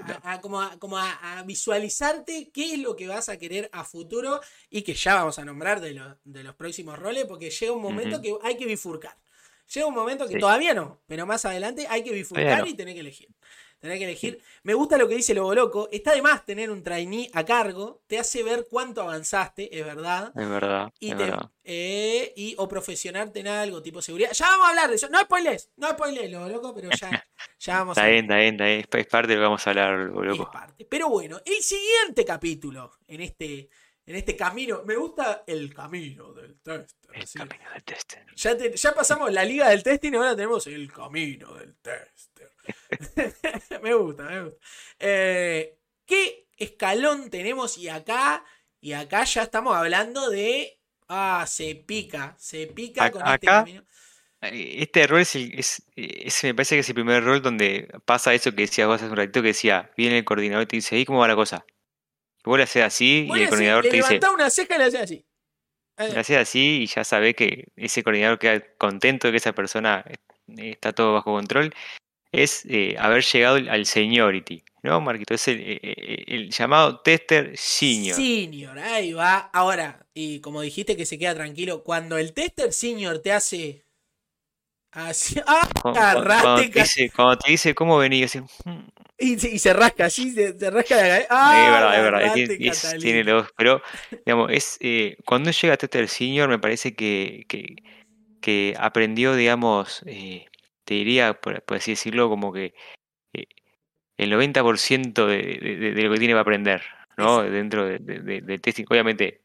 [0.41, 0.59] como,
[0.97, 5.37] a, visualizarte qué es lo que vas a querer a futuro y que ya vamos
[5.37, 9.15] a nombrar de, de los próximos roles, porque llega un momento que hay que bifurcar.
[9.73, 12.99] Llega un momento que todavía no, pero más adelante hay que bifurcar y tener que
[13.01, 13.29] elegir.
[13.79, 14.41] Tener que elegir.
[14.63, 15.89] Me gusta lo que dice Lobo Loco.
[15.91, 18.01] Está de más tener un trainee a cargo.
[18.07, 20.31] Te hace ver cuánto avanzaste, es verdad.
[20.35, 20.91] Es verdad.
[20.99, 21.11] Y,
[21.63, 24.31] eh, y o profesionarte en algo, tipo seguridad.
[24.33, 25.09] Ya vamos a hablar de eso.
[25.09, 27.23] No spoilers, no spoilers, Lobo Loco, pero ya,
[27.59, 28.01] ya vamos a.
[28.01, 29.05] Está bien, está bien, está bien.
[29.05, 30.43] Es parte de lo que vamos a hablar, Lobo Loco.
[30.43, 30.85] Es parte.
[30.85, 33.69] Pero bueno, el siguiente capítulo en este
[34.05, 34.83] en este camino.
[34.85, 37.11] Me gusta el camino del tester.
[37.13, 38.25] El camino del tester.
[38.35, 42.51] Ya, ya, pasamos la liga del testing y ahora tenemos el camino del tester.
[43.81, 44.59] me gusta, me gusta.
[44.99, 47.77] Eh, ¿Qué escalón tenemos?
[47.77, 48.45] Y acá,
[48.79, 50.79] y acá ya estamos hablando de.
[51.07, 53.83] Ah, se pica, se pica con este camino.
[54.41, 58.51] Eh, este rol es, es, me parece que es el primer rol donde pasa eso
[58.51, 61.05] que decías vos hace un ratito, que decía, viene el coordinador y te dice, ¿y
[61.05, 61.65] cómo va la cosa?
[62.45, 64.19] Vos le haces así y el coordinador te dice.
[64.33, 65.25] una ceja y le haces así.
[65.97, 70.03] Le haces así y ya sabe que ese coordinador queda contento de que esa persona
[70.07, 71.73] eh, está todo bajo control.
[72.31, 75.33] Es eh, haber llegado al seniority, ¿no, Marquito?
[75.33, 78.15] Es el, eh, llamado tester senior.
[78.15, 79.49] Senior, ahí va.
[79.53, 83.85] Ahora, y como dijiste que se queda tranquilo, cuando el tester senior te hace
[84.95, 85.67] Así, ¡Ah!
[85.81, 88.87] Cuando, te dice, cuando te dice cómo venís, así, hmm".
[89.17, 91.27] Y, se rasca, así, se, rasca la cabeza.
[91.29, 91.65] ¡Ah!
[91.65, 92.39] Es verdad, es
[92.73, 92.99] verdad.
[92.99, 93.81] Tiene, dos, pero,
[94.25, 97.77] digamos, es, eh, cuando llega a Tester Senior, me parece que, que,
[98.41, 100.47] que aprendió, digamos, eh,
[100.83, 102.73] te diría, por, así decirlo, como que
[103.33, 103.45] eh,
[104.17, 106.81] el 90% de, de, de, lo que tiene va a aprender,
[107.17, 107.41] ¿no?
[107.43, 108.85] Dentro del testing.
[108.89, 109.41] Obviamente,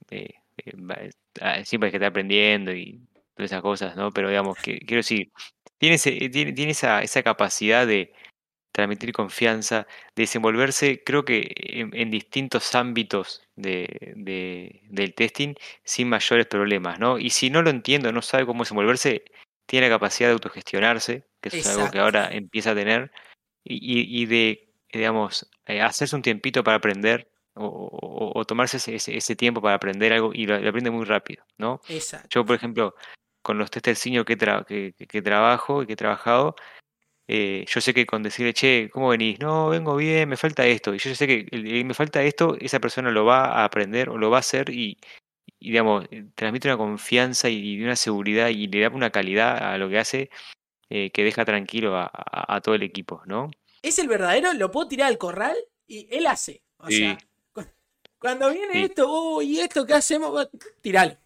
[1.64, 3.00] siempre hay que estar aprendiendo y
[3.36, 4.10] esas cosas, ¿no?
[4.10, 5.30] Pero digamos, que quiero decir,
[5.78, 8.12] tiene, tiene, tiene esa, esa capacidad de
[8.72, 15.54] transmitir confianza, de desenvolverse, creo que en, distintos ámbitos de, de, del testing
[15.84, 17.18] sin mayores problemas, ¿no?
[17.18, 19.24] Y si no lo entiendo, no sabe cómo desenvolverse,
[19.66, 23.12] tiene la capacidad de autogestionarse, que es algo que ahora empieza a tener,
[23.64, 29.74] y, de, digamos, eh, hacerse un tiempito para aprender o, tomarse ese, ese, tiempo para
[29.74, 31.80] aprender algo y lo, aprende muy rápido, ¿no?
[31.88, 32.28] Exacto.
[32.30, 32.94] Yo, por ejemplo,
[33.42, 36.54] con los testers senior que, que, que, trabajo y que he trabajado,
[37.32, 39.38] eh, yo sé que con decirle, che, ¿cómo venís?
[39.38, 40.92] No, vengo bien, me falta esto.
[40.92, 44.30] Y yo sé que me falta esto, esa persona lo va a aprender o lo
[44.30, 44.98] va a hacer y,
[45.60, 49.88] digamos, eh, transmite una confianza y, una seguridad y le da una calidad a lo
[49.88, 50.30] que hace
[50.88, 53.52] eh, que deja tranquilo a, todo el equipo, ¿no?
[53.80, 55.56] Es el verdadero, lo puedo tirar al corral
[55.86, 56.64] y él hace.
[56.78, 57.16] O sea,
[58.18, 60.48] cuando viene esto, oh, ¿y esto qué hacemos?
[60.80, 61.16] Tiralo.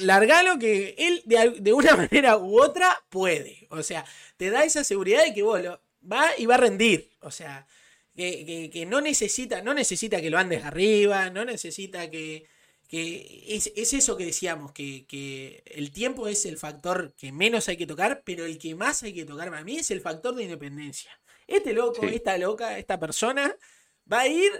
[0.00, 3.66] Largalo que él de, una manera u otra puede.
[3.70, 4.04] O sea,
[4.36, 7.10] te da esa seguridad de que vos lo, va y va a rendir.
[7.20, 7.66] O sea,
[8.14, 12.46] que, no necesita, no necesita que lo andes arriba, no necesita que.
[12.88, 17.86] que es, eso que decíamos, que, el tiempo es el factor que menos hay que
[17.86, 21.10] tocar, pero el que más hay que tocar para mí es el factor de independencia.
[21.46, 23.54] Este loco, esta loca, esta persona
[24.10, 24.50] va a ir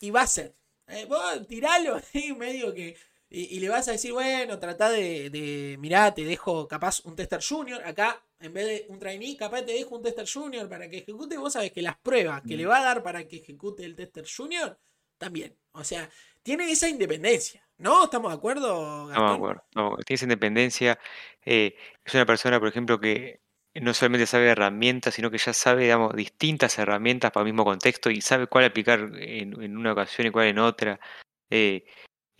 [0.00, 0.56] y va a ser.
[0.88, 2.96] Eh, vos tiralo ahí medio que.
[3.34, 5.78] Y, le vas a decir, bueno, trata de, de.
[5.80, 7.82] Mirá, te dejo capaz un tester junior.
[7.82, 11.38] Acá, en vez de un trainee, capaz te dejo un tester junior para que ejecute.
[11.38, 12.68] Vos sabés que las pruebas que le mm.
[12.68, 14.78] va a dar para que ejecute el tester junior,
[15.16, 15.56] también.
[15.72, 16.10] O sea,
[16.42, 17.66] tiene esa independencia.
[17.78, 18.04] ¿No?
[18.04, 19.08] ¿Estamos de acuerdo?
[19.08, 19.64] Estamos de acuerdo.
[20.04, 20.98] tiene esa independencia.
[21.42, 21.74] Eh,
[22.04, 23.40] es una persona, por ejemplo, que
[23.74, 28.10] no solamente sabe herramientas, sino que ya sabe, digamos, distintas herramientas para el mismo contexto
[28.10, 31.00] y sabe cuál aplicar en, una ocasión y cuál en otra.
[31.48, 31.86] Eh,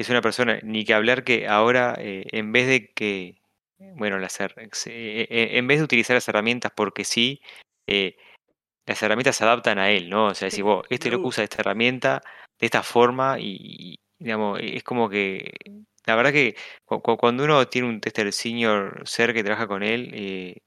[0.03, 3.41] es una persona, ni que hablar que ahora, eh, en vez de que,
[3.79, 7.41] bueno, las, eh, en vez de utilizar las herramientas porque sí,
[8.87, 10.27] las herramientas se adaptan a él, ¿no?
[10.27, 12.23] O sea, decir, vos, este loco usa esta herramienta
[12.59, 15.53] de esta forma y, digamos, es como que
[16.05, 20.61] la verdad que cuando uno tiene un tester senior ser que trabaja con él,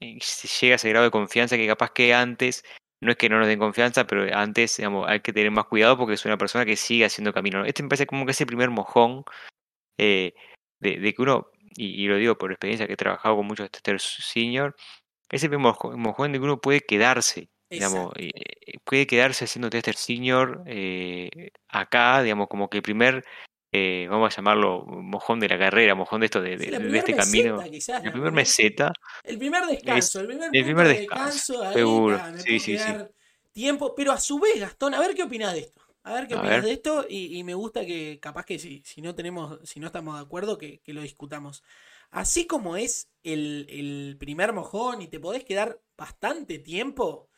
[0.00, 2.64] llega a ese grado de confianza que capaz que antes,
[3.02, 5.98] no es que no nos den confianza, pero antes digamos, hay que tener más cuidado
[5.98, 7.64] porque es una persona que sigue haciendo camino.
[7.64, 9.24] Este me parece como que ese primer mojón
[9.98, 10.34] eh,
[10.78, 14.76] de, que uno, y, lo digo por experiencia que he trabajado con muchos testers senior,
[15.28, 17.50] ese primer mojón de que uno puede quedarse.
[17.68, 18.30] Digamos, eh,
[18.84, 23.24] puede quedarse haciendo tester senior eh, acá, digamos, como que el primer
[23.74, 27.58] eh, vamos a llamarlo mojón de la carrera, mojón de esto de, este camino.
[27.62, 28.92] el primer meseta.
[29.24, 32.20] El primer descanso, el primer, descanso, seguro.
[32.36, 32.92] sí, sí, sí.
[33.50, 35.80] Tiempo, pero a su vez, Gastón, a ver qué opinas de esto.
[36.04, 39.14] A ver qué opinas de esto y, me gusta que capaz que si, si no
[39.14, 41.62] tenemos, si no estamos de acuerdo, que, lo discutamos.
[42.10, 47.30] Así como es el, primer mojón y te podés quedar bastante tiempo,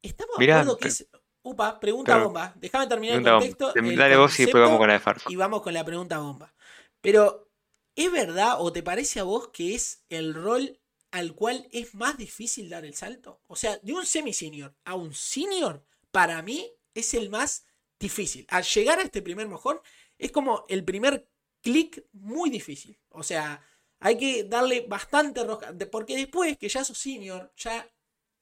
[0.00, 1.06] estamos de acuerdo que es
[1.42, 2.54] Upa, pregunta bomba.
[2.56, 3.72] Déjame terminar el contexto.
[3.74, 5.02] Dale vos y después vamos con la de.
[5.28, 6.54] Y vamos con la pregunta bomba.
[7.00, 7.50] Pero,
[7.96, 10.78] ¿es verdad o te parece a vos que es el rol
[11.10, 13.40] al cual es más difícil dar el salto?
[13.48, 17.66] O sea, de un semi-senior a un senior, para mí es el más
[17.98, 18.46] difícil.
[18.48, 19.80] Al llegar a este primer mojón,
[20.18, 21.28] es como el primer
[21.60, 22.98] clic muy difícil.
[23.08, 23.60] O sea,
[23.98, 25.72] hay que darle bastante roja.
[25.90, 27.91] Porque después que ya sos senior, ya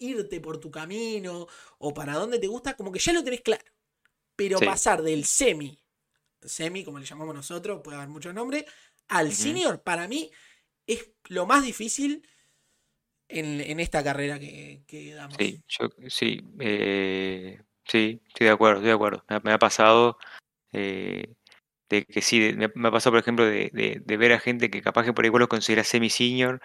[0.00, 1.46] irte por tu camino
[1.78, 3.64] o para dónde te gusta, como que ya lo tenés claro.
[4.34, 5.78] Pero pasar del semi,
[6.40, 8.64] semi como le llamamos nosotros, puede haber muchos nombres,
[9.08, 10.30] al senior, para mí
[10.86, 12.26] es lo más difícil
[13.28, 15.36] en, esta carrera que, damos.
[15.38, 19.24] Sí, yo, sí, eh, sí, estoy de acuerdo, estoy de acuerdo.
[19.44, 20.16] Me, ha pasado
[20.72, 21.34] eh,
[21.88, 25.12] de que sí, me, ha pasado, por ejemplo, de, ver a gente que capaz que
[25.12, 26.60] por igual lo considera semi-senior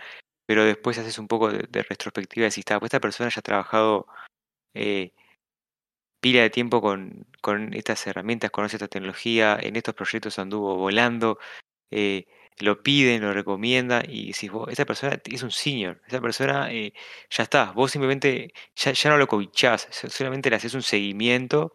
[0.45, 4.07] pero después haces un poco de, retrospectiva y decís, pues esta persona ya ha trabajado
[4.73, 5.13] eh,
[6.19, 11.39] pila de tiempo con, con, estas herramientas, conoce esta tecnología, en estos proyectos anduvo volando,
[11.91, 12.25] eh,
[12.59, 16.93] lo piden, lo recomiendan y decís, vos, esta persona es un senior, esa persona eh,
[17.29, 21.73] ya está, vos simplemente ya, ya no lo cobichás, solamente le haces un seguimiento,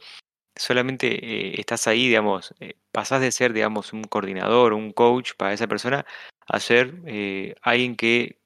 [0.57, 2.55] solamente estás ahí, digamos,
[2.93, 6.07] pasás de ser, digamos, un coordinador, un coach para esa persona
[6.47, 6.95] a ser
[7.63, 8.40] alguien que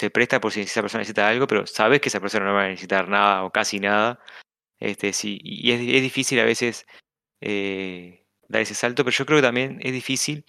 [0.00, 2.64] se presta por si esa persona necesita algo, pero sabes que esa persona no va
[2.64, 4.18] a necesitar nada o casi nada.
[4.78, 6.86] Este, sí, y es, es difícil a veces
[7.42, 10.44] eh, dar ese salto, pero yo creo que también es difícil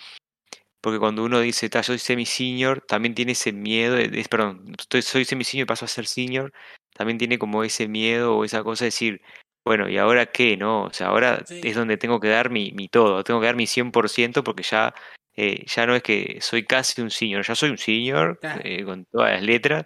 [0.81, 5.25] porque cuando uno dice, yo soy semi-senior, también tiene ese miedo, de, perdón, estoy, soy
[5.25, 6.53] semi-senior y paso a ser senior,
[6.95, 9.21] también tiene como ese miedo o esa cosa de decir,
[9.65, 10.57] bueno, ¿y ahora qué?
[10.57, 10.85] ¿No?
[10.85, 13.67] O sea, ahora es donde tengo que dar mi, mi todo, tengo que dar mi
[13.67, 14.93] 100% porque ya
[15.35, 19.05] eh, ya no es que soy casi un senior, ya soy un senior eh, con
[19.05, 19.85] todas las letras,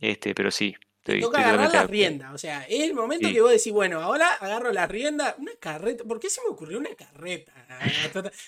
[0.00, 2.32] este, pero sí, te toca agarrar la rienda.
[2.32, 5.36] O sea, es el momento que vos decís, bueno, ahora agarro la rienda.
[5.38, 6.02] Una carreta.
[6.02, 7.52] ¿Por qué se me ocurrió una carreta?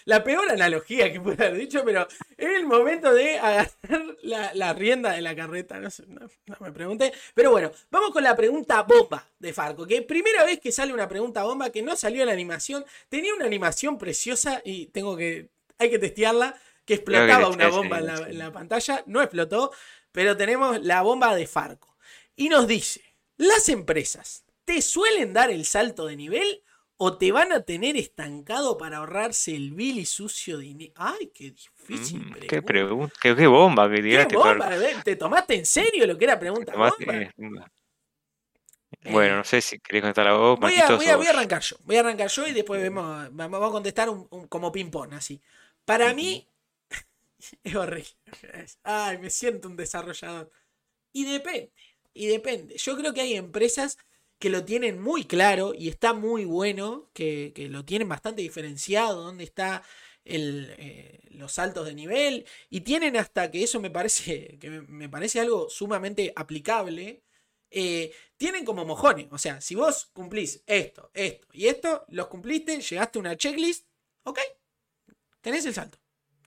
[0.06, 5.12] La peor analogía que pude haber dicho, pero es el momento de agarrar la, rienda
[5.12, 5.78] de la carreta.
[5.78, 6.28] No, sé, no,
[6.60, 7.12] me pregunté.
[7.34, 9.86] Pero bueno, vamos con la pregunta bomba de Farco.
[9.86, 12.86] Que primera vez que sale una pregunta bomba que no salió en la animación.
[13.10, 15.50] Tenía una animación preciosa y tengo que.
[15.78, 16.58] Hay que testearla.
[16.84, 19.02] Que explotaba una bomba en la pantalla.
[19.06, 19.72] No explotó.
[20.12, 21.96] Pero tenemos la bomba de Farco.
[22.36, 23.02] Y nos dice,
[23.36, 26.62] las empresas te suelen dar el salto de nivel
[26.98, 30.92] o te van a tener estancado para ahorrarse el vil y sucio dinero.
[30.96, 34.36] Ay, qué difícil mm, Qué, pregunta, qué, bomba que tiraste.
[35.04, 36.94] ¿Te tomaste en serio lo que era pregunta bomba?
[39.10, 40.58] Bueno, eh, no sé si querés contestar la voz.
[40.58, 41.76] Voy a, voy, a, voy a, arrancar yo.
[41.84, 45.40] Voy a arrancar yo y después vemos, vamos a contestar un, como ping-pong, así.
[45.86, 46.46] Para mí,
[47.64, 48.10] es horrible.
[48.82, 50.50] Ay, me siento un desarrollador.
[51.12, 51.72] Y depende.
[52.12, 52.76] Y depende.
[52.76, 53.96] Yo creo que hay empresas
[54.38, 59.44] que lo tienen muy claro y está muy bueno, que, lo tienen bastante diferenciado, donde
[59.44, 59.82] está
[60.24, 65.08] el, eh, los saltos de nivel y tienen hasta que eso me parece, que me
[65.08, 67.22] parece algo sumamente aplicable.
[67.70, 72.80] Eh, tienen como mojones, o sea, si vos cumplís esto, esto y esto, los cumpliste,
[72.80, 73.86] llegaste a una checklist,
[74.24, 74.38] ok,
[75.46, 75.96] tenés el salto.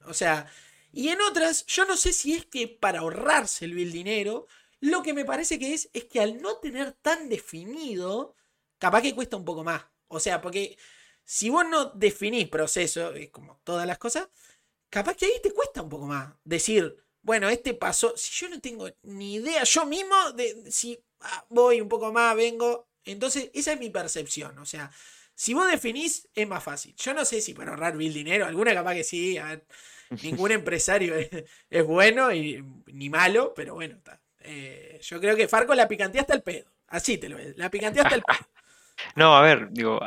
[0.08, 0.52] O sea,
[0.92, 4.46] y en otras, yo no sé si es que para ahorrarse el dinero,
[4.82, 8.36] lo que me parece que es, es que al no tener tan definido,
[8.78, 9.86] capaz que cuesta un poco más.
[10.10, 10.78] O sea, porque
[11.24, 14.28] si vos no definís proceso, es como todas las cosas,
[14.90, 16.34] capaz que ahí te cuesta un poco más.
[16.44, 21.46] Decir, bueno, este paso, si yo no tengo ni idea yo mismo de si ah,
[21.48, 22.90] voy un poco más, vengo.
[23.06, 24.60] Entonces, esa es mi percepción.
[24.60, 24.92] O sea,
[25.40, 26.94] si vos definís, es más fácil.
[26.98, 29.40] Yo no sé si para ahorrar mil dinero, alguna capaz que sí.
[30.22, 31.30] ningún empresario es,
[31.70, 34.20] es, bueno y ni malo, pero bueno, está.
[34.42, 36.70] Eh, yo creo que Farco la picantía hasta el pedo.
[36.88, 37.58] Así te lo ves.
[37.58, 38.38] La picantía hasta el pedo.
[39.16, 40.02] no, a ver, digo,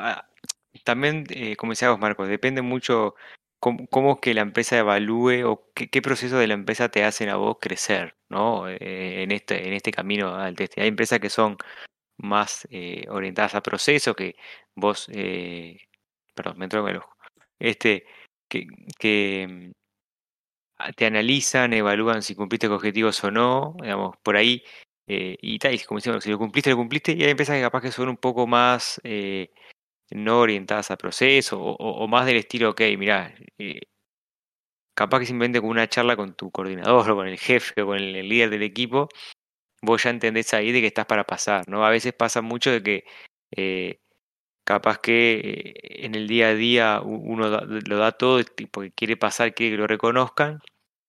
[0.85, 3.15] también, eh, como decía vos, Marcos, depende mucho
[3.59, 7.37] cómo, es que la empresa evalúe o qué, proceso de la empresa te hacen a
[7.37, 8.69] vos crecer, ¿no?
[8.69, 10.77] Eh, en, este, en este camino al test.
[10.77, 11.57] Hay empresas que son
[12.19, 12.69] más
[13.09, 14.37] orientadas a procesos, que
[14.75, 15.07] vos,
[16.35, 17.17] perdón, me entró en el ojo,
[17.59, 18.05] este,
[18.49, 18.67] que,
[18.99, 19.73] que
[20.97, 24.63] te analizan, evalúan si cumpliste con objetivos o no, digamos, por ahí.
[25.07, 27.83] Eh, y tal, como decimos, si lo cumpliste, lo cumpliste, y hay empresas que capaz
[27.83, 29.51] que son un poco más eh,
[30.11, 33.81] no orientadas a proceso o, más del estilo, ok, mirá, eh,
[34.95, 37.99] capaz que simplemente con una charla con tu coordinador o con el jefe o con
[37.99, 39.09] el, líder del equipo,
[39.83, 41.85] vos ya entendés ahí de que estás para pasar, ¿no?
[41.87, 43.05] A veces pasa mucho de que
[44.75, 49.73] capaz que en el día a día uno lo da todo porque quiere pasar, quiere
[49.73, 50.61] que lo reconozcan,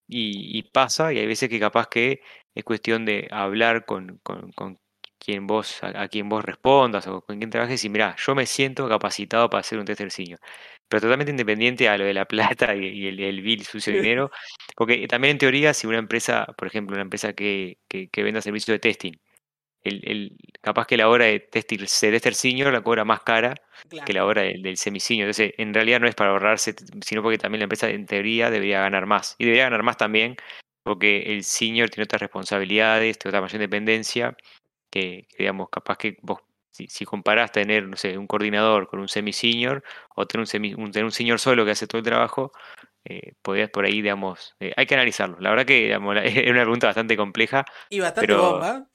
[0.07, 2.22] y, pasa, y hay veces que capaz que
[2.55, 4.80] es cuestión de hablar con, con, con
[5.18, 8.88] quien vos, a, quien vos respondas o con quien trabajes y mirá, yo me siento
[8.89, 10.39] capacitado para hacer un tester senior.
[10.88, 14.32] Pero totalmente independiente a lo de la plata y, el, el bill sucio dinero.
[14.76, 18.41] Porque también en teoría, si una empresa, por ejemplo, una empresa que, que, que venda
[18.41, 19.14] servicios de testing,
[19.84, 21.88] el, el, capaz que la hora de tester
[22.36, 23.56] senior la cobra más cara
[24.06, 25.26] que la hora del, del semi-senior.
[25.26, 26.76] Entonces, en realidad no es para ahorrarse,
[27.06, 29.36] sino porque también la empresa en teoría debería ganar más.
[29.38, 30.38] Y debería ganar más también
[30.84, 34.36] porque el senior tiene otras responsabilidades, tiene otra mayor independencia,
[34.92, 36.40] que, digamos, capaz que vos,
[36.72, 39.84] si, si, comparás tener, no sé, un coordinador con un semi-senior
[40.16, 42.52] o tener un, semi, un, tener un senior solo que hace todo el trabajo,
[43.06, 45.38] eh, podrías por ahí, digamos, eh, hay que analizarlo.
[45.40, 47.66] La verdad que digamos, es una pregunta bastante compleja.
[47.90, 48.88] Y bastante bomba.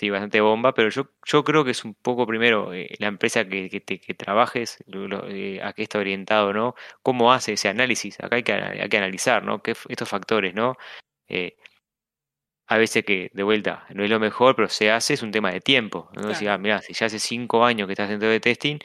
[0.00, 3.46] Sí, bastante bomba, pero yo, yo creo que es un poco primero eh, la empresa
[3.46, 4.82] que, que, te, que trabajes,
[5.28, 6.74] eh, a qué está orientado, ¿no?
[7.02, 8.18] ¿Cómo hace ese análisis?
[8.18, 9.62] Acá hay que, hay que analizar, ¿no?
[9.62, 10.78] ¿Qué, estos factores, ¿no?
[11.28, 11.58] Eh,
[12.66, 15.52] a veces que, de vuelta, no es lo mejor, pero se hace, es un tema
[15.52, 16.08] de tiempo.
[16.14, 16.34] ¿no?
[16.34, 18.78] Si, ah, mira, si ya hace cinco años que estás dentro de testing,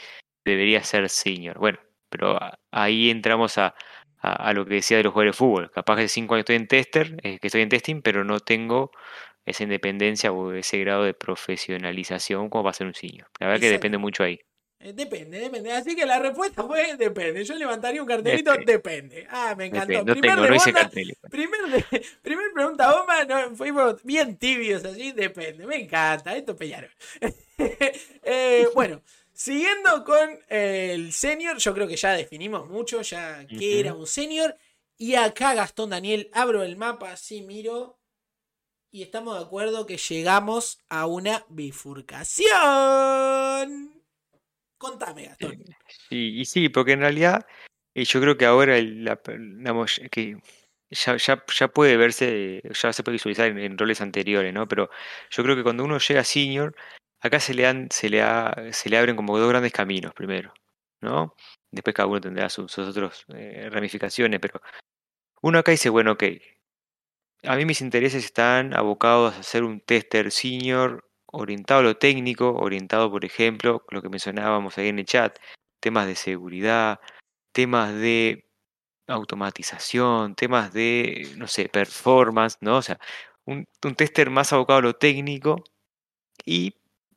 [0.43, 1.57] debería ser senior.
[1.59, 2.37] Bueno, pero
[2.71, 3.73] ahí entramos a,
[4.19, 5.71] a, lo que decía de los jugadores de fútbol.
[5.71, 8.91] Capaz que hace cinco años estoy en tester, que estoy en testing, pero no tengo
[9.45, 13.27] esa independencia o ese grado de profesionalización como va a ser un senior.
[13.39, 14.39] La verdad que depende mucho ahí.
[14.79, 15.71] Eh, depende, depende.
[15.71, 17.43] Así que la respuesta fue depende.
[17.43, 19.25] Yo levantaría un cartelito, depende.
[19.29, 20.03] Ah, me encantó.
[20.03, 21.17] No primer, tengo, no hice cartel.
[21.29, 21.59] Primer,
[22.21, 25.65] primer, pregunta bomba, no, fuimos bien tibios allí, depende.
[25.65, 26.91] Me encanta, esto pellaron.
[27.57, 29.01] eh, bueno,
[29.33, 34.55] siguiendo con el senior, yo creo que ya definimos mucho, ya que era un senior.
[34.97, 37.97] Y acá, Gastón Daniel, abro el mapa, así miro
[38.95, 42.45] y estamos de acuerdo que llegamos a una bifurcación.
[44.77, 45.65] Contame, Gastón.
[46.07, 47.45] Sí, y sí, porque en realidad
[47.93, 49.19] eh, yo creo que ahora la,
[50.09, 50.37] que
[50.91, 54.65] ya, puede verse, ya se puede visualizar en, roles anteriores, ¿no?
[54.65, 54.89] Pero
[55.29, 56.73] yo creo que cuando uno llega a senior,
[57.19, 58.23] acá se le, se le,
[58.71, 60.53] se le abren como dos grandes caminos primero,
[61.01, 61.35] ¿no?
[61.69, 64.61] Después cada uno tendrá sus, otras eh, ramificaciones, pero
[65.41, 66.23] uno acá dice, bueno, ok,
[67.47, 72.53] a mí mis intereses están abocados a ser un tester senior orientado a lo técnico,
[72.53, 75.37] orientado, por ejemplo, lo que mencionábamos ahí en el chat,
[75.79, 76.99] temas de seguridad,
[77.51, 78.45] temas de
[79.07, 82.77] automatización, temas de, no sé, performance, ¿no?
[82.77, 82.99] O sea,
[83.45, 85.63] un, tester más abocado a lo técnico
[86.45, 86.75] y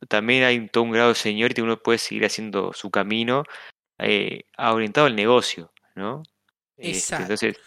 [0.08, 3.44] también hay todo un grado de seniority, uno puede seguir haciendo su camino
[3.98, 6.22] eh, orientado al negocio, ¿no?
[6.76, 7.58] Este, entonces,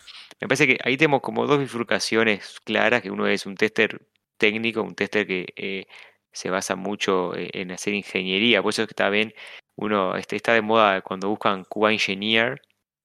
[0.42, 4.02] me parece que ahí tenemos como dos bifurcaciones claras, que uno es un tester
[4.38, 5.86] técnico, un tester que eh,
[6.32, 9.34] se basa mucho eh, en hacer ingeniería, por eso es que está bien,
[9.76, 12.62] uno este, está de moda cuando buscan QA Engineer,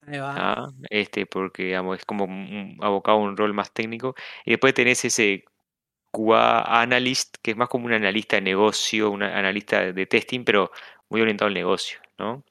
[0.09, 0.69] ¿ah?
[0.91, 4.15] este, porque digamos, es como un, abocado a un rol más técnico,
[4.45, 5.45] y después tenés ese
[6.11, 10.71] QA Analyst, que es más como un analista de negocio, un analista de testing, pero
[11.11, 12.45] muy orientado al negocio, ¿no?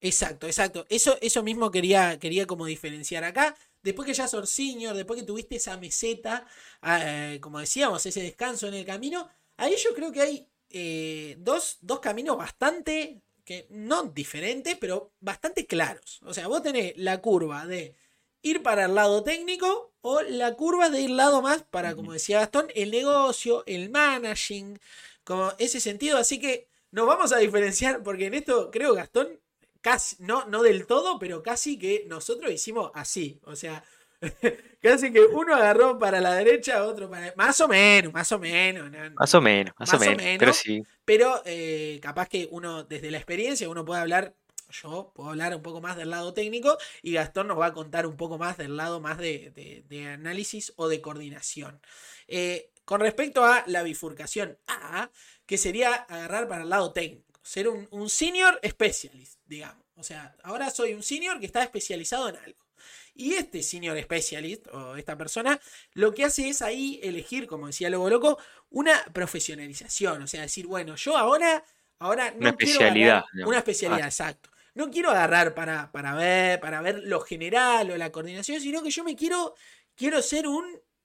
[0.00, 0.86] Exacto, exacto.
[0.88, 3.56] Eso, eso mismo quería, quería como diferenciar acá.
[3.82, 6.46] Después que ya sos senior, después que tuviste esa meseta,
[6.82, 7.00] ah,
[7.34, 11.78] eh, como decíamos, ese descanso en el camino, ahí yo creo que hay eh, dos,
[11.80, 16.20] dos caminos bastante, que no diferentes, pero bastante claros.
[16.24, 17.94] O sea, vos tenés la curva de
[18.42, 22.40] ir para el lado técnico o la curva de ir lado más para, como decía
[22.40, 24.78] Gastón, el negocio, el managing,
[25.24, 26.18] como ese sentido.
[26.18, 29.40] Así que nos vamos a diferenciar porque en esto creo Gastón
[29.86, 33.38] casi, no, no del todo, pero casi que nosotros hicimos así.
[33.44, 33.84] O sea,
[34.82, 37.32] casi que uno agarró para la derecha, otro para.
[37.36, 38.90] Más o menos, más o menos.
[39.14, 40.82] Más o menos, más, o, menos, Pero sí.
[41.04, 44.34] Pero eh, capaz que uno, desde la experiencia, uno puede hablar.
[44.70, 48.08] Yo puedo hablar un poco más del lado técnico y Gastón nos va a contar
[48.08, 51.80] un poco más del lado más de, de, análisis o de coordinación.
[52.26, 55.10] Eh, con respecto a la bifurcación A,
[55.46, 59.84] que sería agarrar para el lado técnico ser un, senior specialist, digamos.
[59.94, 62.66] O sea, ahora soy un senior que está especializado en algo.
[63.14, 65.58] Y este senior specialist, o esta persona,
[65.92, 68.38] lo que hace es ahí elegir, como decía Lobo Loco,
[68.70, 70.22] una profesionalización.
[70.22, 71.64] O sea, decir, bueno, yo ahora,
[72.00, 73.24] ahora no una especialidad.
[73.46, 74.08] una especialidad, ah.
[74.08, 74.50] exacto.
[74.74, 78.90] No quiero agarrar para, para, ver, para ver lo general o la coordinación, sino que
[78.90, 79.54] yo me quiero,
[79.94, 80.64] quiero ser un,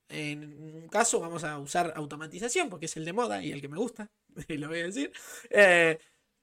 [0.09, 3.69] en un caso vamos a usar automatización, porque es el de moda y el que
[3.69, 4.09] me gusta,
[4.49, 5.13] lo voy a decir.
[5.49, 5.97] Eh,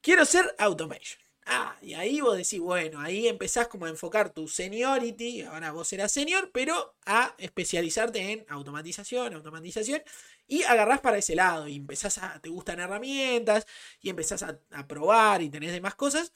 [0.08, 1.20] quiero ser automation.
[1.44, 5.86] Ah, y ahí vos decís, bueno, ahí empezás como a enfocar tu seniority, ahora vos
[5.86, 10.00] serás senior, pero a especializarte en automatización, automatización,
[10.46, 13.66] y agarrás para ese lado, y empezás a, te gustan herramientas,
[14.00, 16.32] y empezás a, probar, y tenés demás cosas,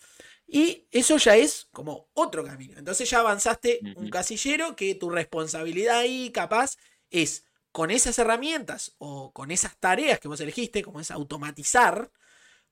[0.47, 2.77] y eso ya es como otro camino.
[2.77, 6.77] Entonces ya avanzaste un casillero que tu responsabilidad ahí capaz
[7.09, 12.11] es con esas herramientas o con esas tareas que vos elegiste, como es automatizar,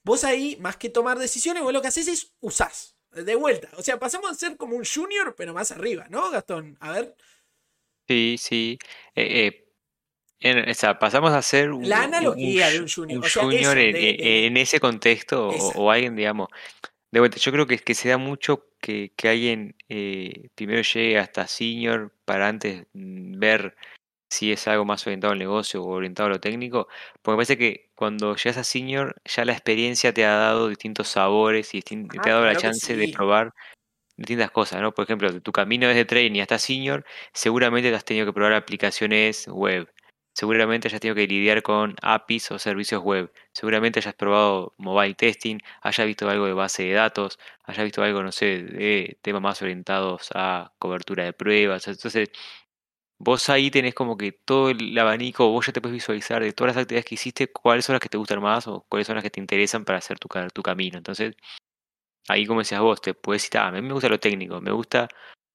[0.02, 2.96] Vos ahí, más que tomar decisiones, vos lo que haces es usás.
[3.12, 3.68] De vuelta.
[3.76, 6.76] O sea, pasamos a ser como un junior, pero más arriba, ¿no, Gastón?
[6.80, 7.16] A ver.
[8.06, 8.78] Sí, sí.
[9.16, 9.66] Eh,
[10.40, 14.80] eh, o sea, pasamos a ser un, la analogía de un junior, junior en, ese
[14.80, 16.48] contexto o, alguien, digamos.
[17.10, 21.18] De vuelta, yo creo que, que se da mucho que, que alguien eh, primero llegue
[21.18, 23.76] hasta senior para antes mm, ver
[24.30, 26.88] si es algo más orientado al negocio o orientado a lo técnico,
[27.22, 31.08] porque me parece que cuando llegas a senior ya la experiencia te ha dado distintos
[31.08, 31.96] sabores y te
[32.30, 33.52] ha dado la chance de probar
[34.16, 34.92] distintas cosas, ¿no?
[34.94, 39.92] Por ejemplo, tu camino desde training hasta senior, seguramente has tenido que probar aplicaciones web,
[40.34, 45.58] seguramente hayas tenido que lidiar con APIs o servicios web, seguramente hayas probado mobile testing,
[45.82, 49.62] hayas visto algo de base de datos, hayas visto algo, no sé, de temas más
[49.62, 52.30] orientados a cobertura de pruebas, entonces
[53.20, 56.74] vos ahí tenés como que todo el abanico, vos ya te puedes visualizar de todas
[56.74, 59.22] las actividades que hiciste, cuáles son las que te gustan más o cuáles son las
[59.22, 60.96] que te interesan para hacer tu, tu camino.
[60.96, 61.36] Entonces,
[62.28, 64.72] ahí como decías vos, te puedes decir, ah, a mí me gusta lo técnico, me
[64.72, 65.08] gusta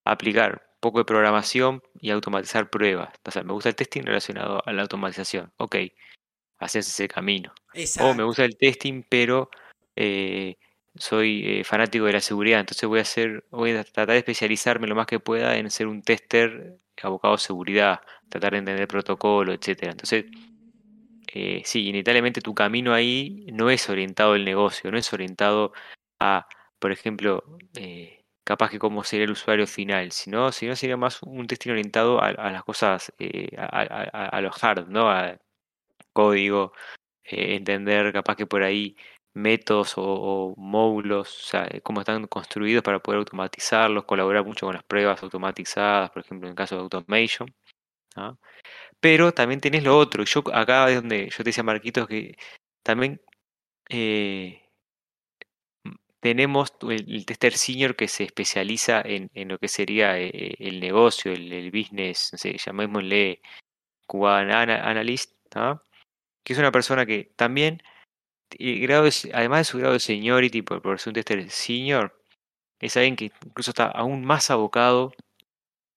[0.05, 3.09] aplicar un poco de programación y automatizar pruebas.
[3.25, 5.51] O sea, me gusta el testing relacionado a la automatización.
[5.57, 5.77] Ok,
[6.59, 7.51] haces ese camino.
[7.99, 9.49] O me gusta el testing, pero
[9.95, 10.57] eh,
[10.97, 14.87] soy eh, fanático de la seguridad, entonces voy a hacer, voy a tratar de especializarme
[14.87, 19.53] lo más que pueda en ser un tester abocado a seguridad, tratar de entender protocolo,
[19.53, 19.91] etcétera.
[19.91, 20.25] Entonces,
[21.33, 25.73] eh, sí, inevitablemente tu camino ahí no es orientado al negocio, no es orientado
[26.19, 26.47] a,
[26.79, 27.43] por ejemplo,
[27.75, 32.21] eh, capaz que cómo sería el usuario final, sino, sino sería más un testing orientado
[32.21, 33.13] a, las cosas,
[33.57, 33.79] a,
[34.29, 35.09] a, los hard, ¿no?
[35.09, 35.37] A
[36.13, 36.73] código,
[37.25, 38.95] entender capaz que por ahí
[39.35, 44.83] métodos o, módulos, o sea, cómo están construidos para poder automatizarlos, colaborar mucho con las
[44.83, 47.53] pruebas automatizadas, por ejemplo, en el caso de automation.
[48.99, 52.37] Pero también tenés lo otro, yo acá es donde yo te decía, Marquitos, que
[52.83, 53.21] también
[53.89, 54.65] eh,
[56.25, 61.69] tenemos el, tester senior que se especializa en, lo que sería eh, el negocio, el,
[61.71, 63.41] business, no sé, llamémosle
[64.07, 65.33] Cuban Analyst,
[66.43, 67.83] que es una persona que también,
[68.57, 72.13] grado además de su grado de seniority por, por ser un tester senior,
[72.79, 75.13] es alguien que incluso está aún más abocado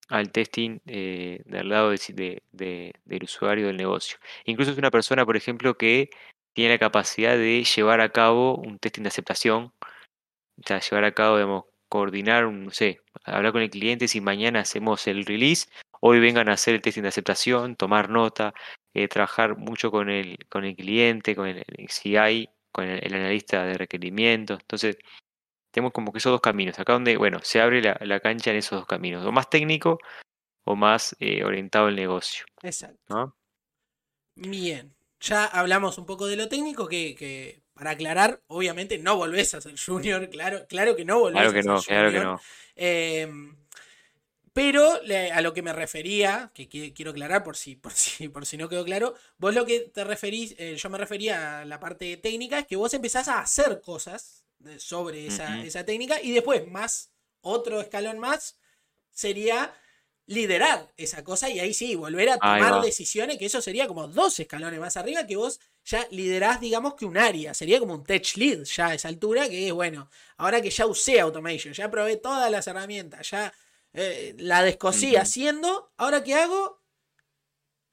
[0.09, 4.19] al testing eh, del lado del usuario del negocio.
[4.45, 6.11] Incluso es una persona, por ejemplo, que
[6.55, 11.13] tiene la capacidad de llevar a cabo un testing de aceptación, o sea, llevar a
[11.13, 15.69] cabo, digamos, coordinar, no sé, hablar con el cliente si mañana hacemos el release,
[16.01, 18.55] hoy vengan a hacer el testing de aceptación, tomar nota,
[19.03, 23.75] eh, trabajar mucho con el, con el cliente, con el, CI, con el, analista de
[23.75, 24.59] requerimientos.
[24.61, 24.99] Entonces,
[25.71, 28.79] tenemos como que esos dos caminos, acá donde, bueno, se abre la, cancha en esos
[28.81, 29.99] dos caminos, o más técnico
[30.65, 32.45] o más eh, orientado al negocio.
[32.63, 33.37] Exacto.
[34.35, 39.61] Bien, ya hablamos un poco de lo técnico, que, para aclarar, obviamente no volvés a
[39.61, 42.41] ser junior, claro, claro que no volvés a ser no, Claro que no.
[42.77, 43.57] Em,
[44.59, 45.01] pero
[45.35, 48.69] a lo que me refería, que quiero aclarar por si, por si, por si no
[48.69, 52.59] quedó claro, vos lo que te referís, eh, yo me refería a la parte técnica,
[52.59, 54.43] es que vos empezás a hacer cosas
[54.79, 58.59] sobre esa, esa técnica y después más, otro escalón más,
[59.13, 59.73] sería
[60.27, 64.41] liderar esa cosa y ahí sí, volver a tomar decisiones, que eso sería como dos
[64.41, 68.37] escalones más arriba, que vos ya liderás, digamos que un área, sería como un tech
[68.37, 72.17] lead ya a esa altura, que es bueno, ahora que ya usé automation, ya probé
[72.17, 73.53] todas las herramientas, ya
[73.93, 76.83] eh, la descosí haciendo, ahora que hago,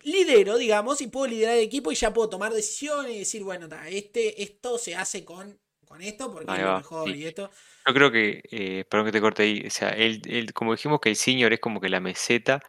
[0.02, 3.68] lidero, digamos, y puedo liderar el equipo y ya puedo tomar decisiones y decir, bueno,
[3.88, 7.50] este, esto se hace con con esto porque es lo mejor y esto.
[7.88, 11.10] Yo creo que, eh, perdón que te corte ahí, o sea, el, como dijimos que
[11.10, 12.62] el senior es como que la meseta,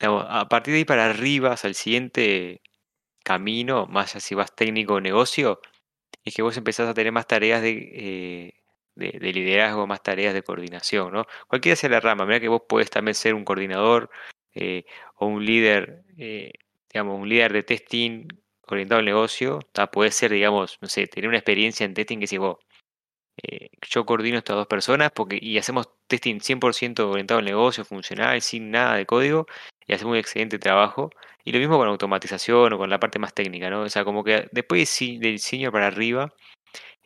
[0.00, 2.62] a partir de ahí para arriba, hasta el siguiente
[3.22, 5.60] camino, más si vas técnico o negocio,
[6.24, 8.54] es que vos empezás a tener más tareas de, eh,
[8.96, 11.26] liderazgo, más tareas de coordinación, ¿no?
[11.48, 14.10] Cualquiera sea la rama, mira que vos puedes también ser un coordinador
[14.54, 14.84] eh,
[15.16, 16.04] o un líder,
[16.92, 18.28] digamos, un líder de testing
[18.68, 19.60] orientado al negocio,
[19.92, 22.58] puede ser, digamos, no sé, tener una experiencia en testing que si vos,
[23.42, 28.40] eh, yo coordino estas dos personas porque, y hacemos testing 100% orientado al negocio, funcional,
[28.42, 29.46] sin nada de código,
[29.86, 31.10] y hacemos un excelente trabajo.
[31.44, 33.82] Y lo mismo con automatización o con la parte más técnica, ¿no?
[33.82, 36.32] O sea, como que después del senior para arriba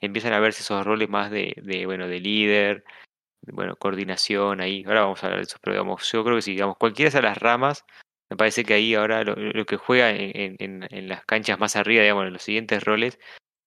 [0.01, 2.85] empiezan a verse esos roles más de, de bueno, de líder,
[3.43, 4.85] bueno, coordinación ahí.
[4.87, 7.23] Ahora vamos a hablar de eso, pero digamos, yo creo que si digamos, cualquiera de
[7.23, 7.85] las ramas
[8.31, 12.33] me parece que ahí ahora lo, que juega en, las canchas más arriba, digamos, en
[12.33, 13.19] los siguientes roles,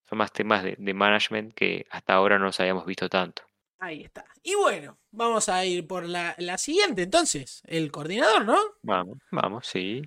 [0.08, 3.44] son más temas de, management que hasta ahora no nos habíamos visto tanto.
[3.80, 4.24] Ahí está.
[4.42, 8.58] Y bueno, vamos a ir por la, siguiente entonces, el coordinador, ¿no?
[8.84, 10.02] Vamos, vamos, sí.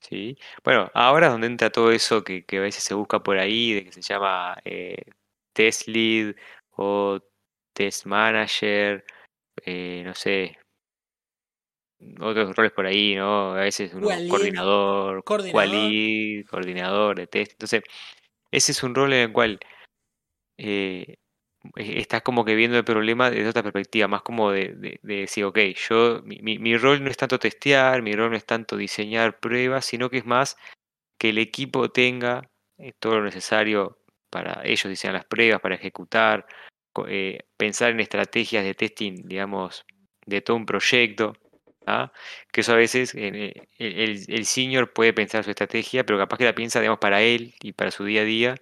[0.00, 0.36] Sí.
[0.64, 3.84] Bueno, ahora es donde entra todo eso que, a veces se busca por ahí, de
[3.84, 5.04] que se llama eh,
[5.54, 6.34] test lead
[6.76, 7.20] o
[7.72, 9.04] test manager,
[9.64, 10.58] eh, no sé,
[12.20, 13.52] otros roles por ahí, ¿no?
[13.52, 16.44] A veces un coordinador, coordinador.
[16.50, 17.52] coordinador de test.
[17.52, 17.82] Entonces,
[18.50, 19.60] ese es un rol en el cual
[20.58, 21.16] eh,
[21.76, 25.58] e-, estás como que viendo el problema desde otra perspectiva, más como de, decir, ok,
[25.88, 29.84] yo, mi, mi, rol no es tanto testear, mi rol no es tanto diseñar pruebas,
[29.84, 30.56] sino que es más
[31.18, 33.98] que el equipo tenga eh, todo lo necesario
[34.34, 36.44] para ellos diseñar las pruebas, para ejecutar,
[37.06, 39.86] eh, pensar en estrategias de testing, digamos,
[40.26, 41.34] de todo un proyecto.
[41.86, 42.10] ¿ah?
[42.50, 46.44] que eso a veces eh, el, el, senior puede pensar su estrategia, pero capaz que
[46.44, 48.54] la piensa, digamos, para él y para su día a día.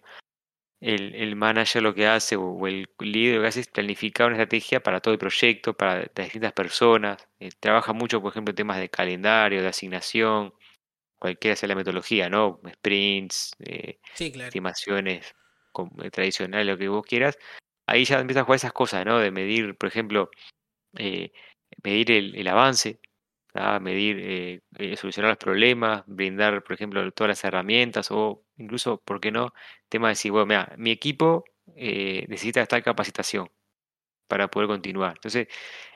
[0.80, 4.36] El, el manager lo que hace o el líder lo que hace es planificar una
[4.36, 7.28] estrategia para todo el proyecto, para las distintas personas.
[7.40, 10.52] Eh, trabaja mucho, por ejemplo, en temas de calendario, de asignación,
[11.18, 12.60] cualquiera sea la metodología, ¿no?
[12.74, 15.34] Sprints, eh, estimaciones
[16.12, 17.38] tradicionales, lo que vos quieras.
[17.86, 19.18] Ahí ya empiezas a jugar esas cosas, ¿no?
[19.18, 20.30] De medir, por ejemplo,
[21.82, 23.00] medir el, avance
[23.80, 29.20] medir, eh, eh, solucionar los problemas, brindar, por ejemplo, todas las herramientas o incluso, ¿por
[29.20, 29.52] qué no?
[29.88, 31.44] Tema de decir, bueno, mira, mi equipo
[31.76, 33.50] eh, necesita esta capacitación
[34.28, 35.14] para poder continuar.
[35.16, 35.48] Entonces,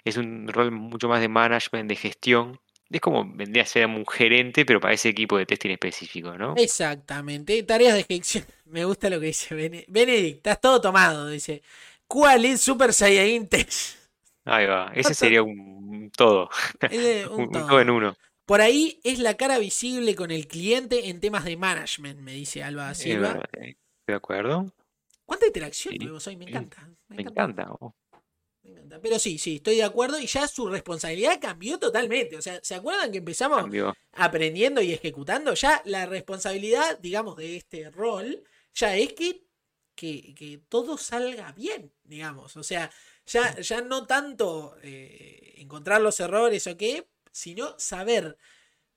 [0.04, 2.60] es un rol mucho más de management, de gestión.
[2.88, 6.54] Es como vendría a ser un gerente, pero para ese equipo de testing específico, ¿no?
[6.56, 7.60] Exactamente.
[7.64, 8.44] Tareas de gestión.
[8.66, 9.54] Me gusta lo que dice
[9.88, 10.36] Benedict.
[10.38, 11.28] Estás todo tomado.
[11.28, 11.62] Dice,
[12.06, 13.96] ¿cuál es Super Saiyan Test?
[14.44, 14.92] Ahí va.
[14.94, 16.48] Ese sería un todo.
[17.30, 17.80] un, todo.
[17.80, 18.16] en uno.
[18.44, 22.62] Por ahí es la cara visible con el cliente en temas de management, me dice
[22.62, 23.40] Alba Silva.
[24.06, 24.72] de acuerdo.
[25.24, 26.36] ¿Cuánta interacción Sí, tuvimos hoy?
[26.36, 26.88] Me encanta.
[27.08, 27.66] Me encanta.
[27.80, 27.92] oh.
[28.66, 29.00] Me encanta.
[29.00, 32.36] Pero sí, sí, estoy de acuerdo y ya su responsabilidad cambió totalmente.
[32.36, 33.94] O sea, ¿se acuerdan que empezamos Cambió.
[34.12, 35.54] aprendiendo y ejecutando?
[35.54, 38.42] Ya la responsabilidad, digamos, de este rol,
[38.74, 39.44] ya es que,
[39.94, 42.56] que, que todo salga bien, digamos.
[42.56, 42.90] O sea,
[43.26, 48.36] ya, ya no tanto eh, encontrar los errores o qué, sino saber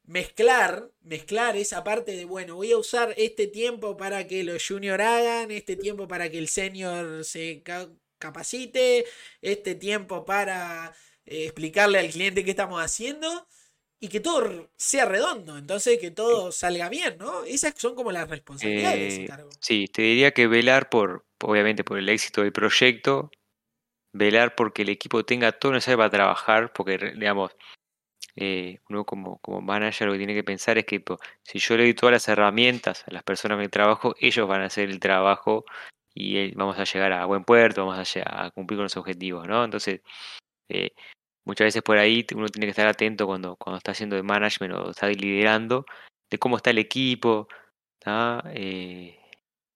[0.03, 5.01] mezclar, mezclar esa parte de, bueno, voy a usar este tiempo para que los junior
[5.01, 7.61] hagan, este tiempo para que el senior se
[8.19, 9.05] capacite,
[9.41, 10.93] este tiempo para
[11.25, 13.47] eh, explicarle al cliente qué estamos haciendo
[13.99, 17.43] y que todo sea redondo, entonces que todo salga bien, ¿no?
[17.43, 19.49] Esas son como las responsabilidades de ese Eh, cargo.
[19.59, 23.29] sí, te diría que velar por, obviamente, por el éxito del proyecto,
[24.13, 27.51] velar porque el equipo tenga todo necesario para trabajar, porque, digamos,
[28.35, 31.03] eh, uno como, como manager lo que tiene que pensar es que
[31.43, 34.65] si yo le doy todas las herramientas a las personas que trabajo, ellos van a
[34.67, 35.65] hacer el trabajo
[36.13, 39.63] y eh, vamos a llegar a buen puerto, vamos a, cumplir con los objetivos, ¿no?
[39.63, 40.01] Entonces,
[40.69, 40.91] eh,
[41.45, 44.73] muchas veces por ahí uno tiene que estar atento cuando, cuando está haciendo de management
[44.73, 45.85] o está liderando,
[46.29, 47.47] de cómo está el equipo.
[48.53, 49.19] Eh,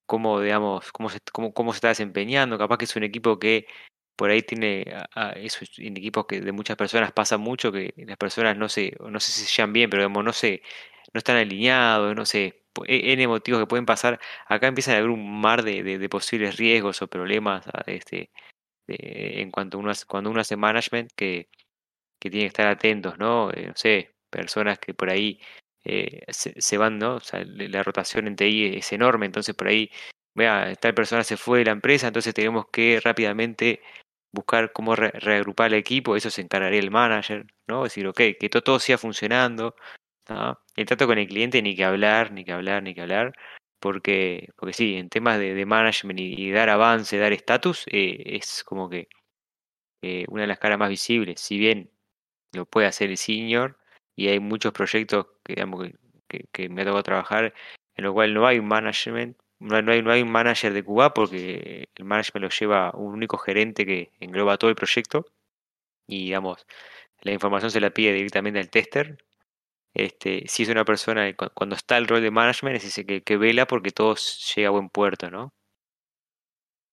[0.06, 2.58] cómo, digamos, cómo se, cómo, cómo se está desempeñando.
[2.58, 3.68] Capaz que es un equipo que
[4.16, 8.70] por ahí tiene, en equipos que de muchas personas pasa mucho, que las personas no
[8.70, 10.62] se, no sé si se llevan bien, pero digamos, no se,
[11.14, 14.20] no están alineados, no sé, po- e- N motivos que pueden pasar.
[14.48, 18.32] Acá empiezan a haber un mar de, de- posibles riesgos o problemas a- este,
[18.88, 21.50] en cuanto uno hace, cuando uno hace management que,
[22.20, 23.52] que tiene que estar atentos, ¿no?
[23.52, 25.40] Eh, no sé, personas que por ahí
[25.84, 27.16] eh, se, van, ¿no?
[27.16, 29.92] O sea, la rotación en TI es enorme, entonces por ahí,
[30.36, 33.82] vea, tal persona se fue de la empresa, entonces tenemos que rápidamente
[34.32, 37.84] buscar cómo re- reagrupar el equipo, eso se encargaría el manager, ¿no?
[37.84, 39.76] Decir, ok, que to- todo siga funcionando,
[40.76, 43.34] El trato con el cliente ni que hablar, ni que hablar, ni que hablar,
[43.80, 48.90] porque, porque sí, en temas de, management y, dar avance, dar estatus, eh, es como
[48.90, 49.08] que
[50.02, 51.92] eh, una de las caras más visibles, si bien
[52.54, 53.78] lo puede hacer el senior
[54.16, 55.90] y hay muchos proyectos que, digamos,
[56.30, 57.54] que, que- me ha tocado trabajar
[57.96, 60.84] en lo cual no hay un management, no no hay, no hay un manager de
[60.84, 65.26] Cuba porque el management lo lleva un único gerente que engloba todo el proyecto
[66.08, 66.66] y digamos,
[67.22, 69.18] la información se la pide directamente al tester.
[69.94, 73.22] Este, si es una persona, cu- cuando está el rol de management, es ese que,
[73.24, 74.16] que vela porque todo
[74.56, 75.54] llega a buen puerto, ¿no?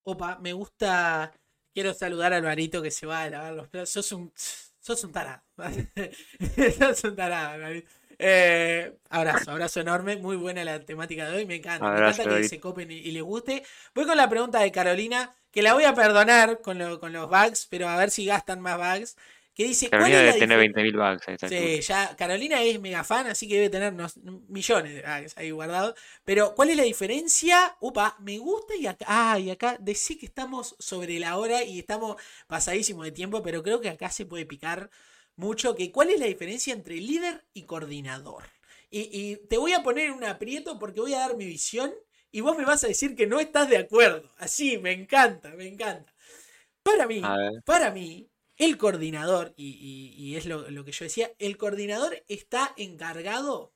[0.04, 1.32] Opa, me gusta.
[1.74, 3.90] Quiero saludar a Alvarito que se va a lavar los platos.
[3.90, 5.42] Sos un, sos un tarado.
[6.78, 7.90] sos un tarado, Alvarito.
[8.18, 10.16] Eh, abrazo, abrazo enorme.
[10.16, 11.46] Muy buena la temática de hoy.
[11.46, 11.92] Me encanta.
[11.92, 13.62] Me encanta que se copen y, y les guste.
[13.94, 17.28] Voy con la pregunta de Carolina, que la voy a perdonar con, lo- con los
[17.28, 19.16] bugs, pero a ver si gastan más bugs.
[19.60, 21.26] Que dice: ¿Cuál Carolina es la debe tener difer- 20.000 bugs.
[21.50, 24.16] Sí, ya Carolina es mega fan, así que debe tener unos
[24.48, 25.94] millones de bugs ahí guardados.
[26.24, 27.76] Pero, ¿cuál es la diferencia?
[27.80, 31.78] Upa, me gusta y acá, ah, y acá decí que estamos sobre la hora y
[31.78, 32.16] estamos
[32.46, 34.90] pasadísimos de tiempo, pero creo que acá se puede picar
[35.36, 35.74] mucho.
[35.74, 38.44] Que, ¿Cuál es la diferencia entre líder y coordinador?
[38.88, 41.92] Y, y te voy a poner un aprieto porque voy a dar mi visión
[42.32, 44.30] y vos me vas a decir que no estás de acuerdo.
[44.38, 46.14] Así, me encanta, me encanta.
[46.82, 47.22] Para mí,
[47.64, 48.30] para mí,
[48.60, 53.72] el coordinador, y, es lo, que yo decía, el coordinador está encargado,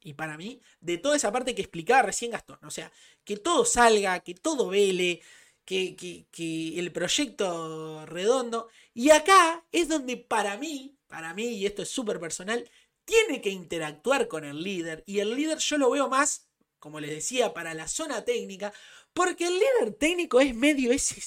[0.00, 2.60] y para mí, de toda esa parte que explicaba recién Gastón.
[2.62, 2.92] O sea,
[3.24, 5.20] que todo salga, que todo vele,
[5.64, 8.68] que, el proyecto redondo.
[8.94, 12.70] Y acá es donde para mí, para mí, y esto es súper personal,
[13.04, 15.02] tiene que interactuar con el líder.
[15.06, 16.48] Y el líder yo lo veo más,
[16.78, 18.72] como les decía, para la zona técnica,
[19.12, 21.20] porque el líder técnico es medio ese...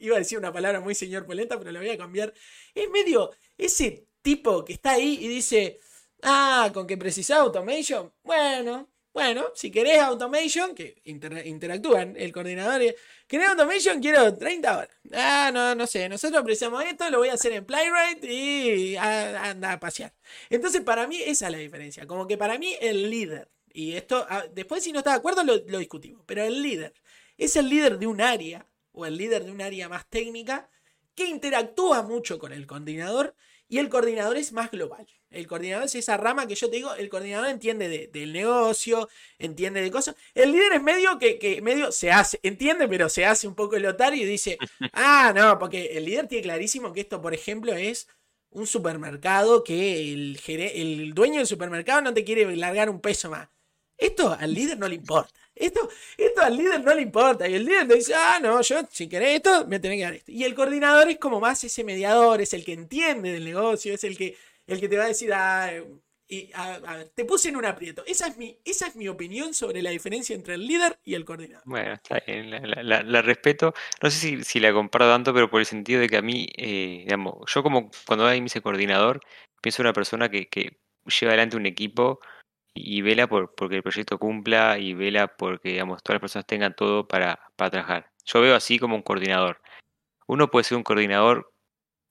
[0.00, 2.32] iba a decir una palabra muy señor Polenta, pero la voy a cambiar.
[2.74, 5.78] Es medio ese tipo que está ahí y dice,
[6.22, 8.12] ah, con que precisás automation.
[8.22, 12.94] Bueno, bueno, si querés automation, que inter- interactúan el coordinador.
[13.26, 14.00] ¿Querés automation?
[14.00, 14.90] Quiero 30 horas.
[15.12, 19.72] Ah, no, no sé, nosotros precisamos esto, lo voy a hacer en Playwright y anda
[19.72, 20.12] a pasear.
[20.48, 22.06] Entonces, para mí, esa es la diferencia.
[22.06, 25.42] Como que para mí, el líder, y esto, ah, después si no está de acuerdo,
[25.44, 26.92] lo discutimos, pero el líder
[27.36, 30.68] es el líder de un área o el líder de un área más técnica
[31.14, 33.34] que interactúa mucho con el coordinador
[33.68, 35.06] y el coordinador es más global.
[35.30, 39.08] El coordinador es esa rama que yo te digo, el coordinador entiende de- del negocio,
[39.38, 40.16] entiende de cosas.
[40.34, 43.76] El líder es medio que, que medio se hace, entiende, pero se hace un poco
[43.76, 44.58] el otario y dice,
[44.92, 48.08] ah, no, porque el líder tiene clarísimo que esto, por ejemplo, es
[48.50, 53.48] un supermercado que el, el dueño del supermercado no te quiere largar un peso más.
[53.96, 55.38] Esto al líder no le importa.
[55.60, 57.46] Esto, esto al líder no le importa.
[57.46, 60.14] Y el líder te dice, ah, no, yo si querés esto, me tenés que dar
[60.14, 60.32] esto.
[60.32, 64.04] Y el coordinador es como más ese mediador, es el que entiende del negocio, es
[64.04, 65.70] el que, el que te va a decir, ah,
[66.30, 68.04] y, a, ver, te puse en un aprieto.
[68.06, 71.24] Esa es, mi, esa es mi opinión sobre la diferencia entre el líder y el
[71.24, 71.64] coordinador.
[71.66, 73.74] Bueno, está bien, la, respeto.
[74.00, 76.48] No sé si, si, la comparo tanto, pero por el sentido de que a mí,
[76.56, 79.20] eh, digamos, yo como cuando alguien me dice coordinador,
[79.60, 82.20] pienso en una persona que, que lleva adelante un equipo
[82.74, 86.74] y vela por porque el proyecto cumpla y vela porque digamos todas las personas tengan
[86.74, 88.12] todo para, para trabajar.
[88.24, 89.60] Yo veo así como un coordinador.
[90.26, 91.52] Uno puede ser un coordinador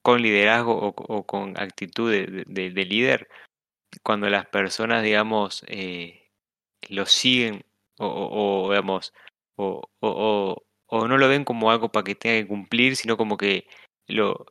[0.02, 3.30] con liderazgo o, con actitud de, líder
[4.04, 6.30] cuando las personas, digamos, eh,
[6.90, 7.66] lo siguen
[7.98, 9.14] o, digamos,
[9.56, 13.68] o, o, no lo ven como algo para que tenga que cumplir, sino como que
[14.08, 14.46] lo,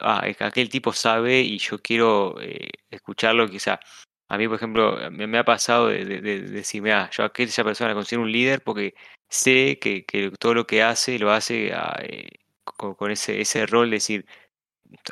[0.00, 3.80] ah, aquel tipo sabe y yo quiero eh, escucharlo, quizá.
[4.28, 8.22] A mí, por ejemplo, me, ha pasado de, decirme, ah, yo a aquella persona considero
[8.22, 8.94] un líder porque
[9.28, 12.28] sé que, que todo lo que hace lo hace ah, eh,
[12.64, 14.26] con, ese, ese rol, decir,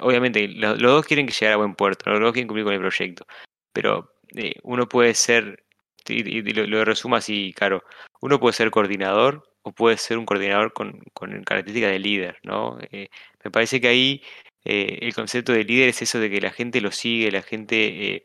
[0.00, 3.26] obviamente los, dos quieren llegar a buen puerto, los dos quieren cumplir con el proyecto,
[3.72, 5.64] pero eh, uno puede ser,
[6.08, 7.84] y, lo, resumo así, claro,
[8.20, 12.78] uno puede ser coordinador o puede ser un coordinador con, con características de líder, ¿no?
[12.90, 13.08] Eh,
[13.44, 14.22] me parece que ahí
[14.64, 18.24] el concepto de líder es eso de que la gente lo sigue, la gente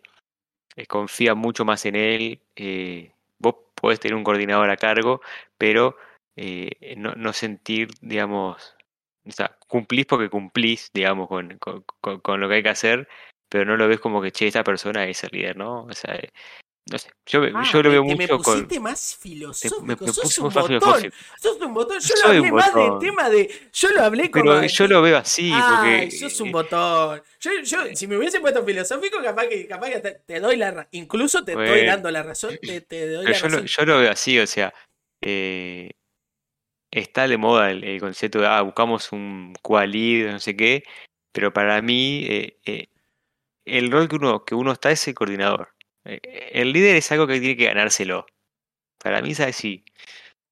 [0.75, 2.41] eh, confía mucho más en él.
[2.55, 5.21] Eh, vos podés tener un coordinador a cargo,
[5.57, 5.97] pero
[6.35, 8.75] eh, no, sentir, digamos,
[9.25, 13.07] o sea, cumplís porque cumplís, digamos, con, con, lo que hay que hacer,
[13.49, 15.83] pero no lo ves como que, che, esta persona es el líder, ¿no?
[15.85, 16.19] O sea,
[16.85, 20.49] no sé, yo, ah, yo lo veo mucho me pusiste más filosófico, me, sos un
[20.49, 24.45] botón, sos un botón, yo lo hablé más del tema de, yo lo hablé como...
[24.45, 26.11] Pero yo lo veo así, Ay, porque...
[26.11, 27.21] sos un botón.
[27.39, 30.87] Yo, yo, si me hubiese puesto filosófico, capaz que, capaz que te, doy la razón,
[30.91, 33.61] incluso te estoy dando la razón, te, te doy la yo razón.
[33.61, 34.73] Lo, yo lo veo así, o sea,
[35.21, 35.91] eh,
[36.91, 40.83] está de moda el, concepto de, ah, buscamos un cualid, no sé qué,
[41.31, 42.87] pero para mí eh, eh,
[43.65, 45.69] el rol que uno, que uno está es el coordinador.
[46.09, 48.25] Eh, el líder es algo que tiene que ganárselo.
[49.01, 49.83] Para mí es así.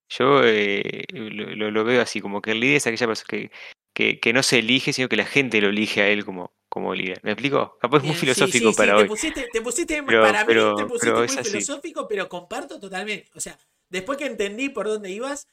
[0.10, 3.50] Yo eh, lo, veo así, como que el líder es aquella persona
[3.94, 6.96] que, que, no se elige, sino que la gente lo elige a él como, como
[6.96, 7.20] líder.
[7.24, 7.78] ¿Me explico?
[7.82, 9.04] Capaz es muy filosófico para hoy.
[9.04, 13.30] Te pusiste, te pusiste para mí, te pusiste muy filosófico, pero comparto totalmente.
[13.36, 13.58] O sea,
[13.90, 15.48] después que entendí por dónde ibas,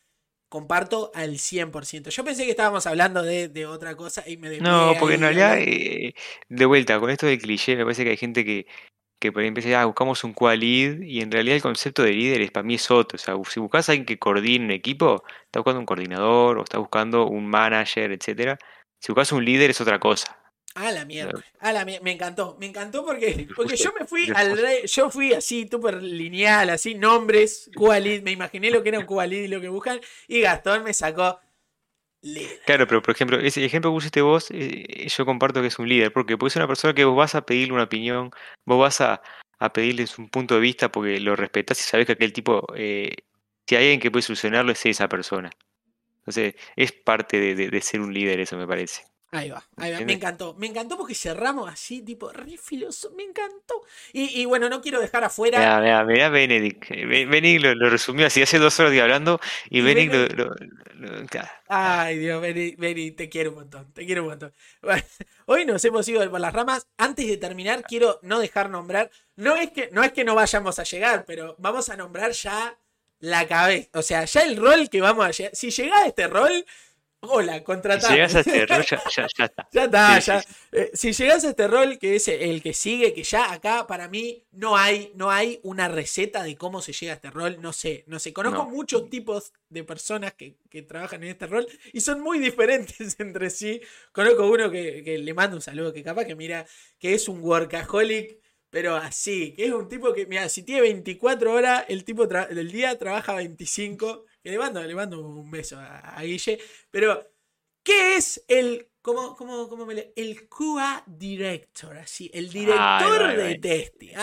[0.49, 2.11] comparto al 100%.
[2.11, 5.59] Yo pensé que estábamos hablando de, de otra cosa y me No, porque en realidad,
[5.59, 6.15] eh,
[6.49, 8.67] de vuelta, con esto del cliché, me parece que hay gente que,
[9.19, 12.43] que por ahí empieza, ah, buscamos un qualid y en realidad el concepto de líder
[12.43, 13.17] es, para mí es otro.
[13.17, 16.63] O sea, si buscas a alguien que coordine un equipo, está buscando un coordinador o
[16.65, 18.59] está buscando un manager, etcétera.
[19.01, 20.39] Si buscas un líder es otra cosa.
[20.75, 21.41] A la mierda.
[21.61, 22.57] A la me encantó.
[22.59, 27.71] Me encantó porque, porque yo me fui al yo fui así, súper lineal, así, nombres,
[27.77, 30.93] qualid, me imaginé lo que era un qualid y lo que buscan, y Gastón me
[30.93, 31.39] sacó
[32.65, 35.89] Claro, pero por ejemplo, ese ejemplo que pusiste vos, eh, yo comparto que es un
[35.89, 38.31] líder, porque puede ser una persona que vos vas a pedirle una opinión,
[38.65, 39.23] vos vas a,
[39.59, 43.15] a pedirles un punto de vista porque lo respetas y sabes que aquel tipo, eh,
[43.69, 45.51] si hay alguien que puede solucionarlo, es esa persona.
[46.21, 49.05] Entonces, es parte de ser un líder, eso me parece.
[49.35, 50.01] Ahí va, ahí va.
[50.03, 50.55] Me encantó.
[50.55, 53.11] Me encantó porque cerramos así, tipo, re filoso.
[53.17, 53.83] Me encantó.
[54.13, 55.59] Y, bueno, no quiero dejar afuera.
[55.59, 56.89] Mira, mira, mira Benedict.
[56.91, 59.41] Benedict lo, resumió así hace dos horas de hablando.
[59.71, 60.55] Y, Benedict lo.
[61.67, 63.93] Ay, Dios, Benedict, te quiero un montón.
[63.93, 64.53] Te quiero un montón.
[65.47, 66.87] hoy nos hemos ido por las ramas.
[66.97, 69.11] Antes de terminar, quiero no dejar nombrar.
[69.35, 72.79] No es que no, es que no vayamos a llegar, pero vamos a nombrar ya
[73.19, 73.89] la cabeza.
[73.95, 75.57] O sea, ya el rol que vamos a llegar.
[75.57, 76.65] Si llega a este rol
[77.29, 78.09] Hola, contratado.
[78.09, 79.03] Si llegas a este rol, ya,
[79.37, 79.69] ya, está.
[79.73, 80.45] Ya está, ya.
[80.73, 84.09] Eh, si llegas a este rol, que es el que sigue, que ya acá para
[84.09, 87.59] mí no hay, no hay una receta de cómo se llega a este rol.
[87.61, 88.33] No sé, no sé.
[88.33, 93.19] Conozco muchos tipos de personas que, que, trabajan en este rol y son muy diferentes
[93.19, 93.81] entre sí.
[94.13, 96.67] Conozco uno que, que, le mando un saludo, que capaz que mira,
[96.99, 98.39] que es un workaholic.
[98.71, 102.73] Pero así, que es un tipo que, mira, si tiene 24 horas, el tipo del
[102.73, 106.59] día trabaja 25 le mando, le mando un beso a, Guille.
[106.91, 107.27] Pero,
[107.83, 108.89] ¿qué es el.
[109.01, 114.15] ¿Cómo, cómo, cómo me le, El QA Director, así, el director de testing.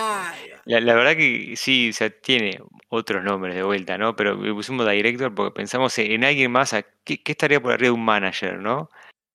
[0.66, 4.16] la, verdad que sí, o sea, tiene otros nombres de vuelta, ¿no?
[4.16, 8.58] Pero pusimos Director porque pensamos en alguien más, ¿qué, estaría por arriba de un manager,
[8.58, 8.90] ¿no?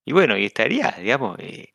[0.05, 1.73] Y bueno, y estaría, digamos, eh,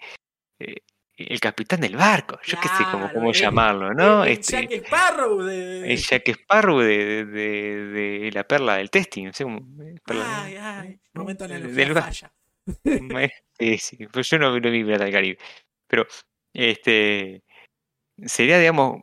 [0.59, 0.81] eh,
[1.27, 4.23] el capitán del barco, yo qué sé cómo, cómo llamarlo, ¿no?
[4.23, 9.33] El, este, Jack Sparrow de, El Jack Sparrow de, de, la perla del testing, no
[9.33, 9.45] sé,
[10.05, 12.33] perla, ay, ay, momento de la falla.
[13.59, 15.37] sí, sí, pues yo no, no vi Pirata del Caribe,
[15.87, 16.05] pero
[16.53, 17.43] este
[18.25, 19.01] sería, digamos,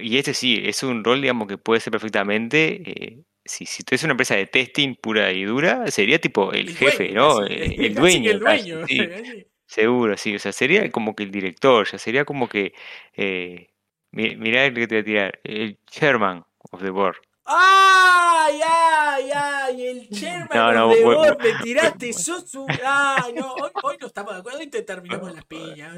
[0.00, 3.94] y este sí, es un rol, digamos, que puede ser perfectamente, eh, si, si tú
[3.94, 7.42] eres una empresa de testing pura y dura, sería tipo el, jefe, ¿no?
[7.46, 8.40] el, dueño.
[9.68, 9.74] El.
[9.74, 10.34] Seguro, sí.
[10.36, 12.72] O sea, sería como que el director, ya sería como que.
[13.16, 13.68] Eh,
[14.14, 15.40] Mirá el que te voy a tirar.
[15.42, 17.16] El chairman of the board.
[17.46, 19.86] ¡Ay, ay, ay!
[19.86, 22.66] El chairman no, of the board, me tiraste, sos un.
[22.84, 23.54] ¡Ay, no!
[23.54, 25.94] Hoy, no estamos de acuerdo, hoy te terminamos las piñas.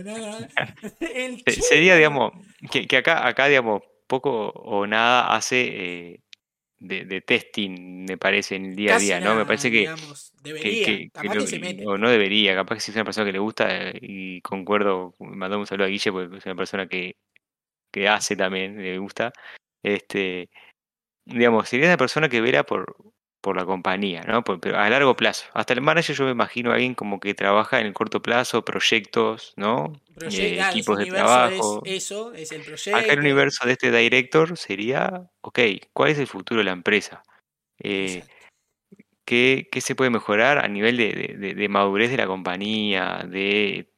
[1.47, 2.32] Sería, digamos,
[2.70, 6.20] que, que, acá, acá, digamos, poco o nada hace eh,
[6.78, 9.34] de, testing, me parece, en el día a día, ¿no?
[9.34, 9.92] me parece que.
[10.42, 11.10] debería,
[11.86, 15.14] O no debería, capaz que si es una persona que le gusta, eh, y concuerdo,
[15.18, 17.16] mandamos un saludo a Guille porque es una persona que,
[17.92, 19.32] que hace también, le gusta.
[19.82, 20.50] Este,
[21.24, 22.96] digamos, sería una persona que verá por,
[23.47, 24.43] por la compañía, ¿no?
[24.43, 25.44] pero a largo plazo.
[25.55, 28.64] Hasta el manager yo me imagino a alguien como que trabaja en el corto plazo,
[28.64, 29.93] proyectos, ¿no?
[30.20, 31.81] Eh, equipos de trabajo.
[31.85, 32.97] eso, es el proyecto.
[32.97, 35.60] Acá el universo de este director sería, ok,
[35.93, 37.23] ¿cuál es el futuro de la empresa?
[37.78, 38.24] Eh,
[39.24, 43.93] ¿qué, se puede mejorar a nivel de, de, madurez de la compañía, de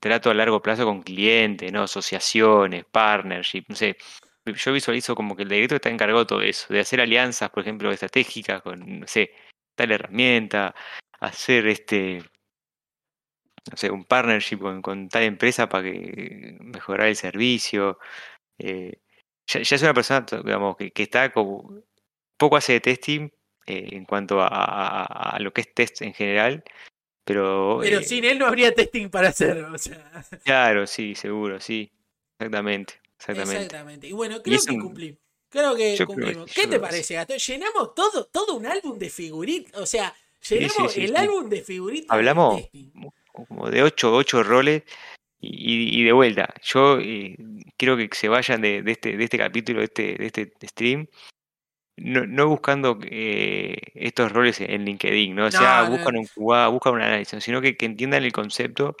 [0.00, 1.82] trato a largo plazo con clientes, ¿no?
[1.82, 3.98] asociaciones, partnership, no sé,
[4.44, 7.62] yo visualizo como que el director está encargado de todo eso, de hacer alianzas, por
[7.62, 9.32] ejemplo, estratégicas con, no sé,
[9.74, 10.74] tal herramienta,
[11.20, 12.22] hacer este,
[13.70, 17.98] no sé, un partnership con, tal empresa para que mejorar el servicio.
[18.58, 18.98] Eh,
[19.46, 21.82] ya, es una persona, digamos, que, está como,
[22.36, 23.30] poco hace de testing
[23.66, 26.62] eh, en cuanto a, lo que es test en general,
[27.24, 27.78] pero...
[27.80, 30.24] Pero eh, sin él no habría testing para hacer, o sea.
[30.44, 31.90] Claro, sí, seguro, sí,
[32.38, 33.03] exactamente.
[33.28, 34.06] Exactamente.
[34.08, 35.18] Y bueno, creo que cumplí.
[35.48, 36.52] Creo que cumplimos.
[36.52, 37.36] ¿Qué te parece, Gato?
[37.36, 39.80] Llenamos todo, todo un álbum de figuritas.
[39.80, 40.12] O sea,
[40.48, 42.10] llenamos el álbum de figuritas.
[42.10, 42.62] Hablamos
[43.32, 44.82] como de ocho, ocho roles.
[45.46, 47.36] Y, de vuelta, yo eh,
[47.76, 51.06] quiero que se vayan de, este, de este capítulo, de este, de este stream,
[51.96, 55.46] no, buscando eh, estos roles en LinkedIn, ¿no?
[55.46, 58.96] O sea, buscan, Un, buscan un análisis, sino que, que entiendan el concepto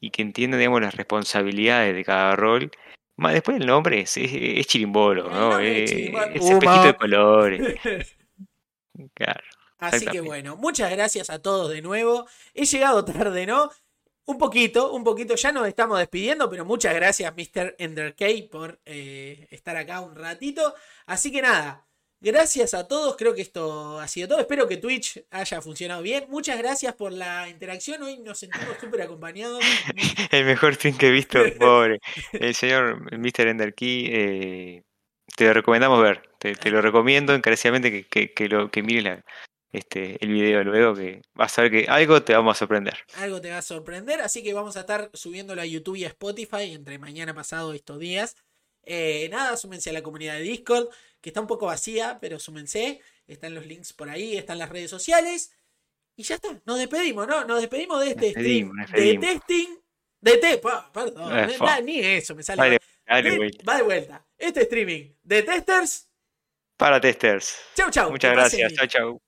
[0.00, 2.72] y que entiendan, digamos, las responsabilidades de cada rol
[3.16, 5.58] más después el nombre es, es, chirimbolo, ¿no?
[5.58, 7.80] Es, espejito de colores.
[9.14, 9.44] claro.
[9.78, 12.26] Así que bueno, muchas gracias a todos de nuevo.
[12.54, 13.70] He llegado tarde, ¿no?
[14.26, 17.76] Un poquito, un poquito, ya nos estamos despidiendo, pero muchas gracias, Mr.
[17.78, 20.74] Enderkey, por eh, estar acá un ratito.
[21.04, 21.86] Así que nada,
[22.20, 24.40] Gracias a todos, creo que esto ha sido todo.
[24.40, 26.24] Espero que Twitch haya funcionado bien.
[26.28, 28.02] Muchas gracias por la interacción.
[28.02, 29.62] Hoy nos sentimos súper acompañados.
[30.30, 32.00] El mejor stream que he visto, pobre.
[32.32, 33.48] El señor Mr.
[33.48, 34.82] Enderkey, eh,
[35.36, 36.22] te lo recomendamos ver.
[36.38, 39.22] Te, lo recomiendo encarecidamente que, que, lo, que mires
[39.74, 42.98] este, el video luego, que vas a ver que algo te vamos a sorprender.
[43.16, 46.08] Algo te va a sorprender, así que vamos a estar subiéndolo a YouTube y a
[46.08, 48.36] Spotify entre mañana pasado estos días.
[48.84, 50.88] Eh, nada, súmense a la comunidad de Discord
[51.24, 53.00] que está un poco vacía, pero súmense.
[53.26, 55.56] Están los links por ahí, están las redes sociales.
[56.16, 57.46] Y ya está, nos despedimos, ¿no?
[57.46, 59.68] Nos despedimos de este stream de testing.
[60.20, 60.58] De te,
[60.92, 62.78] perdón, eh, ni eso me sale.
[63.08, 64.26] Va de vuelta.
[64.36, 66.10] Este streaming de testers.
[66.76, 67.56] Para testers.
[67.74, 68.10] Chau, chau.
[68.10, 68.74] Muchas gracias.
[68.74, 69.23] Chau, chau.